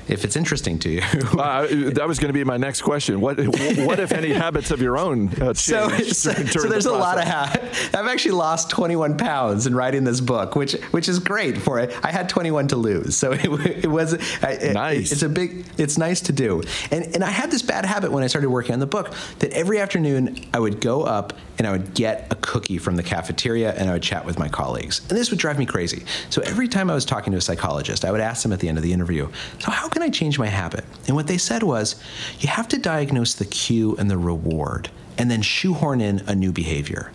if 0.08 0.24
it's 0.24 0.36
interesting 0.36 0.78
to 0.80 0.90
you. 0.90 1.02
Uh, 1.36 1.66
that 1.92 2.08
was 2.08 2.18
going 2.18 2.28
to 2.28 2.32
be 2.32 2.42
my 2.44 2.56
next 2.56 2.82
question. 2.82 3.20
What, 3.20 3.38
what 3.38 4.00
if 4.00 4.12
any 4.12 4.32
habits 4.32 4.70
of 4.70 4.80
your 4.80 4.96
own 4.96 5.28
uh, 5.40 5.54
so, 5.54 5.88
so, 5.98 6.32
so, 6.32 6.68
there's 6.68 6.84
the 6.84 6.90
a 6.90 6.92
lot 6.92 7.18
of 7.18 7.24
habits. 7.24 7.94
I've 7.94 8.06
actually 8.06 8.32
lost 8.32 8.70
21 8.70 9.16
pounds 9.16 9.66
in 9.66 9.74
writing 9.74 10.04
this 10.04 10.20
book, 10.20 10.56
which 10.56 10.72
which 10.92 11.08
is 11.08 11.18
great 11.18 11.58
for 11.58 11.78
it. 11.78 11.94
I 12.02 12.10
had 12.10 12.28
21 12.28 12.68
to 12.68 12.76
lose, 12.76 13.16
so 13.16 13.32
it, 13.32 13.44
it 13.84 13.90
was 13.90 14.14
it, 14.14 14.74
nice. 14.74 15.12
It's 15.12 15.22
a 15.22 15.28
big. 15.28 15.66
It's 15.78 15.98
nice 15.98 16.20
to 16.22 16.32
do, 16.32 16.62
and 16.90 17.04
and 17.14 17.22
I 17.22 17.30
had 17.30 17.50
this 17.50 17.62
bad 17.62 17.84
habit 17.84 18.12
when 18.12 18.22
I 18.22 18.28
started 18.28 18.48
working 18.48 18.72
on 18.72 18.80
the 18.80 18.86
book 18.86 19.14
that 19.40 19.52
every 19.52 19.78
afternoon 19.78 20.38
I 20.54 20.58
would 20.58 20.80
go 20.80 21.02
up 21.02 21.34
and 21.58 21.66
I 21.66 21.72
would 21.72 21.94
get 21.94 22.26
a 22.30 22.34
cookie 22.36 22.78
from 22.78 22.96
the 22.96 23.02
cafeteria 23.02 23.72
and 23.74 23.88
I 23.88 23.94
would 23.94 24.02
chat 24.02 24.24
with 24.24 24.38
my 24.38 24.48
colleagues, 24.48 25.00
and 25.08 25.18
this 25.18 25.30
would 25.30 25.38
drive 25.38 25.58
me 25.58 25.66
crazy. 25.66 26.04
So 26.30 26.42
every 26.42 26.68
time 26.68 26.90
I 26.90 26.94
was 26.94 27.04
talking 27.04 27.32
to 27.32 27.38
a 27.38 27.42
psychologist, 27.42 28.04
I 28.04 28.10
would 28.10 28.20
ask 28.20 28.42
them 28.42 28.52
at 28.52 28.60
the 28.60 28.68
end 28.68 28.78
of 28.78 28.84
the 28.84 28.92
interview, 28.92 29.28
"So 29.58 29.70
how 29.70 29.88
can 29.96 30.02
I 30.02 30.10
change 30.10 30.38
my 30.38 30.48
habit?" 30.48 30.84
And 31.06 31.16
what 31.16 31.26
they 31.26 31.38
said 31.38 31.62
was, 31.62 31.96
you 32.38 32.48
have 32.48 32.68
to 32.68 32.76
diagnose 32.76 33.32
the 33.32 33.46
cue 33.46 33.96
and 33.98 34.10
the 34.10 34.18
reward 34.18 34.90
and 35.16 35.30
then 35.30 35.40
shoehorn 35.40 36.02
in 36.02 36.22
a 36.26 36.34
new 36.34 36.52
behavior. 36.52 37.10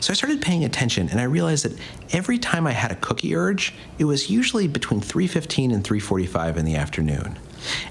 So 0.00 0.10
I 0.10 0.14
started 0.14 0.42
paying 0.42 0.62
attention 0.62 1.08
and 1.08 1.18
I 1.18 1.22
realized 1.22 1.64
that 1.64 1.78
every 2.12 2.36
time 2.36 2.66
I 2.66 2.72
had 2.72 2.92
a 2.92 2.96
cookie 2.96 3.34
urge, 3.34 3.72
it 3.98 4.04
was 4.04 4.28
usually 4.28 4.68
between 4.68 5.00
3:15 5.00 5.70
and 5.70 5.82
3:45 5.82 6.58
in 6.58 6.66
the 6.66 6.76
afternoon. 6.76 7.38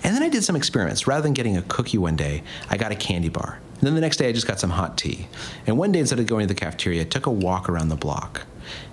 And 0.03 0.15
then 0.15 0.21
I 0.21 0.29
did 0.29 0.43
some 0.43 0.55
experiments. 0.55 1.08
Rather 1.08 1.23
than 1.23 1.34
getting 1.34 1.58
a 1.58 1.63
cookie 1.63 1.97
one 1.97 2.15
day, 2.15 2.43
I 2.69 2.77
got 2.77 2.91
a 2.91 2.95
candy 2.95 3.29
bar. 3.29 3.58
And 3.79 3.81
then 3.81 3.95
the 3.95 4.01
next 4.01 4.17
day 4.17 4.29
I 4.29 4.31
just 4.31 4.45
got 4.45 4.60
some 4.60 4.69
hot 4.69 4.95
tea. 4.95 5.27
And 5.65 5.75
one 5.79 5.91
day 5.91 6.01
instead 6.01 6.19
of 6.19 6.27
going 6.27 6.47
to 6.47 6.53
the 6.53 6.60
cafeteria, 6.60 7.01
I 7.01 7.05
took 7.05 7.25
a 7.25 7.31
walk 7.31 7.67
around 7.67 7.89
the 7.89 7.95
block. 7.95 8.45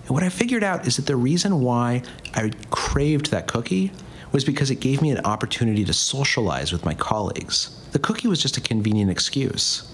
And 0.07 0.11
what 0.11 0.23
I 0.23 0.31
figured 0.31 0.65
out 0.65 0.87
is 0.87 0.97
that 0.97 1.05
the 1.05 1.17
reason 1.17 1.61
why 1.61 2.01
I 2.35 2.53
craved 2.71 3.31
that 3.31 3.47
cookie 3.47 3.93
was 4.33 4.45
because 4.45 4.71
it 4.71 4.81
gave 4.81 5.03
me 5.03 5.11
an 5.11 5.25
opportunity 5.25 5.85
to 5.85 5.93
socialize 5.93 6.73
with 6.73 6.85
my 6.85 6.95
colleagues. 6.95 7.71
The 7.93 7.99
cookie 7.99 8.29
was 8.29 8.43
just 8.43 8.57
a 8.57 8.63
convenient 8.63 9.11
excuse. 9.11 9.87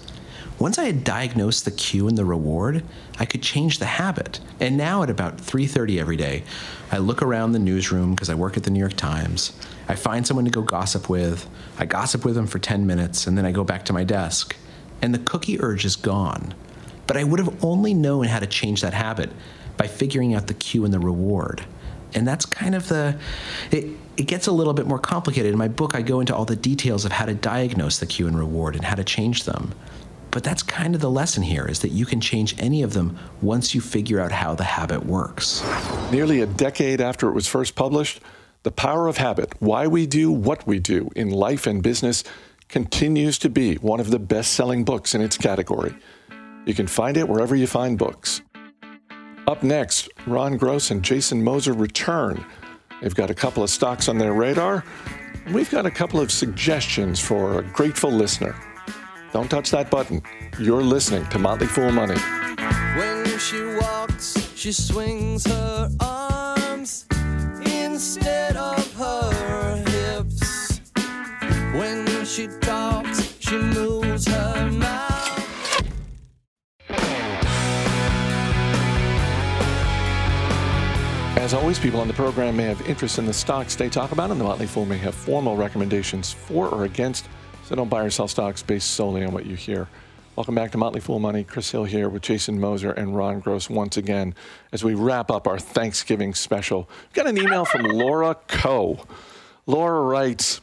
Once 0.57 0.77
I 0.77 0.85
had 0.85 1.05
diagnosed 1.05 1.63
the 1.63 1.71
cue 1.71 2.09
and 2.09 2.17
the 2.17 2.25
reward, 2.25 2.83
I 3.17 3.25
could 3.25 3.41
change 3.41 3.79
the 3.79 3.85
habit. 3.85 4.41
And 4.59 4.75
now 4.75 5.03
at 5.03 5.09
about 5.09 5.37
3:30 5.37 5.99
every 5.99 6.17
day, 6.17 6.43
I 6.91 6.97
look 6.97 7.21
around 7.21 7.53
the 7.53 7.59
newsroom 7.59 8.13
because 8.13 8.29
I 8.29 8.35
work 8.35 8.57
at 8.57 8.63
the 8.63 8.69
New 8.69 8.79
York 8.79 8.97
Times. 8.97 9.53
I 9.87 9.95
find 9.95 10.27
someone 10.27 10.45
to 10.45 10.51
go 10.51 10.61
gossip 10.61 11.09
with. 11.09 11.47
I 11.77 11.85
gossip 11.85 12.25
with 12.25 12.35
them 12.35 12.45
for 12.45 12.59
10 12.59 12.85
minutes 12.85 13.25
and 13.25 13.37
then 13.37 13.45
I 13.45 13.53
go 13.53 13.63
back 13.63 13.85
to 13.85 13.93
my 13.93 14.03
desk. 14.03 14.55
And 15.01 15.13
the 15.13 15.19
cookie 15.19 15.61
urge 15.61 15.85
is 15.85 15.95
gone. 15.95 16.53
But 17.07 17.15
I 17.15 17.23
would 17.23 17.39
have 17.39 17.63
only 17.63 17.93
known 17.93 18.25
how 18.25 18.39
to 18.39 18.45
change 18.45 18.81
that 18.81 18.93
habit 18.93 19.31
by 19.77 19.87
figuring 19.87 20.35
out 20.35 20.47
the 20.47 20.53
cue 20.53 20.83
and 20.83 20.93
the 20.93 20.99
reward. 20.99 21.63
And 22.13 22.27
that's 22.27 22.45
kind 22.45 22.75
of 22.75 22.89
the 22.89 23.17
it, 23.71 23.85
it 24.19 24.27
gets 24.27 24.47
a 24.47 24.51
little 24.51 24.73
bit 24.73 24.85
more 24.85 24.99
complicated. 24.99 25.53
In 25.53 25.57
my 25.57 25.69
book, 25.69 25.95
I 25.95 26.01
go 26.01 26.19
into 26.19 26.35
all 26.35 26.43
the 26.43 26.57
details 26.57 27.05
of 27.05 27.13
how 27.13 27.25
to 27.25 27.33
diagnose 27.33 27.99
the 27.99 28.05
cue 28.05 28.27
and 28.27 28.37
reward 28.37 28.75
and 28.75 28.83
how 28.83 28.95
to 28.95 29.03
change 29.05 29.45
them. 29.45 29.73
But 30.29 30.43
that's 30.43 30.61
kind 30.61 30.93
of 30.93 30.99
the 30.99 31.09
lesson 31.09 31.41
here 31.41 31.65
is 31.65 31.79
that 31.79 31.89
you 31.89 32.05
can 32.05 32.19
change 32.19 32.53
any 32.59 32.83
of 32.83 32.91
them 32.91 33.17
once 33.41 33.73
you 33.73 33.79
figure 33.79 34.19
out 34.19 34.33
how 34.33 34.55
the 34.55 34.65
habit 34.65 35.05
works. 35.05 35.63
Nearly 36.11 36.41
a 36.41 36.45
decade 36.45 36.99
after 36.99 37.29
it 37.29 37.33
was 37.33 37.47
first 37.47 37.75
published, 37.75 38.19
The 38.63 38.71
Power 38.71 39.07
of 39.07 39.15
Habit 39.15 39.53
Why 39.59 39.87
We 39.87 40.05
Do 40.05 40.33
What 40.33 40.67
We 40.67 40.79
Do 40.79 41.09
in 41.15 41.29
Life 41.29 41.65
and 41.65 41.81
Business 41.81 42.25
continues 42.67 43.39
to 43.39 43.49
be 43.49 43.75
one 43.75 44.01
of 44.01 44.11
the 44.11 44.19
best 44.19 44.51
selling 44.51 44.83
books 44.83 45.15
in 45.15 45.21
its 45.21 45.37
category. 45.37 45.95
You 46.65 46.73
can 46.73 46.87
find 46.87 47.15
it 47.15 47.29
wherever 47.29 47.55
you 47.55 47.67
find 47.67 47.97
books. 47.97 48.41
Up 49.47 49.63
next, 49.63 50.09
Ron 50.27 50.57
Gross 50.57 50.91
and 50.91 51.01
Jason 51.03 51.41
Moser 51.41 51.71
return 51.71 52.45
They've 53.01 53.15
got 53.15 53.29
a 53.29 53.33
couple 53.33 53.63
of 53.63 53.69
stocks 53.69 54.09
on 54.09 54.17
their 54.17 54.33
radar. 54.33 54.83
We've 55.51 55.69
got 55.69 55.85
a 55.85 55.91
couple 55.91 56.19
of 56.19 56.31
suggestions 56.31 57.19
for 57.19 57.59
a 57.59 57.63
grateful 57.63 58.11
listener. 58.11 58.55
Don't 59.31 59.49
touch 59.49 59.71
that 59.71 59.89
button. 59.89 60.21
You're 60.59 60.83
listening 60.83 61.25
to 61.27 61.39
Motley 61.39 61.67
Fool 61.67 61.91
Money. 61.91 62.17
When 62.97 63.25
she 63.39 63.63
walks, 63.79 64.51
she 64.55 64.71
swings 64.71 65.45
her 65.45 65.89
arms 65.99 67.05
instead 67.63 68.57
of 68.57 68.78
As 81.49 81.55
always, 81.55 81.79
people 81.79 81.99
on 81.99 82.07
the 82.07 82.13
program 82.13 82.57
may 82.57 82.65
have 82.65 82.79
interest 82.87 83.17
in 83.17 83.25
the 83.25 83.33
stocks 83.33 83.75
they 83.75 83.89
talk 83.89 84.11
about, 84.11 84.29
and 84.29 84.39
the 84.39 84.43
Motley 84.43 84.67
Fool 84.67 84.85
may 84.85 84.99
have 84.99 85.15
formal 85.15 85.57
recommendations 85.57 86.31
for 86.31 86.67
or 86.67 86.85
against, 86.85 87.27
so 87.65 87.73
don't 87.75 87.89
buy 87.89 88.03
or 88.03 88.11
sell 88.11 88.27
stocks 88.27 88.61
based 88.61 88.91
solely 88.91 89.25
on 89.25 89.33
what 89.33 89.47
you 89.47 89.55
hear. 89.55 89.87
Welcome 90.35 90.53
back 90.53 90.69
to 90.73 90.77
Motley 90.77 90.99
Fool 90.99 91.17
Money. 91.17 91.43
Chris 91.43 91.71
Hill 91.71 91.85
here 91.85 92.07
with 92.07 92.21
Jason 92.21 92.59
Moser 92.59 92.91
and 92.91 93.17
Ron 93.17 93.39
Gross 93.39 93.67
once 93.67 93.97
again 93.97 94.35
as 94.71 94.83
we 94.83 94.93
wrap 94.93 95.31
up 95.31 95.47
our 95.47 95.57
Thanksgiving 95.57 96.35
special. 96.35 96.87
We've 97.07 97.13
got 97.13 97.25
an 97.25 97.39
email 97.39 97.65
from 97.65 97.81
Laura 97.81 98.35
Coe. 98.47 98.99
Laura 99.65 100.03
writes, 100.03 100.61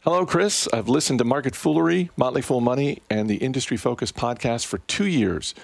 Hello, 0.00 0.26
Chris. 0.26 0.68
I've 0.70 0.90
listened 0.90 1.18
to 1.20 1.24
Market 1.24 1.54
Foolery, 1.56 2.10
Motley 2.14 2.42
Fool 2.42 2.60
Money, 2.60 3.00
and 3.08 3.30
the 3.30 3.36
Industry 3.36 3.78
Focus 3.78 4.12
podcast 4.12 4.66
for 4.66 4.80
two 4.80 5.06
years. 5.06 5.54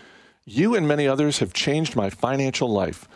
You 0.46 0.74
and 0.74 0.88
many 0.88 1.06
others 1.06 1.40
have 1.40 1.52
changed 1.52 1.94
my 1.94 2.08
financial 2.08 2.70
life. 2.70 3.06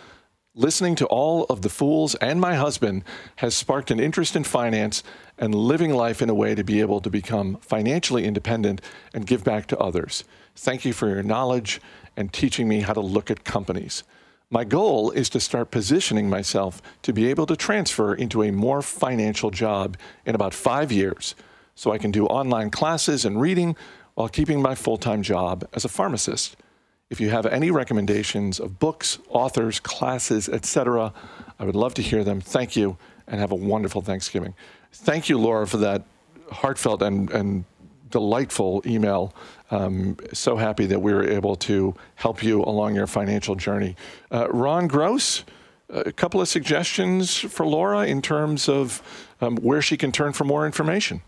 Listening 0.58 0.94
to 0.94 1.06
all 1.08 1.44
of 1.50 1.60
the 1.60 1.68
fools 1.68 2.14
and 2.14 2.40
my 2.40 2.54
husband 2.54 3.04
has 3.36 3.54
sparked 3.54 3.90
an 3.90 4.00
interest 4.00 4.34
in 4.34 4.42
finance 4.42 5.02
and 5.36 5.54
living 5.54 5.92
life 5.92 6.22
in 6.22 6.30
a 6.30 6.34
way 6.34 6.54
to 6.54 6.64
be 6.64 6.80
able 6.80 6.98
to 7.02 7.10
become 7.10 7.58
financially 7.58 8.24
independent 8.24 8.80
and 9.12 9.26
give 9.26 9.44
back 9.44 9.66
to 9.66 9.78
others. 9.78 10.24
Thank 10.54 10.86
you 10.86 10.94
for 10.94 11.10
your 11.10 11.22
knowledge 11.22 11.78
and 12.16 12.32
teaching 12.32 12.68
me 12.68 12.80
how 12.80 12.94
to 12.94 13.02
look 13.02 13.30
at 13.30 13.44
companies. 13.44 14.02
My 14.48 14.64
goal 14.64 15.10
is 15.10 15.28
to 15.30 15.40
start 15.40 15.70
positioning 15.70 16.30
myself 16.30 16.80
to 17.02 17.12
be 17.12 17.26
able 17.26 17.44
to 17.44 17.56
transfer 17.56 18.14
into 18.14 18.42
a 18.42 18.50
more 18.50 18.80
financial 18.80 19.50
job 19.50 19.98
in 20.24 20.34
about 20.34 20.54
five 20.54 20.90
years 20.90 21.34
so 21.74 21.92
I 21.92 21.98
can 21.98 22.12
do 22.12 22.24
online 22.28 22.70
classes 22.70 23.26
and 23.26 23.38
reading 23.38 23.76
while 24.14 24.30
keeping 24.30 24.62
my 24.62 24.74
full 24.74 24.96
time 24.96 25.20
job 25.20 25.68
as 25.74 25.84
a 25.84 25.90
pharmacist. 25.90 26.56
If 27.08 27.20
you 27.20 27.30
have 27.30 27.46
any 27.46 27.70
recommendations 27.70 28.58
of 28.58 28.78
books, 28.80 29.18
authors, 29.28 29.78
classes, 29.78 30.48
etc., 30.48 31.12
I 31.58 31.64
would 31.64 31.76
love 31.76 31.94
to 31.94 32.02
hear 32.02 32.24
them. 32.24 32.40
Thank 32.40 32.76
you, 32.76 32.96
and 33.28 33.40
have 33.40 33.52
a 33.52 33.56
wonderful 33.56 34.02
Thanksgiving. 34.02 34.54
Thank 34.92 35.28
you, 35.28 35.38
Laura, 35.38 35.66
for 35.66 35.76
that 35.78 36.02
heartfelt 36.50 37.02
and, 37.02 37.30
and 37.30 37.64
delightful 38.10 38.82
email. 38.86 39.34
Um, 39.70 40.16
so 40.32 40.56
happy 40.56 40.86
that 40.86 41.00
we 41.00 41.12
were 41.12 41.28
able 41.28 41.56
to 41.56 41.94
help 42.14 42.42
you 42.42 42.62
along 42.62 42.94
your 42.94 43.06
financial 43.06 43.54
journey. 43.54 43.96
Uh, 44.30 44.48
Ron 44.50 44.86
Gross, 44.86 45.44
a 45.88 46.12
couple 46.12 46.40
of 46.40 46.48
suggestions 46.48 47.36
for 47.36 47.66
Laura 47.66 48.06
in 48.06 48.22
terms 48.22 48.68
of 48.68 49.02
um, 49.40 49.56
where 49.56 49.82
she 49.82 49.96
can 49.96 50.12
turn 50.12 50.32
for 50.32 50.44
more 50.44 50.66
information. 50.66 51.20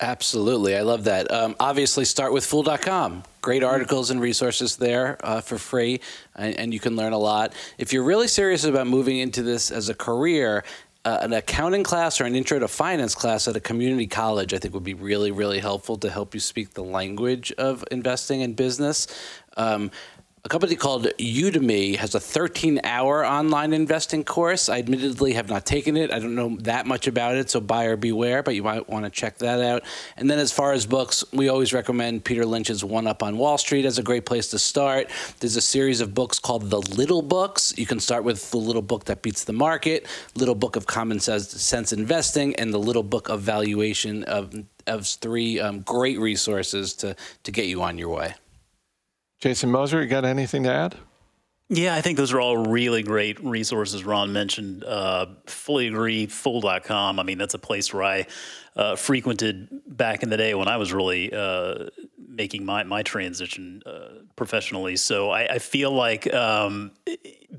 Absolutely. 0.00 0.76
I 0.76 0.80
love 0.80 1.04
that. 1.04 1.30
Um, 1.30 1.56
obviously, 1.60 2.04
start 2.04 2.32
with 2.32 2.44
Fool.com. 2.44 3.22
Great 3.44 3.62
articles 3.62 4.10
and 4.10 4.22
resources 4.22 4.76
there 4.76 5.18
uh, 5.22 5.42
for 5.42 5.58
free, 5.58 6.00
and, 6.34 6.54
and, 6.54 6.72
you 6.72 6.80
can 6.80 6.96
learn 6.96 7.12
a 7.12 7.18
lot. 7.18 7.52
If 7.76 7.92
you're 7.92 8.02
really 8.02 8.26
serious 8.26 8.64
about 8.64 8.86
moving 8.86 9.18
into 9.18 9.42
this 9.42 9.70
as 9.70 9.90
a 9.90 9.94
career, 9.94 10.64
uh, 11.04 11.18
an 11.20 11.34
accounting 11.34 11.82
class 11.82 12.22
or 12.22 12.24
an 12.24 12.34
intro 12.34 12.58
to 12.58 12.66
finance 12.68 13.14
class 13.14 13.46
at 13.46 13.54
a 13.54 13.60
community 13.60 14.06
college, 14.06 14.54
I 14.54 14.58
think 14.58 14.72
would 14.72 14.82
be 14.82 14.94
really, 14.94 15.30
really 15.30 15.58
helpful 15.58 15.98
to 15.98 16.10
help 16.10 16.32
you 16.32 16.40
speak 16.40 16.72
the 16.72 16.82
language 16.82 17.52
of 17.58 17.84
investing 17.90 18.40
in 18.40 18.54
business. 18.54 19.06
Um, 19.58 19.90
a 20.46 20.48
company 20.50 20.76
called 20.76 21.06
Udemy 21.18 21.96
has 21.96 22.14
a 22.14 22.20
13 22.20 22.82
hour 22.84 23.24
online 23.24 23.72
investing 23.72 24.24
course. 24.24 24.68
I 24.68 24.78
admittedly 24.78 25.32
have 25.32 25.48
not 25.48 25.64
taken 25.64 25.96
it. 25.96 26.12
I 26.12 26.18
don't 26.18 26.34
know 26.34 26.58
that 26.60 26.86
much 26.86 27.06
about 27.06 27.36
it, 27.36 27.48
so 27.48 27.60
buyer 27.60 27.96
beware, 27.96 28.42
but 28.42 28.54
you 28.54 28.62
might 28.62 28.86
want 28.86 29.06
to 29.06 29.10
check 29.10 29.38
that 29.38 29.62
out. 29.62 29.84
And 30.18 30.30
then, 30.30 30.38
as 30.38 30.52
far 30.52 30.72
as 30.72 30.84
books, 30.84 31.24
we 31.32 31.48
always 31.48 31.72
recommend 31.72 32.24
Peter 32.24 32.44
Lynch's 32.44 32.84
One 32.84 33.06
Up 33.06 33.22
on 33.22 33.38
Wall 33.38 33.56
Street 33.56 33.86
as 33.86 33.96
a 33.96 34.02
great 34.02 34.26
place 34.26 34.48
to 34.48 34.58
start. 34.58 35.10
There's 35.40 35.56
a 35.56 35.62
series 35.62 36.02
of 36.02 36.12
books 36.12 36.38
called 36.38 36.68
The 36.68 36.80
Little 36.94 37.22
Books. 37.22 37.72
You 37.78 37.86
can 37.86 37.98
start 37.98 38.22
with 38.22 38.50
The 38.50 38.58
Little 38.58 38.82
Book 38.82 39.04
That 39.04 39.22
Beats 39.22 39.44
the 39.44 39.54
Market, 39.54 40.06
Little 40.34 40.54
Book 40.54 40.76
of 40.76 40.86
Common 40.86 41.20
Sense 41.20 41.92
Investing, 41.94 42.54
and 42.56 42.70
The 42.70 42.78
Little 42.78 43.02
Book 43.02 43.30
of 43.30 43.40
Valuation 43.40 44.24
of, 44.24 44.54
of 44.86 45.06
three 45.06 45.58
um, 45.58 45.80
great 45.80 46.18
resources 46.18 46.92
to, 46.96 47.16
to 47.44 47.50
get 47.50 47.64
you 47.64 47.80
on 47.80 47.96
your 47.96 48.10
way. 48.10 48.34
Jason 49.40 49.70
Moser, 49.70 50.02
you 50.02 50.08
got 50.08 50.24
anything 50.24 50.62
to 50.64 50.72
add? 50.72 50.96
Yeah, 51.70 51.94
I 51.94 52.02
think 52.02 52.18
those 52.18 52.32
are 52.32 52.40
all 52.40 52.58
really 52.58 53.02
great 53.02 53.42
resources 53.42 54.04
Ron 54.04 54.32
mentioned. 54.32 54.84
Uh, 54.84 55.26
fully 55.46 55.86
agree, 55.86 56.26
fool.com. 56.26 57.18
I 57.18 57.22
mean, 57.22 57.38
that's 57.38 57.54
a 57.54 57.58
place 57.58 57.92
where 57.92 58.02
I 58.02 58.26
uh, 58.76 58.96
frequented 58.96 59.68
back 59.86 60.22
in 60.22 60.28
the 60.28 60.36
day 60.36 60.54
when 60.54 60.68
I 60.68 60.76
was 60.76 60.92
really 60.92 61.32
uh, 61.32 61.86
making 62.18 62.66
my, 62.66 62.84
my 62.84 63.02
transition 63.02 63.82
uh, 63.86 64.24
professionally. 64.36 64.96
So 64.96 65.30
I, 65.30 65.54
I 65.54 65.58
feel 65.58 65.90
like 65.90 66.32
um, 66.34 66.92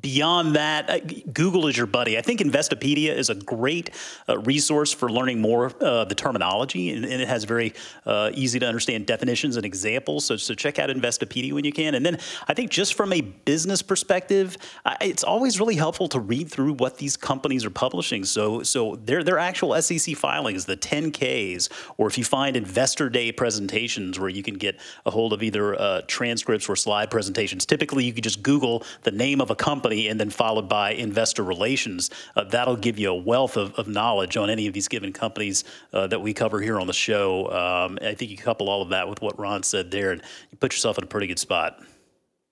beyond 0.02 0.56
that, 0.56 0.90
uh, 0.90 1.00
Google 1.32 1.68
is 1.68 1.78
your 1.78 1.88
buddy. 1.88 2.18
I 2.18 2.22
think 2.22 2.40
Investopedia 2.40 3.16
is 3.16 3.30
a 3.30 3.36
great 3.36 3.92
uh, 4.28 4.38
resource 4.40 4.94
for 4.94 5.10
learning 5.10 5.42
more 5.42 5.66
of 5.66 6.10
the 6.10 6.16
terminology, 6.16 6.92
and, 6.92 7.06
and, 7.06 7.22
it 7.22 7.28
has 7.28 7.46
very 7.46 7.74
uh, 8.06 8.30
easy 8.34 8.60
to 8.60 8.68
understand 8.68 9.06
definitions 9.08 9.56
and 9.56 9.66
examples. 9.66 10.26
So, 10.26 10.36
so 10.36 10.54
check 10.54 10.80
out 10.80 10.90
Investopedia 10.90 11.54
when 11.54 11.66
you 11.66 11.72
can. 11.72 11.96
And 11.96 12.06
then 12.06 12.20
I 12.48 12.54
think 12.54 12.70
just 12.70 12.94
from 12.94 13.14
a 13.14 13.22
business 13.22 13.82
perspective, 13.82 14.58
I, 14.86 14.98
it's 15.02 15.24
always 15.24 15.60
really 15.60 15.76
helpful 15.76 16.08
to 16.10 16.20
read 16.20 16.52
through 16.52 16.74
what 16.74 16.98
these 16.98 17.16
companies 17.18 17.66
are 17.66 17.70
publishing. 17.70 18.26
So, 18.26 18.64
so 18.64 18.98
their 18.98 19.24
their 19.24 19.40
actual 19.40 19.82
SEC 19.82 20.16
filings, 20.16 20.66
the 20.66 20.78
10Ks, 20.78 21.70
or 21.98 22.08
if 22.08 22.18
you 22.18 22.24
find 22.24 22.58
Investor 22.58 23.10
Day 23.10 23.32
presentations 23.32 24.20
where 24.20 24.30
you 24.30 24.44
can 24.44 24.56
get 24.56 24.80
a 25.06 25.12
hold 25.12 25.34
of 25.34 25.42
either 25.42 25.80
uh, 25.80 26.02
transcripts 26.08 26.68
or 26.68 26.76
slide 26.76 27.10
presentations. 27.10 27.66
Typically, 27.66 28.04
you 28.04 28.14
can 28.14 28.24
just 28.24 28.44
Google 28.44 28.84
the 29.04 29.12
name 29.12 29.42
of 29.42 29.50
a 29.52 29.56
company 29.56 29.85
and 29.86 30.20
then 30.20 30.30
followed 30.30 30.68
by 30.68 30.92
investor 30.92 31.44
relations. 31.44 32.10
Uh, 32.36 32.44
that'll 32.44 32.76
give 32.76 33.00
you 33.00 33.10
a 33.10 33.16
wealth 33.16 33.58
of, 33.58 33.74
of, 33.76 33.88
knowledge 33.88 34.36
on 34.36 34.50
any 34.50 34.68
of 34.68 34.74
these 34.74 34.88
given 34.88 35.14
companies 35.14 35.64
uh, 35.94 36.08
that 36.08 36.20
we 36.20 36.34
cover 36.34 36.60
here 36.60 36.80
on 36.80 36.88
the 36.88 36.94
show. 36.94 37.50
Um, 37.52 37.98
I 38.02 38.14
think 38.14 38.32
you 38.32 38.38
couple 38.38 38.70
all 38.70 38.82
of 38.82 38.90
that 38.90 39.08
with 39.08 39.22
what 39.22 39.38
Ron 39.40 39.64
said 39.64 39.92
there, 39.92 40.12
and 40.12 40.22
you 40.52 40.58
put 40.58 40.74
yourself 40.74 40.98
in 40.98 41.04
a 41.04 41.08
pretty 41.08 41.28
good 41.28 41.40
spot. 41.40 41.80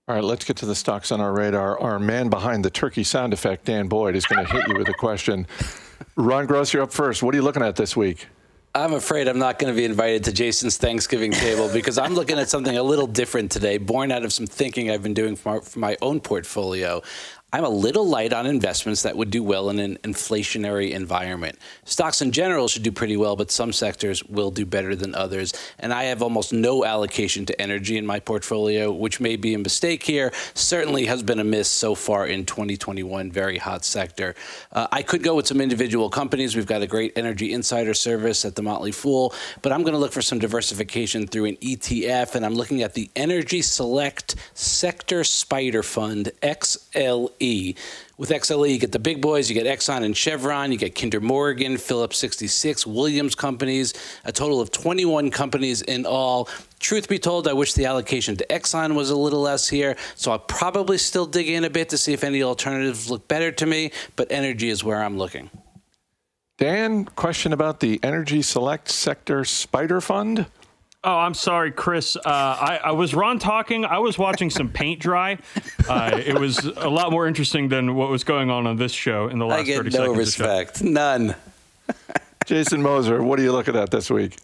All 0.07 0.15
right, 0.15 0.23
let's 0.23 0.43
get 0.43 0.57
to 0.57 0.65
the 0.65 0.75
stocks 0.75 1.11
on 1.11 1.21
our 1.21 1.33
radar. 1.33 1.79
Our 1.79 1.97
man 1.97 2.29
behind 2.29 2.65
the 2.65 2.69
turkey 2.69 3.03
sound 3.03 3.33
effect, 3.33 3.65
Dan 3.65 3.87
Boyd, 3.87 4.15
is 4.15 4.25
going 4.25 4.45
to 4.45 4.51
hit 4.51 4.67
you 4.67 4.77
with 4.77 4.89
a 4.89 4.93
question. 4.93 5.47
Ron 6.15 6.45
Gross, 6.45 6.73
you're 6.73 6.83
up 6.83 6.91
first. 6.91 7.23
What 7.23 7.33
are 7.33 7.37
you 7.37 7.43
looking 7.43 7.63
at 7.63 7.75
this 7.75 7.95
week? 7.95 8.27
I'm 8.75 8.93
afraid 8.93 9.27
I'm 9.27 9.37
not 9.37 9.59
going 9.59 9.71
to 9.71 9.77
be 9.77 9.85
invited 9.85 10.23
to 10.23 10.31
Jason's 10.31 10.77
Thanksgiving 10.77 11.31
table 11.31 11.69
because 11.71 11.99
I'm 11.99 12.15
looking 12.15 12.39
at 12.39 12.49
something 12.49 12.75
a 12.75 12.81
little 12.81 13.05
different 13.05 13.51
today, 13.51 13.77
born 13.77 14.11
out 14.11 14.23
of 14.23 14.33
some 14.33 14.47
thinking 14.47 14.89
I've 14.89 15.03
been 15.03 15.13
doing 15.13 15.35
for 15.35 15.53
my, 15.53 15.59
for 15.59 15.77
my 15.77 15.97
own 16.01 16.19
portfolio. 16.19 17.03
I'm 17.53 17.65
a 17.65 17.69
little 17.69 18.07
light 18.07 18.33
on 18.33 18.47
investments 18.47 19.03
that 19.03 19.15
would 19.15 19.29
do 19.29 19.43
well 19.43 19.69
in 19.69 19.77
an 19.77 19.97
inflationary 19.97 20.89
environment. 20.89 21.59
Stocks 21.85 22.19
in 22.19 22.31
general 22.31 22.67
should 22.67 22.81
do 22.81 22.91
pretty 22.91 23.15
well, 23.15 23.35
but 23.35 23.51
some 23.51 23.71
sectors 23.71 24.23
will 24.23 24.49
do 24.49 24.65
better 24.65 24.95
than 24.95 25.13
others. 25.13 25.53
And 25.77 25.93
I 25.93 26.05
have 26.05 26.23
almost 26.23 26.51
no 26.51 26.83
allocation 26.83 27.45
to 27.45 27.61
energy 27.61 27.95
in 27.95 28.07
my 28.07 28.19
portfolio, 28.19 28.91
which 28.91 29.19
may 29.19 29.35
be 29.35 29.53
a 29.53 29.59
mistake 29.59 30.01
here. 30.01 30.33
Certainly 30.55 31.05
has 31.05 31.21
been 31.21 31.37
a 31.37 31.43
miss 31.43 31.69
so 31.69 31.93
far 31.93 32.25
in 32.25 32.43
2021. 32.43 33.31
Very 33.31 33.59
hot 33.59 33.85
sector. 33.85 34.33
Uh, 34.71 34.87
I 34.91 35.03
could 35.03 35.21
go 35.21 35.35
with 35.35 35.45
some 35.45 35.61
individual 35.61 36.09
companies. 36.09 36.55
We've 36.55 36.65
got 36.65 36.81
a 36.81 36.87
great 36.87 37.15
energy 37.15 37.53
insider 37.53 37.93
service 37.93 38.45
at 38.45 38.55
the 38.55 38.63
Motley 38.63 38.91
Fool, 38.91 39.31
but 39.61 39.71
I'm 39.71 39.83
going 39.83 39.93
to 39.93 39.99
look 39.99 40.11
for 40.11 40.23
some 40.23 40.39
diversification 40.39 41.27
through 41.27 41.45
an 41.45 41.57
ETF, 41.57 42.33
and 42.33 42.47
I'm 42.47 42.55
looking 42.55 42.81
at 42.81 42.95
the 42.95 43.11
Energy 43.15 43.61
Select 43.61 44.37
Sector 44.55 45.21
SPDR 45.21 45.85
Fund 45.85 46.31
XLE. 46.41 47.42
XLE. 47.43 47.77
With 48.17 48.29
XLE, 48.29 48.71
you 48.71 48.79
get 48.79 48.91
the 48.91 48.99
big 48.99 49.21
boys, 49.21 49.49
you 49.49 49.55
get 49.55 49.65
Exxon 49.65 50.03
and 50.03 50.15
Chevron, 50.15 50.71
you 50.71 50.77
get 50.77 50.95
Kinder 50.95 51.19
Morgan, 51.19 51.77
Phillips 51.77 52.17
66, 52.17 52.85
Williams 52.85 53.35
companies, 53.35 53.93
a 54.23 54.31
total 54.31 54.61
of 54.61 54.71
21 54.71 55.31
companies 55.31 55.81
in 55.81 56.05
all. 56.05 56.47
Truth 56.79 57.09
be 57.09 57.19
told, 57.19 57.47
I 57.47 57.53
wish 57.53 57.73
the 57.73 57.85
allocation 57.85 58.35
to 58.37 58.45
Exxon 58.47 58.95
was 58.95 59.09
a 59.09 59.15
little 59.15 59.41
less 59.41 59.67
here, 59.67 59.95
so 60.15 60.31
I'll 60.31 60.39
probably 60.39 60.97
still 60.97 61.25
dig 61.25 61.49
in 61.49 61.63
a 61.63 61.69
bit 61.69 61.89
to 61.89 61.97
see 61.97 62.13
if 62.13 62.23
any 62.23 62.43
alternatives 62.43 63.09
look 63.09 63.27
better 63.27 63.51
to 63.51 63.65
me, 63.65 63.91
but 64.15 64.31
energy 64.31 64.69
is 64.69 64.83
where 64.83 65.03
I'm 65.03 65.17
looking. 65.17 65.49
Dan, 66.57 67.05
question 67.05 67.51
about 67.51 67.79
the 67.79 67.99
Energy 68.03 68.41
Select 68.41 68.89
Sector 68.89 69.41
SPDR 69.41 70.03
Fund? 70.03 70.45
Oh, 71.05 71.17
I'm 71.17 71.33
sorry, 71.33 71.71
Chris. 71.71 72.15
Uh, 72.15 72.21
I, 72.25 72.79
I, 72.85 72.91
was 72.91 73.13
Ron 73.13 73.37
talking. 73.37 73.83
I 73.83 73.99
was 73.99 74.17
watching 74.17 74.49
some 74.49 74.69
paint 74.69 75.01
dry. 75.01 75.37
Uh, 75.89 76.21
it 76.25 76.39
was 76.39 76.59
a 76.59 76.87
lot 76.87 77.11
more 77.11 77.27
interesting 77.27 77.67
than 77.67 77.95
what 77.95 78.09
was 78.09 78.23
going 78.23 78.49
on 78.49 78.65
on 78.67 78.77
this 78.77 78.93
show 78.93 79.27
in 79.27 79.37
the 79.37 79.45
last 79.45 79.59
I 79.59 79.63
get 79.63 79.77
30 79.77 79.89
no 79.89 79.91
seconds. 79.91 80.15
No 80.15 80.17
respect. 80.17 80.83
None. 80.83 81.35
Jason 82.45 82.81
Moser, 82.81 83.21
what 83.21 83.37
are 83.37 83.43
you 83.43 83.51
looking 83.51 83.75
at 83.75 83.91
this 83.91 84.09
week? 84.09 84.37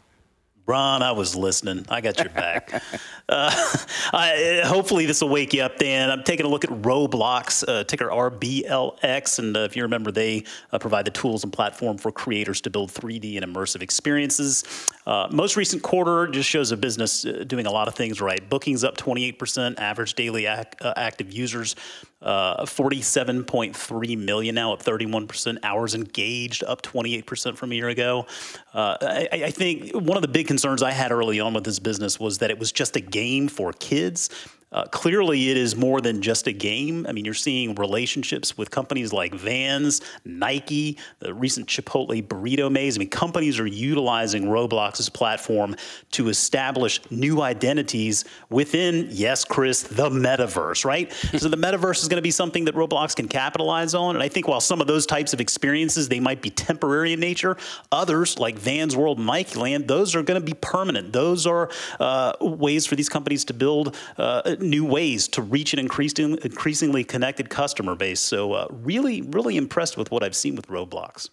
Ron, 0.70 1.02
I 1.02 1.14
was 1.14 1.36
listening. 1.36 1.84
I 1.90 2.00
got 2.00 2.20
your 2.20 2.30
back. 2.30 2.72
uh, 3.30 3.76
I, 4.14 4.62
hopefully, 4.64 5.08
this 5.08 5.20
will 5.20 5.30
wake 5.30 5.52
you 5.52 5.64
up, 5.64 5.80
Dan. 5.80 6.12
I'm 6.12 6.24
taking 6.24 6.46
a 6.46 6.50
look 6.50 6.64
at 6.64 6.70
Roblox, 6.70 7.64
uh, 7.68 7.86
ticker 7.86 8.06
RBLX. 8.10 9.40
And 9.40 9.58
uh, 9.58 9.62
if 9.62 9.76
you 9.76 9.82
remember, 9.82 10.12
they 10.12 10.44
uh, 10.72 10.78
provide 10.78 11.06
the 11.06 11.12
tools 11.12 11.44
and 11.44 11.52
platform 11.52 11.98
for 11.98 12.12
creators 12.12 12.62
to 12.62 12.70
build 12.70 12.92
3D 12.92 13.42
and 13.42 13.52
immersive 13.52 13.82
experiences. 13.82 14.64
Uh, 15.10 15.28
most 15.32 15.58
recent 15.58 15.82
quarter 15.82 16.28
just 16.28 16.48
shows 16.48 16.72
a 16.72 16.78
business 16.78 17.26
uh, 17.26 17.44
doing 17.48 17.66
a 17.66 17.72
lot 17.72 17.88
of 17.88 17.96
things 17.96 18.22
right. 18.22 18.48
Bookings 18.48 18.84
up 18.84 18.96
28%, 18.96 19.80
average 19.80 20.14
daily 20.14 20.46
ac- 20.46 20.68
active 20.84 21.34
users 21.34 21.76
uh, 22.22 22.64
47.3 22.64 24.18
million 24.20 24.54
now, 24.54 24.74
up 24.74 24.84
31%. 24.84 25.58
Hours 25.64 25.96
engaged, 25.96 26.64
up 26.64 26.84
28% 26.84 27.58
from 27.58 27.72
a 27.72 27.76
year 27.76 27.90
ago. 27.90 28.28
Uh, 28.72 28.98
I, 29.02 29.30
I, 29.32 29.52
think 29.52 29.96
one 29.96 30.16
of 30.16 30.22
the 30.22 30.28
big 30.28 30.46
concerns 30.46 30.84
I 30.84 30.92
had 30.92 31.12
early 31.12 31.40
on 31.40 31.56
with 31.56 31.64
this 31.64 31.80
business 31.80 32.20
was 32.20 32.38
that 32.38 32.52
it 32.52 32.60
was 32.60 32.72
just 32.72 32.96
a 32.96 33.02
game 33.02 33.48
for 33.48 33.74
kids. 33.74 34.30
Uh, 34.72 34.84
clearly, 34.86 35.50
it 35.50 35.58
is 35.58 35.76
more 35.76 36.00
than 36.00 36.22
just 36.22 36.48
a 36.48 36.52
game. 36.52 37.06
I 37.08 37.12
mean, 37.12 37.26
you're 37.26 37.34
seeing 37.34 37.74
relationships 37.76 38.58
with 38.58 38.70
companies 38.70 39.12
like 39.12 39.34
Vans, 39.34 40.02
Nike, 40.26 40.98
the 41.20 41.34
recent 41.34 41.68
Chipotle 41.68 42.22
burrito 42.26 42.72
maze. 42.72 42.96
I 42.96 43.00
mean, 43.00 43.10
companies 43.10 43.60
are 43.60 43.66
utilizing 43.66 44.44
Roblox's 44.44 45.10
platform 45.10 45.76
to 46.12 46.30
establish 46.30 47.02
new 47.10 47.42
identities 47.42 48.26
within, 48.52 49.08
yes, 49.10 49.44
Chris, 49.44 49.82
the 49.84 50.10
metaverse, 50.10 50.86
right? 50.86 51.12
so 51.38 51.50
the 51.50 51.58
metaverse 51.58 52.02
is 52.02 52.08
going 52.08 52.20
to 52.20 52.22
be 52.22 52.32
something 52.32 52.66
that 52.66 52.76
Roblox 52.76 53.16
can 53.16 53.28
capitalize 53.28 53.96
on. 53.96 54.16
And 54.16 54.24
I 54.24 54.30
think 54.30 54.48
while 54.48 54.62
some 54.62 54.82
of 54.82 54.88
those 54.88 55.08
types 55.08 55.34
of 55.34 55.42
experiences, 55.42 56.10
they 56.10 56.20
might 56.20 56.44
be 56.44 56.52
temporary 56.52 57.14
in 57.14 57.20
nature, 57.20 57.58
others 57.92 58.38
like 58.38 58.60
Vans 58.60 58.96
World, 58.96 59.20
Nike 59.20 59.60
Land, 59.60 59.88
those 59.88 60.16
are 60.16 60.22
going 60.22 60.40
to 60.40 60.46
be 60.46 60.54
permanent. 60.54 61.12
Those 61.12 61.48
are 61.48 61.72
uh, 62.00 62.34
ways 62.40 62.86
for 62.86 62.96
these 62.96 63.10
companies 63.10 63.46
to 63.46 63.54
build 63.54 63.96
uh, 64.18 64.58
new 64.62 64.86
ways 64.86 65.28
to 65.30 65.42
reach 65.42 65.74
an 65.74 65.80
increasing, 65.80 66.38
increasingly 66.44 67.04
connected 67.04 67.50
customer 67.50 67.96
base. 67.96 68.20
So, 68.20 68.54
uh, 68.54 68.68
really, 68.70 69.22
really 69.22 69.58
impressed 69.58 69.98
with 69.98 70.12
what 70.12 70.24
I've 70.24 70.36
seen 70.36 70.56
with 70.56 70.68
Roblox. 70.68 71.30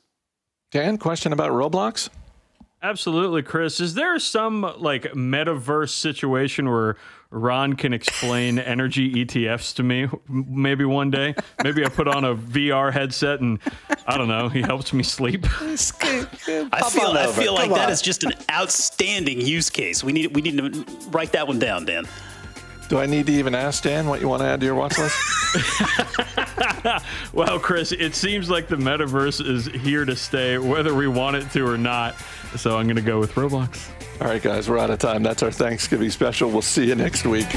Dan, 0.71 0.99
question 0.99 1.33
about 1.33 1.51
Roblox? 1.53 2.09
Absolutely, 2.83 3.43
Chris. 3.43 3.81
Is 3.81 3.95
there 3.95 4.19
some 4.19 4.63
like 4.79 5.05
metaverse 5.15 5.91
situation 5.91 6.71
where 6.71 6.97
Ron 7.31 7.73
can 7.73 7.93
explain 7.93 8.59
energy 8.61 9.25
ETFs 9.25 9.75
to 9.77 9.83
me 9.83 10.09
maybe 10.29 10.85
one 10.85 11.11
day? 11.11 11.35
Maybe 11.65 11.85
I 11.85 11.89
put 11.89 12.07
on 12.07 12.25
a 12.25 12.35
VR 12.35 12.93
headset 12.93 13.41
and 13.41 13.59
I 14.07 14.17
don't 14.19 14.29
know, 14.29 14.49
he 14.49 14.61
helps 14.61 14.93
me 14.93 15.03
sleep. 15.03 15.47
I 15.61 15.77
feel 15.77 17.11
I 17.13 17.33
feel 17.33 17.55
like 17.55 17.71
that 17.71 17.89
is 17.91 18.03
just 18.03 18.25
an 18.25 18.35
outstanding 18.51 19.41
use 19.41 19.71
case. 19.71 20.05
We 20.05 20.13
need 20.13 20.35
we 20.37 20.43
need 20.43 20.59
to 20.59 20.85
write 21.09 21.33
that 21.33 21.49
one 21.49 21.59
down, 21.59 21.87
Dan. 21.87 22.07
Do 22.89 22.99
I 22.99 23.07
need 23.07 23.27
to 23.27 23.33
even 23.33 23.55
ask 23.55 23.83
Dan 23.83 24.07
what 24.07 24.21
you 24.21 24.29
want 24.29 24.43
to 24.43 24.49
add 24.49 24.61
to 24.61 24.67
your 24.67 24.77
watch 24.77 24.97
list? 24.97 25.17
well, 27.33 27.59
Chris, 27.59 27.93
it 27.93 28.15
seems 28.15 28.49
like 28.49 28.69
the 28.69 28.77
metaverse 28.77 29.45
is 29.45 29.67
here 29.67 30.05
to 30.05 30.15
stay, 30.15 30.59
whether 30.59 30.95
we 30.95 31.09
want 31.09 31.37
it 31.37 31.51
to 31.53 31.67
or 31.67 31.77
not. 31.77 32.15
So 32.57 32.77
I'm 32.77 32.87
going 32.87 32.97
to 32.97 33.03
go 33.03 33.19
with 33.19 33.35
Roblox. 33.35 33.91
All 34.21 34.29
right, 34.29 34.43
guys, 34.43 34.69
we're 34.69 34.79
out 34.79 34.91
of 34.91 34.99
time. 34.99 35.23
That's 35.23 35.43
our 35.43 35.51
Thanksgiving 35.51 36.11
special. 36.11 36.51
We'll 36.51 36.63
see 36.63 36.87
you 36.87 36.95
next 36.95 37.27
week. 37.27 37.49